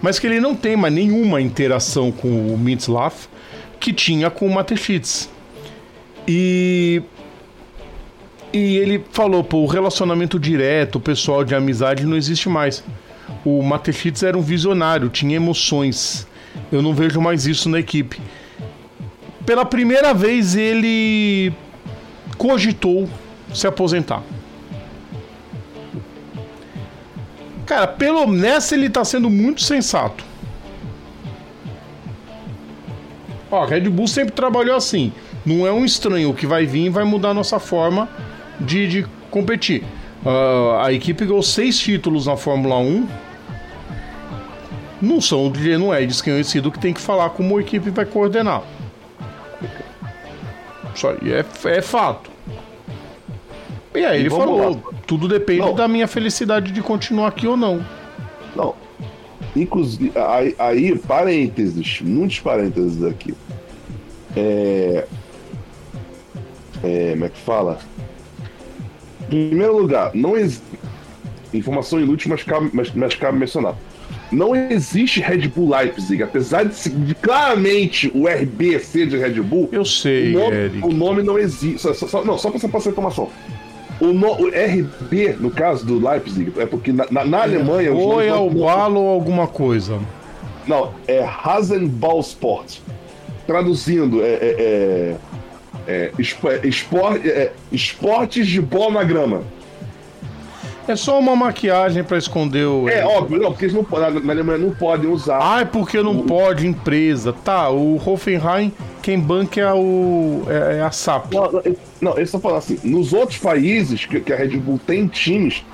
[0.00, 3.28] mas que ele não tem mais nenhuma interação com o Mitzlaff
[3.78, 5.28] que tinha com o Matechitz.
[6.26, 7.02] E
[8.52, 12.84] e ele falou, pô, o relacionamento direto, o pessoal de amizade não existe mais.
[13.46, 16.26] O Matechitz era um visionário, tinha emoções.
[16.70, 18.20] Eu não vejo mais isso na equipe.
[19.44, 21.52] Pela primeira vez ele
[22.38, 23.08] cogitou
[23.52, 24.22] se aposentar.
[27.66, 30.24] Cara, pelo nessa ele tá sendo muito sensato.
[33.50, 35.12] Ó, Red Bull sempre trabalhou assim.
[35.44, 38.08] Não é um estranho que vai vir e vai mudar a nossa forma
[38.60, 39.84] de, de competir.
[40.24, 43.08] Uh, a equipe ganhou seis títulos na Fórmula 1.
[45.00, 48.62] Não são não é desconhecido que tem que falar como a equipe vai coordenar.
[50.94, 52.30] Isso aí é, é fato.
[53.94, 54.92] E aí e ele falou: lá.
[55.06, 55.74] tudo depende não.
[55.74, 57.84] da minha felicidade de continuar aqui ou não.
[58.54, 58.74] Não.
[59.54, 63.34] Inclusive, aí, aí parênteses, muitos parênteses aqui.
[64.36, 65.06] É.
[66.82, 67.78] É, como é que fala?
[69.30, 70.62] Em primeiro lugar, não existe.
[71.54, 73.76] Informação inútil, mas cabe, mas, mas cabe mencionar.
[74.32, 79.68] Não existe Red Bull Leipzig, apesar de, de claramente o RB ser de Red Bull.
[79.70, 80.86] Eu sei, o nome, Eric.
[80.86, 81.80] O nome não existe.
[81.80, 83.28] Só, só, não, só pra você passar a informação.
[84.00, 87.92] O, no, o, RB, no caso do Leipzig, é porque na, na, na é, Alemanha.
[87.92, 90.00] Ou é o Balo ou alguma coisa.
[90.66, 92.78] Não, é Rasenballsport.
[93.46, 95.16] Traduzindo, é, é, é
[95.86, 99.42] é, espor, é, esportes de bola na grama.
[100.86, 102.88] É só uma maquiagem para esconder o.
[102.88, 105.38] É, óbvio, não, porque eles não, na, na Alemanha não podem usar.
[105.40, 106.24] Ah, é porque não o...
[106.24, 107.32] pode, empresa.
[107.32, 111.32] Tá, o Hoffenheim, quem banca é, o, é, é a SAP.
[111.32, 111.62] Não,
[112.00, 115.64] não, eles estão falando assim: nos outros países que, que, a Red Bull tem times,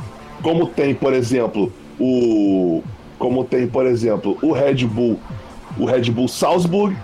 [0.43, 2.83] como tem, por exemplo, o.
[3.19, 5.19] Como tem, por exemplo, o Red Bull,
[5.77, 6.97] o Red Bull Salzburg,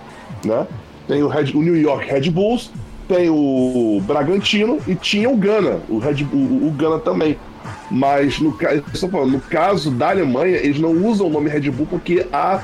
[0.45, 0.65] né?
[1.07, 2.71] tem o, Red, o New York Red Bulls,
[3.09, 7.37] tem o Bragantino e tinha o Gana, o, Red, o, o Gana também.
[7.95, 8.51] Mas no,
[9.09, 12.61] falando, no caso da Alemanha, eles não usam o nome Red Bull porque a,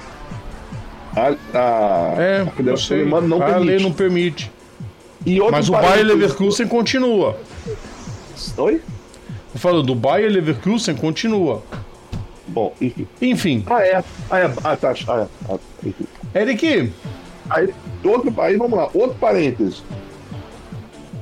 [1.14, 3.62] a, a, é, a Federação Alemã não a permite.
[3.62, 4.52] A lei não permite.
[5.52, 7.38] Mas o Bayer Leverkusen continua.
[8.56, 8.82] Oi?
[9.54, 11.62] Eu falo, do Bayer Leverkusen continua.
[12.48, 13.06] Bom, enfim.
[13.22, 13.64] Enfim.
[13.70, 14.04] Ah, é.
[14.28, 14.52] Ah, é.
[14.64, 14.94] Ah, tá.
[15.06, 15.26] Ah, é.
[15.48, 16.06] Ah, enfim.
[16.34, 16.92] Eric.
[17.48, 19.84] Aí, outro, aí vamos lá, outro parênteses.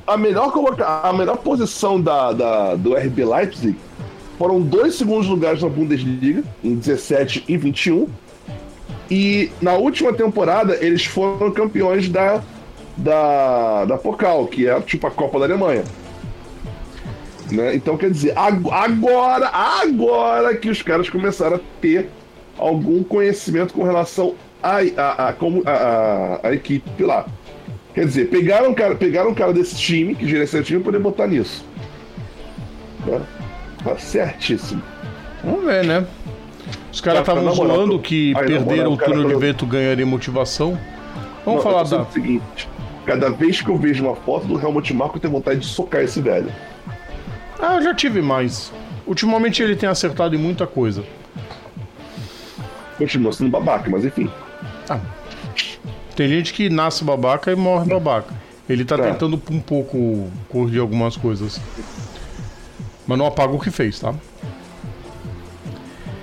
[0.06, 3.76] A melhor, a melhor posição da, da, do RB Leipzig
[4.38, 8.08] foram dois segundos lugares na Bundesliga, em 17 e 21.
[9.10, 12.40] E na última temporada eles foram campeões da,
[12.96, 15.82] da, da Pokal, que é tipo a Copa da Alemanha.
[17.50, 17.74] Né?
[17.74, 22.08] Então, quer dizer, agora, agora que os caras começaram a ter
[22.56, 25.34] algum conhecimento com relação à a, a,
[25.66, 27.26] a, a, equipe lá.
[27.94, 31.02] Quer dizer, pegaram um cara, pegaram um cara desse time, que gerencia time, para poder
[31.02, 31.64] botar nisso.
[33.06, 33.20] Né?
[33.82, 34.82] Tá certíssimo.
[35.42, 36.06] Vamos ver, né?
[36.92, 40.78] Os caras estavam zoando que Aí, perderam o turno de vento ganharia motivação.
[41.44, 42.02] Vamos Não, falar da.
[42.02, 42.68] O seguinte:
[43.06, 46.02] cada vez que eu vejo uma foto do Helmut Marko, eu tenho vontade de socar
[46.02, 46.52] esse velho.
[47.60, 48.72] Ah, eu já tive mais.
[49.06, 51.02] Ultimamente ele tem acertado em muita coisa.
[52.98, 54.30] Continua sendo babaca, mas enfim.
[54.90, 55.00] Ah,
[56.14, 58.34] tem gente que nasce babaca e morre babaca.
[58.68, 59.12] Ele tá é.
[59.12, 61.60] tentando um pouco corrigir algumas coisas.
[63.08, 64.14] Mas não apaga o que fez, tá?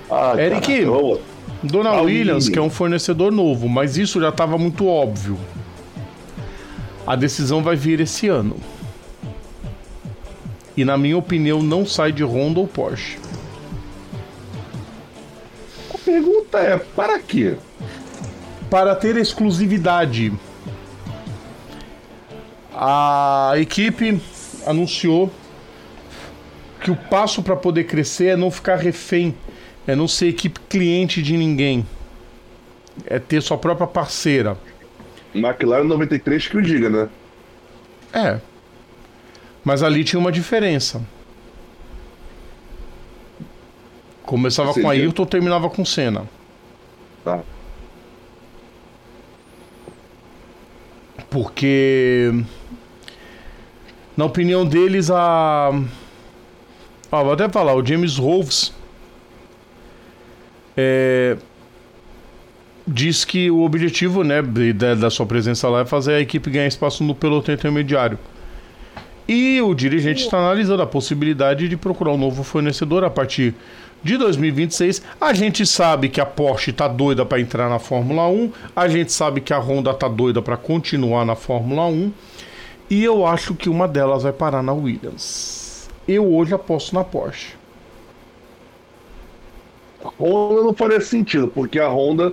[0.08, 1.20] Ah, Eric, cara,
[1.60, 5.36] Dona ah, Williams, que é um fornecedor novo, mas isso já estava muito óbvio.
[7.04, 8.56] A decisão vai vir esse ano.
[10.76, 13.18] E na minha opinião não sai de Honda ou Porsche.
[15.92, 17.56] A pergunta é: para quê?
[18.70, 20.32] Para ter exclusividade.
[22.72, 24.20] A equipe
[24.64, 25.32] anunciou
[26.80, 29.34] que o passo para poder crescer é não ficar refém,
[29.86, 31.86] é não ser equipe cliente de ninguém,
[33.06, 34.56] é ter sua própria parceira.
[35.34, 37.08] McLaren 93 que o diga, né?
[38.12, 38.40] É,
[39.66, 41.02] mas ali tinha uma diferença.
[44.22, 46.24] Começava com Ayrton, terminava com Senna.
[47.24, 47.42] Tá.
[51.28, 52.32] Porque
[54.16, 55.72] na opinião deles a
[57.10, 58.72] vou até falar, o James Rolfs
[60.76, 61.36] é,
[62.86, 64.42] diz que o objetivo né,
[64.74, 68.18] da, da, sua presença lá é fazer a equipe ganhar espaço no pelotão intermediário.
[69.28, 73.54] E o dirigente está analisando a possibilidade de procurar um novo fornecedor a partir
[74.02, 75.02] de 2026.
[75.20, 79.12] A gente sabe que a Porsche está doida para entrar na Fórmula 1, a gente
[79.12, 82.12] sabe que a Honda está doida para continuar na Fórmula 1,
[82.88, 85.65] e eu acho que uma delas vai parar na Williams.
[86.06, 87.54] Eu hoje aposto na Porsche.
[90.04, 92.32] A Honda não faria sentido, porque a Honda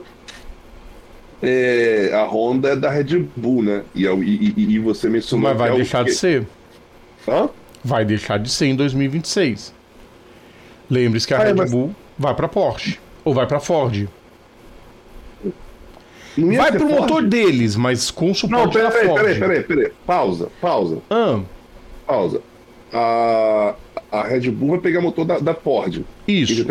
[1.46, 3.84] é, a Honda é da Red Bull, né?
[3.94, 5.50] E, e, e você mencionou.
[5.50, 6.48] Mas vai é deixar de ser.
[7.28, 7.50] Hã?
[7.84, 9.74] Vai deixar de ser em 2026.
[10.90, 11.70] Lembre-se que a ah, Red mas...
[11.70, 14.08] Bull vai para Porsche ou vai para Ford.
[16.38, 17.02] Vai pro Ford?
[17.02, 19.22] motor deles, mas com suporte Não, peraí, da Ford.
[19.22, 19.92] Peraí, peraí, peraí.
[20.08, 21.00] Pausa, pausa.
[21.10, 21.42] Ah.
[22.08, 22.42] Pausa.
[22.94, 23.76] A,
[24.12, 26.04] a Red Bull vai pegar motor da, da Ford.
[26.28, 26.66] Isso.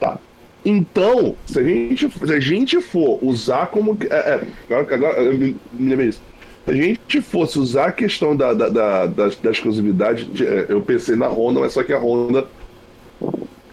[0.00, 0.18] Tá.
[0.64, 3.96] Então, se a gente, se a gente for usar como.
[4.08, 6.22] É, é, agora, eu me, lembrei isso
[6.64, 10.80] se a gente fosse usar a questão da, da, da, da, da exclusividade, é, eu
[10.80, 12.46] pensei na Honda, mas só que a Honda.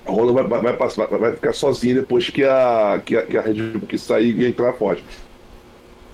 [0.05, 3.41] A Honda vai, vai, passar, vai ficar sozinha depois que a, que a, que a
[3.41, 5.03] Red Bull que sair e entrar forte.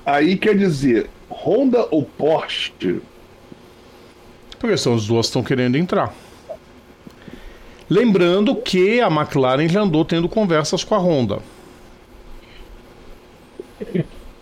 [0.06, 3.02] Aí quer dizer, Honda ou Porsche?
[4.60, 6.14] Porque são as duas estão querendo entrar.
[7.90, 11.40] Lembrando que a McLaren já andou tendo conversas com a Honda.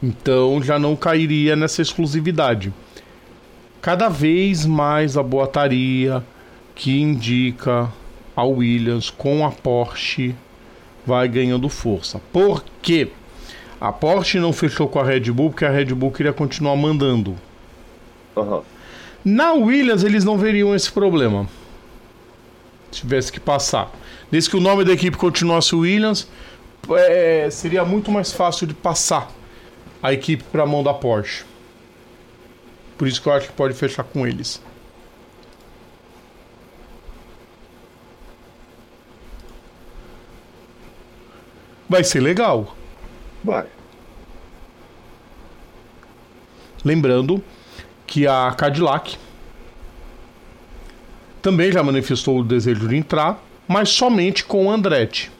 [0.01, 2.73] Então já não cairia nessa exclusividade.
[3.81, 6.23] Cada vez mais a boataria
[6.75, 7.91] que indica
[8.35, 10.35] a Williams com a Porsche
[11.05, 12.19] vai ganhando força.
[12.31, 13.09] Por quê?
[13.79, 17.35] A Porsche não fechou com a Red Bull porque a Red Bull queria continuar mandando.
[18.35, 18.61] Uhum.
[19.23, 21.47] Na Williams eles não veriam esse problema.
[22.91, 23.91] Se tivesse que passar.
[24.29, 26.27] Desde que o nome da equipe continuasse Williams,
[26.97, 29.31] é, seria muito mais fácil de passar
[30.01, 31.45] a equipe para a mão da Porsche.
[32.97, 34.61] Por isso que eu acho que pode fechar com eles.
[41.87, 42.75] Vai ser legal.
[43.43, 43.67] Vai.
[46.83, 47.41] Lembrando
[48.05, 49.17] que a Cadillac
[51.41, 55.31] também já manifestou o desejo de entrar, mas somente com o Andretti.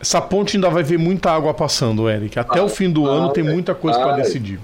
[0.00, 2.38] Essa ponte ainda vai ver muita água passando, Eric.
[2.38, 4.58] Até ah, o fim do ah, ano tem muita coisa para decidir.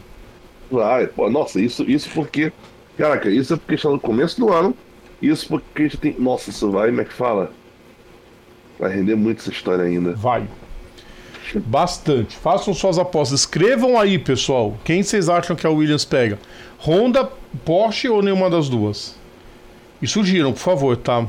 [0.71, 2.51] Vai, pô, nossa, isso, isso porque.
[2.97, 4.75] Caraca, isso é porque está no começo do ano.
[5.21, 6.17] Isso porque a gente tem.
[6.19, 7.53] Nossa, isso vai, como é que fala?
[8.79, 10.15] Vai render muito essa história ainda.
[10.15, 10.49] Vai.
[11.55, 12.37] Bastante.
[12.37, 13.41] Façam suas apostas.
[13.41, 14.77] Escrevam aí, pessoal.
[14.85, 16.39] Quem vocês acham que a Williams pega?
[16.79, 17.31] Honda,
[17.65, 19.15] Porsche ou nenhuma das duas?
[20.01, 21.27] E surgiram, por favor, tá?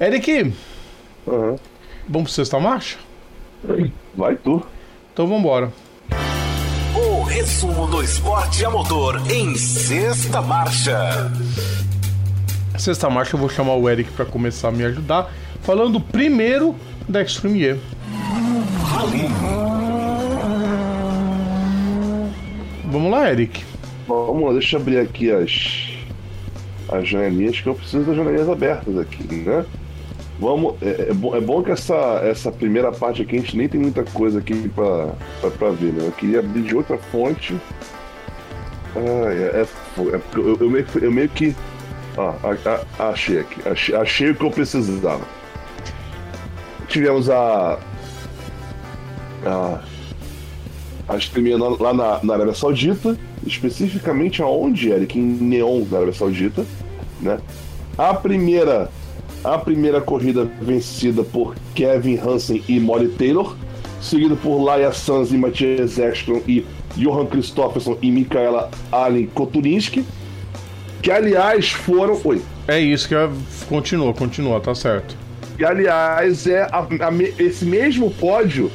[0.00, 0.54] Eric.
[1.26, 1.56] Uhum.
[2.08, 2.98] Vamos pro sexta marcha?
[4.14, 4.64] Vai tu.
[5.12, 5.72] Então vambora.
[6.94, 11.30] O resumo do esporte a motor em sexta marcha.
[12.78, 15.32] Sexta marcha eu vou chamar o Eric para começar a me ajudar,
[15.62, 16.76] falando primeiro
[17.08, 17.95] da Extreme E.
[22.84, 23.64] Vamos lá, Eric.
[24.06, 25.88] Vamos lá, deixa eu abrir aqui as,
[26.88, 29.64] as janelinhas, que eu preciso das janelinhas abertas aqui, né?
[30.38, 33.68] Vamos, é, é, bom, é bom que essa, essa primeira parte aqui a gente nem
[33.68, 36.06] tem muita coisa aqui pra, pra, pra ver, né?
[36.06, 37.56] Eu queria abrir de outra fonte.
[38.94, 39.66] Ah, é, é,
[39.96, 41.56] eu, eu, meio, eu meio que.
[42.18, 43.68] Ah, a, a, achei aqui.
[43.68, 45.24] Achei, achei o que eu precisava.
[46.88, 47.78] Tivemos a.
[49.46, 49.80] A.
[51.08, 53.16] A streaming lá na, na Arábia Saudita,
[53.46, 55.16] especificamente aonde, Eric?
[55.16, 56.66] Em Neon, na Arábia Saudita,
[57.20, 57.38] né?
[57.96, 58.90] A primeira
[59.44, 63.56] a primeira corrida vencida por Kevin Hansen e Molly Taylor,
[64.00, 66.66] seguido por Laia Sanz e Matthias Ekstrom e
[66.96, 70.04] Johan Christofferson e Michaela Allen Koturinski,
[71.00, 72.20] que aliás foram.
[72.24, 72.42] Oi.
[72.66, 73.14] É isso que
[73.68, 75.16] continua, continua, tá certo.
[75.58, 78.70] E aliás, é a, a, esse mesmo pódio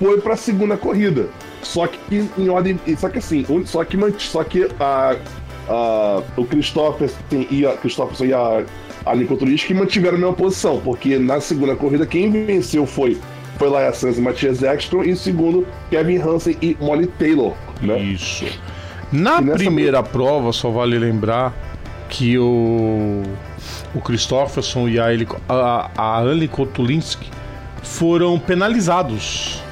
[0.00, 1.28] foi para a segunda corrida.
[1.62, 2.80] Só que em ordem.
[2.98, 5.16] Só que assim, só que, só que a,
[5.68, 7.16] a, o Christopherson
[7.50, 8.64] e a, Christopherson e a
[9.06, 13.18] a que mantiveram a mesma posição, porque na segunda corrida quem venceu foi
[13.60, 17.54] foi Laia Sanz e Matias Ekstrom, e segundo, Kevin Hansen e Molly Taylor.
[17.82, 17.98] Né?
[17.98, 18.46] Isso.
[19.12, 21.52] Na primeira prova, só vale lembrar
[22.08, 23.22] que o,
[23.94, 25.08] o Christopherson e a,
[25.46, 27.28] a, a Anne Kotulinski
[27.82, 29.62] foram penalizados.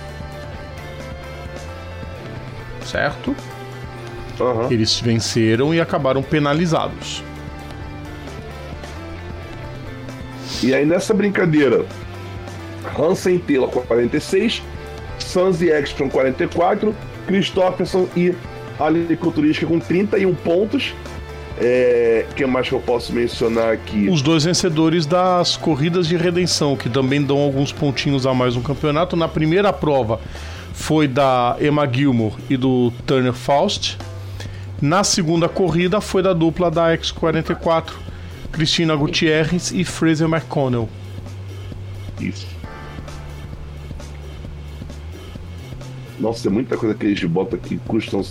[2.90, 3.34] Certo?
[4.40, 4.70] Uhum.
[4.70, 7.22] Eles venceram e acabaram penalizados.
[10.62, 11.84] E aí nessa brincadeira,
[12.98, 14.62] Hansen Taylor com 46,
[15.18, 16.94] Sanz e Ekstrom 44,
[17.26, 18.34] Christopherson e
[18.78, 20.94] Ali Culturística com 31 pontos.
[21.60, 24.08] É, que mais que eu posso mencionar aqui?
[24.08, 28.62] Os dois vencedores das corridas de redenção, que também dão alguns pontinhos a mais no
[28.62, 29.16] campeonato.
[29.16, 30.20] Na primeira prova
[30.78, 33.98] foi da Emma Gilmore e do Turner Faust.
[34.80, 37.90] Na segunda corrida foi da dupla da X44,
[38.52, 40.88] Cristina Gutierrez e Fraser McConnell.
[42.20, 42.46] Isso.
[46.18, 48.22] Nossa, é muita coisa que eles botam aqui, custam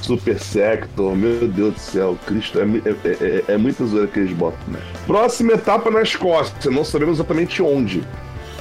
[0.00, 4.32] super sector, meu Deus do céu, Cristo, é, é, é, é muita zoeira que eles
[4.32, 4.80] botam, né?
[5.06, 8.02] Próxima etapa na Escócia, não sabemos exatamente onde,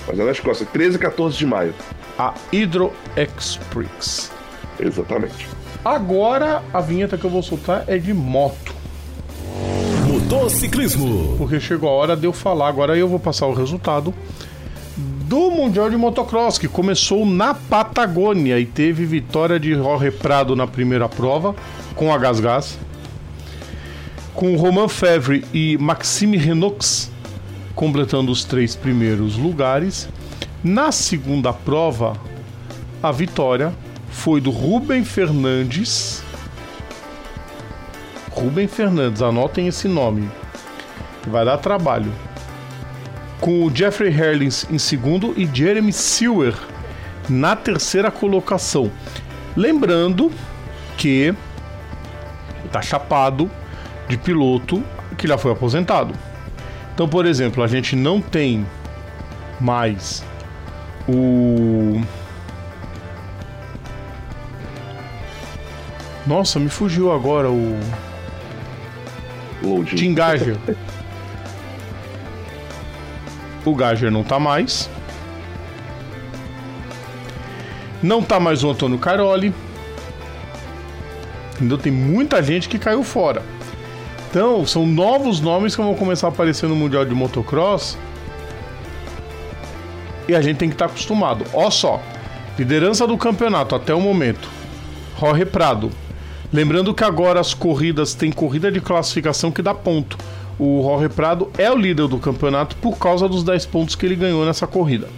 [0.07, 1.73] mas é na Escócia, 13 e 14 de maio.
[2.17, 4.31] A Hydro Express.
[4.79, 5.47] Exatamente.
[5.83, 8.75] Agora a vinheta que eu vou soltar é de moto
[10.05, 11.35] motociclismo.
[11.37, 14.13] Porque chegou a hora de eu falar, agora eu vou passar o resultado
[14.95, 20.67] do Mundial de Motocross, que começou na Patagônia e teve vitória de Jorge Prado na
[20.67, 21.55] primeira prova,
[21.95, 22.77] com a Gas Gas,
[24.33, 27.11] com Romain Fevre e Maxime Renox
[27.73, 30.07] completando os três primeiros lugares.
[30.67, 32.17] Na segunda prova,
[33.03, 33.71] a vitória
[34.09, 36.23] foi do Ruben Fernandes
[38.31, 40.27] Rubem Fernandes, anotem esse nome.
[41.27, 42.11] Vai dar trabalho.
[43.39, 46.55] Com o Jeffrey Herlings em segundo e Jeremy Silver
[47.29, 48.91] na terceira colocação.
[49.55, 50.31] Lembrando
[50.97, 51.31] que
[52.65, 53.51] está chapado
[54.09, 54.83] de piloto
[55.15, 56.11] que já foi aposentado.
[56.95, 58.65] Então, por exemplo, a gente não tem
[59.61, 60.25] mais
[61.07, 62.01] o.
[66.25, 67.79] Nossa, me fugiu agora o.
[69.63, 69.95] Loading.
[69.95, 70.57] Tim Gager.
[73.65, 74.89] o Gager não tá mais.
[78.01, 79.53] Não tá mais o Antônio Caroli.
[81.59, 83.41] Ainda tem muita gente que caiu fora.
[84.29, 87.97] Então, são novos nomes que vão começar a aparecer no Mundial de Motocross.
[90.27, 91.45] E a gente tem que estar tá acostumado.
[91.53, 92.01] Ó só,
[92.57, 94.49] liderança do campeonato até o momento.
[95.19, 95.91] Jorge Prado.
[96.51, 100.17] Lembrando que agora as corridas tem corrida de classificação que dá ponto.
[100.57, 104.15] O Jorge Prado é o líder do campeonato por causa dos 10 pontos que ele
[104.15, 105.09] ganhou nessa corrida.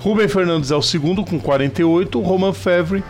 [0.00, 3.04] Rubem Fernandes é o segundo com 48, Roman Fevre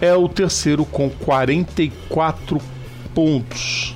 [0.00, 2.60] é o terceiro com 44
[3.14, 3.94] pontos.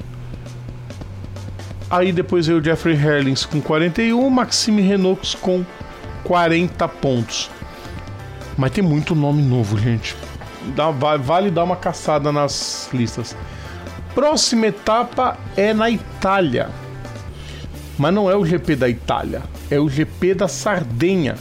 [1.91, 5.65] Aí depois veio o Jeffrey Herlings com 41, Maxime Renault com
[6.29, 7.51] 40 pontos.
[8.57, 10.15] Mas tem muito nome novo, gente.
[10.77, 13.35] Dá, vale dar uma caçada nas listas.
[14.15, 16.69] Próxima etapa é na Itália.
[17.97, 21.35] Mas não é o GP da Itália, é o GP da Sardenha,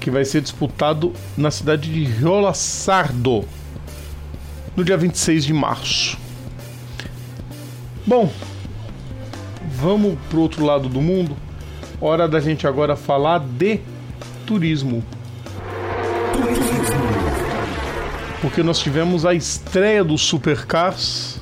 [0.00, 3.44] que vai ser disputado na cidade de Riola Sardo,
[4.74, 6.18] no dia 26 de março.
[8.04, 8.28] Bom,
[9.76, 11.36] vamos pro outro lado do mundo.
[12.00, 13.80] Hora da gente agora falar de
[14.44, 15.04] turismo.
[18.40, 21.40] Porque nós tivemos a estreia do Supercars.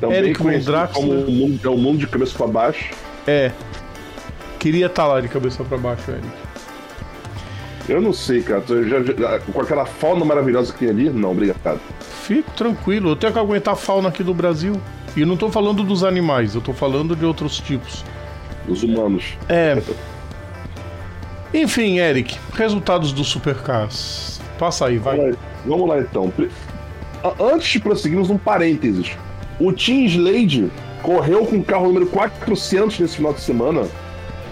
[0.00, 2.92] Também Eric conhecido como o mundo, é o mundo de cabeça para baixo.
[3.26, 3.52] É.
[4.58, 6.26] Queria estar tá lá de cabeça para baixo, Eric.
[7.88, 8.62] Eu não sei, cara.
[8.66, 11.80] Já, já, com aquela fauna maravilhosa que tem ali, não, obrigado.
[12.22, 13.10] Fico tranquilo.
[13.10, 14.80] Eu tenho que aguentar a fauna aqui do Brasil.
[15.16, 18.04] E não tô falando dos animais, eu tô falando de outros tipos.
[18.66, 19.36] Os humanos.
[19.48, 19.80] É.
[21.54, 24.40] Enfim, Eric, resultados do Supercars.
[24.58, 25.16] Passa aí, vai.
[25.16, 26.32] Vamos lá, vamos lá então.
[27.40, 29.12] Antes de prosseguirmos, um parênteses.
[29.60, 33.86] O Team Slade correu com o carro número 400 nesse final de semana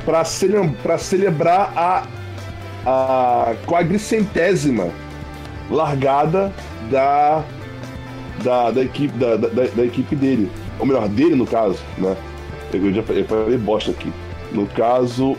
[0.05, 2.07] para celebrar a,
[2.87, 4.89] a quadricentésima
[5.69, 6.53] largada
[6.89, 7.43] da
[8.43, 10.51] da, da equipe da, da, da, equipe dele.
[10.79, 12.17] Ou melhor, dele no caso, né?
[12.73, 14.13] Eu já falei bosta aqui.
[14.53, 15.37] No caso,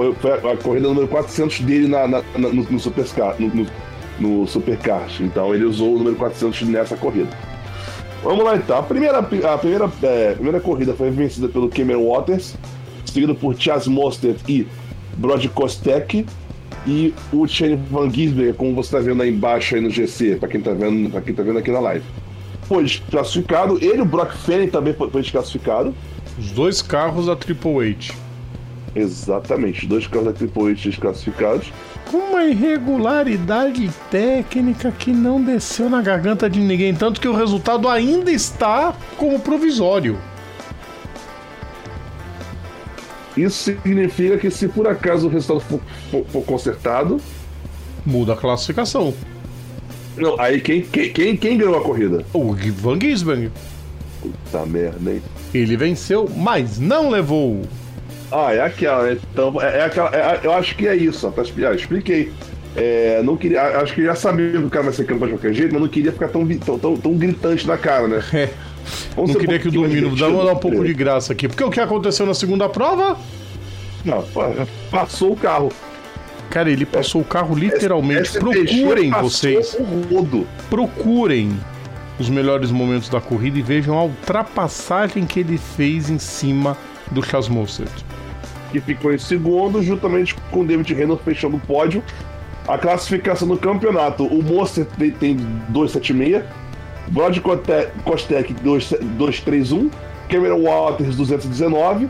[0.00, 3.48] foi, foi a, a, corrida número 400 dele na, na, na no, no, Supercar, no,
[3.48, 3.66] no,
[4.18, 5.20] no Supercars.
[5.20, 7.28] Então ele usou o número 400 nessa corrida.
[8.22, 8.78] Vamos lá então.
[8.78, 12.54] A primeira, a primeira, é, a primeira corrida foi vencida pelo Cameron Waters,
[13.04, 14.66] seguido por Chas Mostert e
[15.16, 16.24] Brod Kostek.
[16.86, 20.48] E o Shane Van Gisberger, como você está vendo aí embaixo aí no GC, para
[20.48, 22.04] quem está vendo, quem tá vendo aqui na live.
[22.62, 23.76] Foi desclassificado.
[23.84, 25.22] Ele e o Brock Fanning também foi, foi.
[26.38, 28.29] Os dois carros da Triple H.
[28.94, 30.32] Exatamente, dois H
[30.74, 31.72] desclassificados.
[32.10, 37.88] Com uma irregularidade técnica que não desceu na garganta de ninguém, tanto que o resultado
[37.88, 40.18] ainda está como provisório.
[43.36, 45.80] Isso significa que se por acaso o resultado for,
[46.10, 47.20] for, for consertado.
[48.04, 49.14] Muda a classificação.
[50.16, 52.24] Não, aí quem, quem, quem, quem ganhou a corrida?
[52.32, 53.50] O Van Gisberg.
[54.20, 55.22] Puta merda, hein?
[55.54, 57.62] Ele venceu, mas não levou.
[58.32, 59.18] Ah, é aquela, né?
[59.32, 60.10] Então, é, é aquela.
[60.14, 61.42] É, eu acho que é isso, tá?
[61.42, 62.32] Ah, expliquei.
[62.76, 65.52] É, não queria, acho que já sabia que o cara vai ser campeão de qualquer
[65.52, 68.22] jeito, mas não queria ficar tão, tão, tão, tão gritante na cara, né?
[68.32, 68.48] É.
[69.14, 70.16] Vamos não queria um que o domínio.
[70.16, 71.46] Dá dar um pouco de graça aqui.
[71.46, 73.16] Porque o que aconteceu na segunda prova?
[74.04, 74.24] Não,
[74.90, 75.70] passou o carro.
[76.48, 78.32] Cara, ele passou o carro literalmente.
[78.32, 79.76] Procurem vocês.
[80.68, 81.52] Procurem
[82.18, 86.76] os melhores momentos da corrida e vejam a ultrapassagem que ele fez em cima
[87.10, 87.92] do Charles Mostert.
[88.70, 92.02] Que ficou em segundo, juntamente com David Reynolds fechando o pódio.
[92.68, 94.88] A classificação do campeonato: o Mostert
[95.18, 95.36] tem
[95.68, 96.44] 276,
[97.08, 97.38] Brod
[98.04, 99.90] Kostek 231,
[100.28, 102.08] Cameron Waters 219.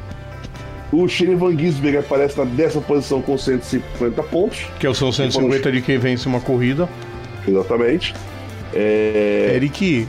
[0.93, 4.67] O Shane Van Gisberg aparece na décima posição com 150 pontos.
[4.79, 6.89] Que é o são 150 de quem vence uma corrida.
[7.47, 8.13] Exatamente.
[8.75, 9.53] É...
[9.55, 10.07] Eric.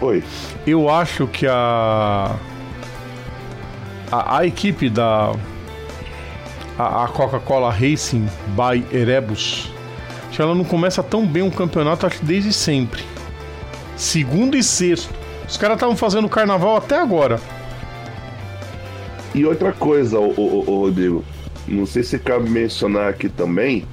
[0.00, 0.22] Oi.
[0.66, 2.36] Eu acho que a.
[4.10, 5.34] A, a equipe da.
[6.78, 9.70] A, a Coca-Cola Racing by Erebus.
[10.30, 13.02] Que ela não começa tão bem um campeonato, acho desde sempre
[14.02, 15.14] segundo e sexto.
[15.48, 17.40] Os caras estavam fazendo carnaval até agora.
[19.34, 21.24] E outra coisa, o, o, o, Rodrigo,
[21.66, 23.86] não sei se cabe mencionar aqui também.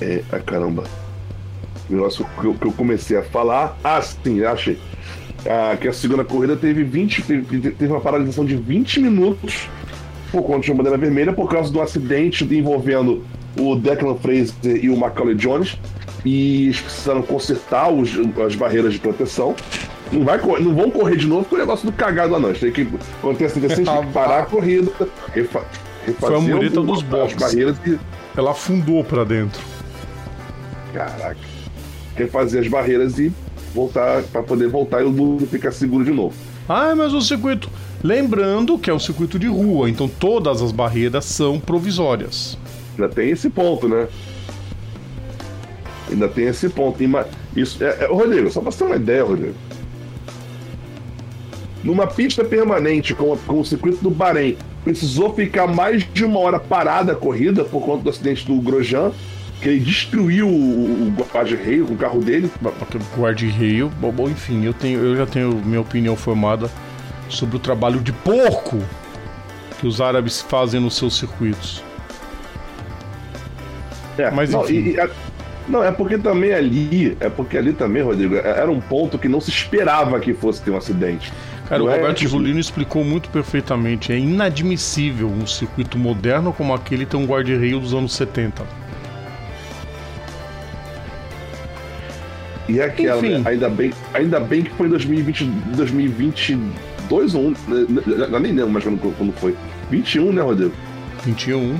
[0.00, 0.84] É, ah, caramba.
[1.88, 3.76] O negócio que eu, que eu comecei a falar.
[3.82, 4.78] Ah, sim, achei.
[5.44, 7.22] Ah, que a segunda corrida teve 20.
[7.22, 9.68] Teve, teve uma paralisação de 20 minutos
[10.30, 13.24] por conta de uma bandeira vermelha por causa do acidente envolvendo
[13.58, 15.78] o Declan Fraser e o Macaulay Jones
[16.24, 18.10] e eles precisaram consertar os,
[18.44, 19.54] as barreiras de proteção.
[20.12, 22.52] Não, vai, não vão correr de novo com o negócio do cagado lá, não.
[22.52, 22.88] Tem que
[23.18, 24.90] acontecer assim, tem que parar a corrida,
[25.32, 25.62] refa,
[26.04, 27.38] refazer Foi a mureta dos boxes.
[27.38, 27.98] barreiras e...
[28.36, 29.62] Ela afundou para dentro.
[30.92, 31.36] Caraca.
[32.16, 33.32] Refazer as barreiras e
[33.74, 36.34] voltar para poder voltar e o mundo ficar seguro de novo.
[36.68, 37.70] Ah, mas o circuito.
[38.06, 42.56] Lembrando que é um circuito de rua, então todas as barreiras são provisórias.
[42.96, 44.06] Ainda tem esse ponto, né?
[46.08, 47.02] Ainda tem esse ponto.
[47.56, 49.54] Isso, é, é, Rodrigo, só pra você ter uma ideia, Rodrigo.
[51.82, 56.60] Numa pista permanente, como, como o circuito do Bahrein, precisou ficar mais de uma hora
[56.60, 59.10] parada a corrida por conta do acidente do Grosjean,
[59.60, 62.48] que ele destruiu o, o guarda-reio com o carro dele.
[63.18, 66.70] Guarda-reio, bom, enfim, eu, tenho, eu já tenho minha opinião formada
[67.28, 68.78] sobre o trabalho de porco
[69.78, 71.82] que os árabes fazem nos seus circuitos.
[74.18, 74.74] É, Mas não, enfim.
[74.74, 75.10] E, e,
[75.68, 79.28] não, é porque também ali, é porque ali também, Rodrigo, é, era um ponto que
[79.28, 81.32] não se esperava que fosse ter um acidente.
[81.68, 84.12] Cara, não o é Roberto é, Julino explicou muito perfeitamente.
[84.12, 88.64] É inadmissível um circuito moderno como aquele ter um guarda-reio dos anos 70.
[92.68, 93.42] E é aquela, né?
[93.44, 95.44] ainda, bem, ainda bem que foi em 2020,
[97.08, 98.38] 2022 ou 1, né?
[98.40, 99.54] nem lembro mais quando, quando foi.
[99.90, 100.72] 21, né, Rodrigo?
[101.24, 101.76] 21.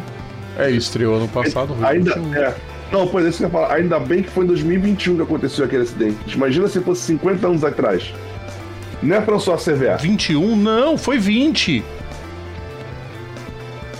[0.59, 1.77] É, estreou ano passado.
[1.83, 2.35] Ainda, 21.
[2.35, 2.55] é.
[2.93, 3.75] Não, pois é isso que eu ia falar.
[3.75, 6.35] Ainda bem que foi em 2021 que aconteceu aquele acidente.
[6.35, 8.13] Imagina se fosse 50 anos atrás.
[9.03, 9.99] Né, François Xavier?
[10.01, 10.57] 21?
[10.57, 11.85] Não, foi 20.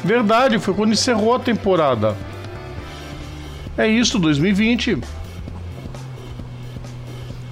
[0.03, 2.17] Verdade, foi quando encerrou a temporada.
[3.77, 4.99] É isso, 2020.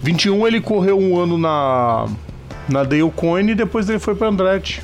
[0.02, 2.06] 21 ele correu um ano na
[2.68, 4.82] na Dale Coyne e depois ele foi para Andretti.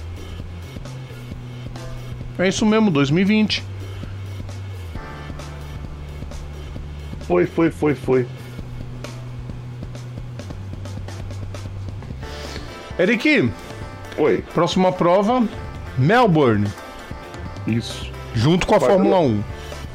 [2.38, 3.64] É isso mesmo, 2020.
[7.20, 8.26] Foi, foi, foi, foi.
[12.98, 13.50] Eric.
[14.18, 14.44] Oi.
[14.52, 15.46] Próxima prova,
[15.96, 16.66] Melbourne.
[17.66, 18.10] Isso.
[18.34, 19.42] Junto com a Vai Fórmula 1.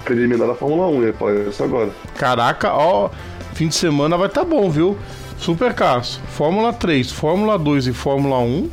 [0.03, 1.91] Preliminar da Fórmula 1, ia falar isso agora.
[2.17, 3.09] Caraca, ó,
[3.53, 4.97] fim de semana vai tá bom, viu?
[5.37, 8.69] Supercars, Fórmula 3, Fórmula 2 e Fórmula 1.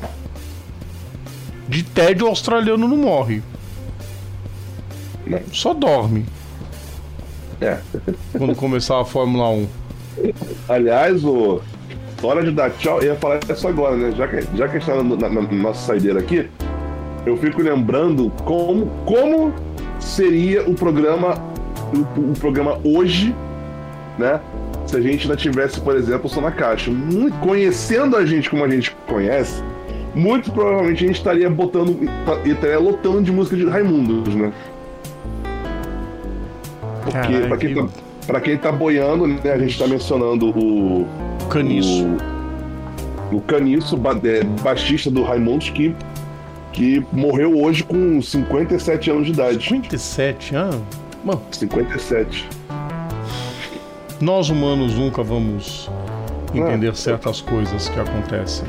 [1.69, 3.43] De tédio, o australiano não morre.
[5.27, 5.41] Não.
[5.53, 6.27] Só dorme.
[7.61, 7.79] É.
[8.37, 9.69] Quando começar a Fórmula 1.
[10.69, 11.61] Aliás, o.
[12.23, 14.13] Hora de dar tchau, eu ia falar isso agora, né?
[14.13, 16.49] Já que, já que a gente tá na, na, na nossa saideira aqui,
[17.27, 19.53] eu fico lembrando como, como
[19.99, 21.35] seria o programa
[21.93, 23.35] o, o, programa hoje,
[24.19, 24.41] né?
[24.93, 26.91] Se a gente ainda tivesse, por exemplo, o Som na Caixa.
[26.91, 29.63] Muito, conhecendo a gente como a gente conhece,
[30.15, 31.99] muito provavelmente a gente estaria botando
[32.45, 34.53] e estaria lotando de música de Raimundos, né?
[37.05, 37.89] Porque, para quem, tá,
[38.27, 41.07] pra quem tá boiando, né, a gente tá mencionando o.
[41.49, 42.05] Caniço.
[43.31, 45.97] O, o Caniço, é, baixista do Raimundos, que,
[46.71, 49.65] que morreu hoje com 57 anos de idade.
[49.65, 50.83] 57 anos?
[51.25, 51.41] Mano.
[51.51, 52.62] 57.
[54.23, 55.91] Nós humanos nunca vamos
[56.55, 58.69] entender ah, certas coisas que acontecem.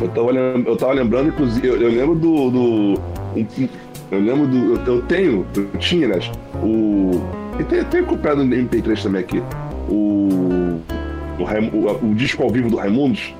[0.00, 2.50] Eu tava, eu tava lembrando, inclusive, eu, eu lembro do.
[2.50, 3.00] do
[4.10, 4.90] eu lembro do.
[4.90, 6.20] Eu, tenho, eu tinha, né?
[6.62, 7.20] O.
[7.60, 9.42] E tem, tem copiado no MP3 também aqui.
[9.90, 10.80] O.
[11.38, 13.34] O, o, o disco ao vivo do Raimundos.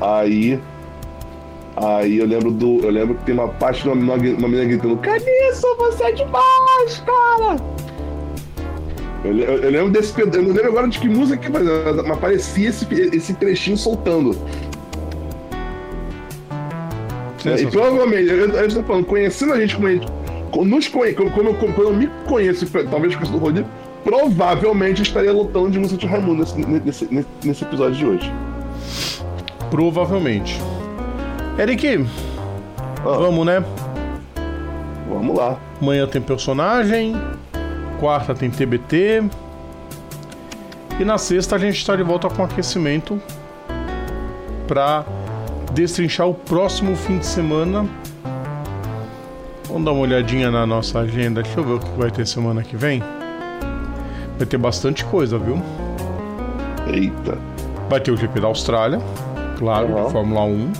[0.00, 0.58] Aí.
[1.76, 2.80] Aí eu lembro do.
[2.80, 6.12] Eu lembro que tem uma parte de uma, uma, uma menina gritando: Caniço, você é
[6.12, 7.71] demais, cara!
[9.24, 10.18] Eu, eu, eu, lembro desse.
[10.18, 14.36] Eu não lembro agora de que música, mas, mas aparecia esse, esse trechinho soltando.
[17.44, 20.06] E provavelmente, eu, eu estou falando, conhecendo a gente como a gente.
[20.64, 23.68] Nos conhe, como, como, como, eu me conheço, talvez com o Rodrigo,
[24.04, 28.32] provavelmente estaria lutando de música de Raimundo nesse, nesse, nesse episódio de hoje.
[29.70, 30.60] Provavelmente.
[31.58, 32.06] Eric,
[32.98, 33.02] ah.
[33.02, 33.64] vamos, né?
[35.08, 35.58] Vamos lá.
[35.80, 37.16] Amanhã tem personagem,
[38.02, 39.22] quarta tem TBT.
[40.98, 43.22] E na sexta a gente está de volta com aquecimento
[44.66, 45.04] para
[45.72, 47.88] destrinchar o próximo fim de semana.
[49.68, 51.44] Vamos dar uma olhadinha na nossa agenda.
[51.44, 53.00] Deixa eu ver o que vai ter semana que vem.
[54.36, 55.62] Vai ter bastante coisa, viu?
[56.92, 57.38] Eita.
[57.88, 59.00] Vai ter o GP da Austrália,
[59.58, 60.10] claro, uhum.
[60.10, 60.72] Fórmula 1.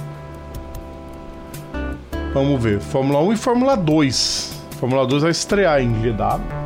[2.34, 4.60] Vamos ver, Fórmula 1 e Fórmula 2.
[4.80, 6.61] Fórmula 2 vai estrear em Jeddah.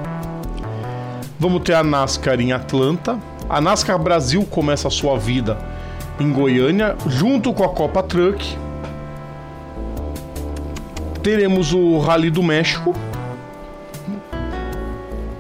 [1.39, 3.19] Vamos ter a NASCAR em Atlanta.
[3.49, 5.59] A NASCAR Brasil começa a sua vida
[6.19, 8.57] em Goiânia, junto com a Copa Truck.
[11.23, 12.95] Teremos o Rally do México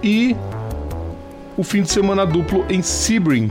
[0.02, 0.36] e
[1.56, 3.50] o fim de semana duplo em Sebring,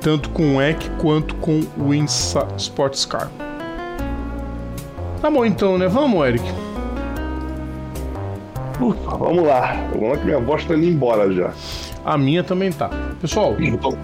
[0.00, 3.30] tanto com o EC quanto com o Insa Sports Car.
[5.20, 5.88] Tá bom então, né?
[5.88, 6.44] Vamos, Eric.
[8.80, 9.88] Ufa, vamos lá.
[9.92, 11.52] Vamos lá que minha voz tá indo embora já.
[12.04, 12.90] A minha também tá.
[13.20, 13.96] Pessoal, então,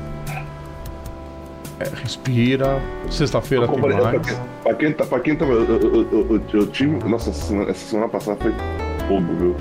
[1.79, 2.81] é, respira.
[3.11, 4.39] Sexta-feira tem mais.
[4.63, 5.45] Pra quem, tá, pra quem tá.
[5.45, 6.97] Eu, eu, eu, eu, tive.
[7.09, 8.53] Nossa, essa semana passada foi
[9.07, 9.57] fogo, viu?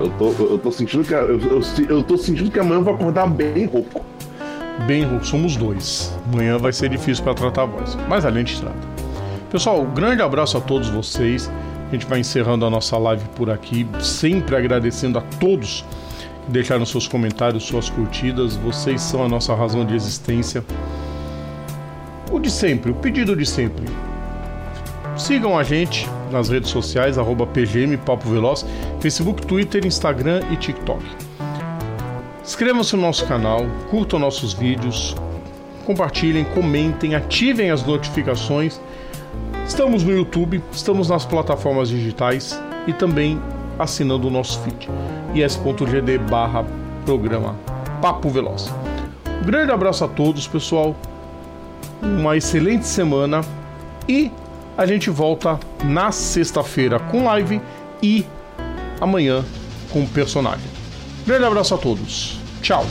[0.00, 2.94] Eu tô, eu tô sentindo que eu, eu, eu tô sentindo que amanhã eu vou
[2.94, 4.04] acordar bem rouco.
[4.86, 6.16] Bem rouco, somos dois.
[6.32, 8.92] Amanhã vai ser difícil para tratar a voz, mas a gente trata.
[9.50, 11.50] Pessoal, um grande abraço a todos vocês.
[11.92, 15.84] A gente vai encerrando a nossa live por aqui, sempre agradecendo a todos
[16.46, 18.56] que deixaram seus comentários, suas curtidas.
[18.56, 20.64] Vocês são a nossa razão de existência.
[22.30, 23.84] O de sempre, o pedido de sempre.
[25.18, 28.64] Sigam a gente nas redes sociais, arroba PGM Papo Veloz,
[28.98, 31.04] Facebook, Twitter, Instagram e TikTok.
[32.42, 35.14] Inscrevam-se no nosso canal, curtam nossos vídeos,
[35.84, 38.80] compartilhem, comentem, ativem as notificações.
[39.72, 43.40] Estamos no YouTube, estamos nas plataformas digitais e também
[43.78, 44.86] assinando o nosso feed
[45.34, 46.62] is.gd barra
[47.06, 47.56] programa
[48.02, 48.70] Papo Veloz.
[49.26, 50.94] Um grande abraço a todos, pessoal.
[52.02, 53.40] Uma excelente semana
[54.06, 54.30] e
[54.76, 57.58] a gente volta na sexta-feira com live
[58.02, 58.26] e
[59.00, 59.42] amanhã
[59.90, 60.68] com personagem.
[61.26, 62.38] Grande abraço a todos.
[62.60, 62.84] Tchau.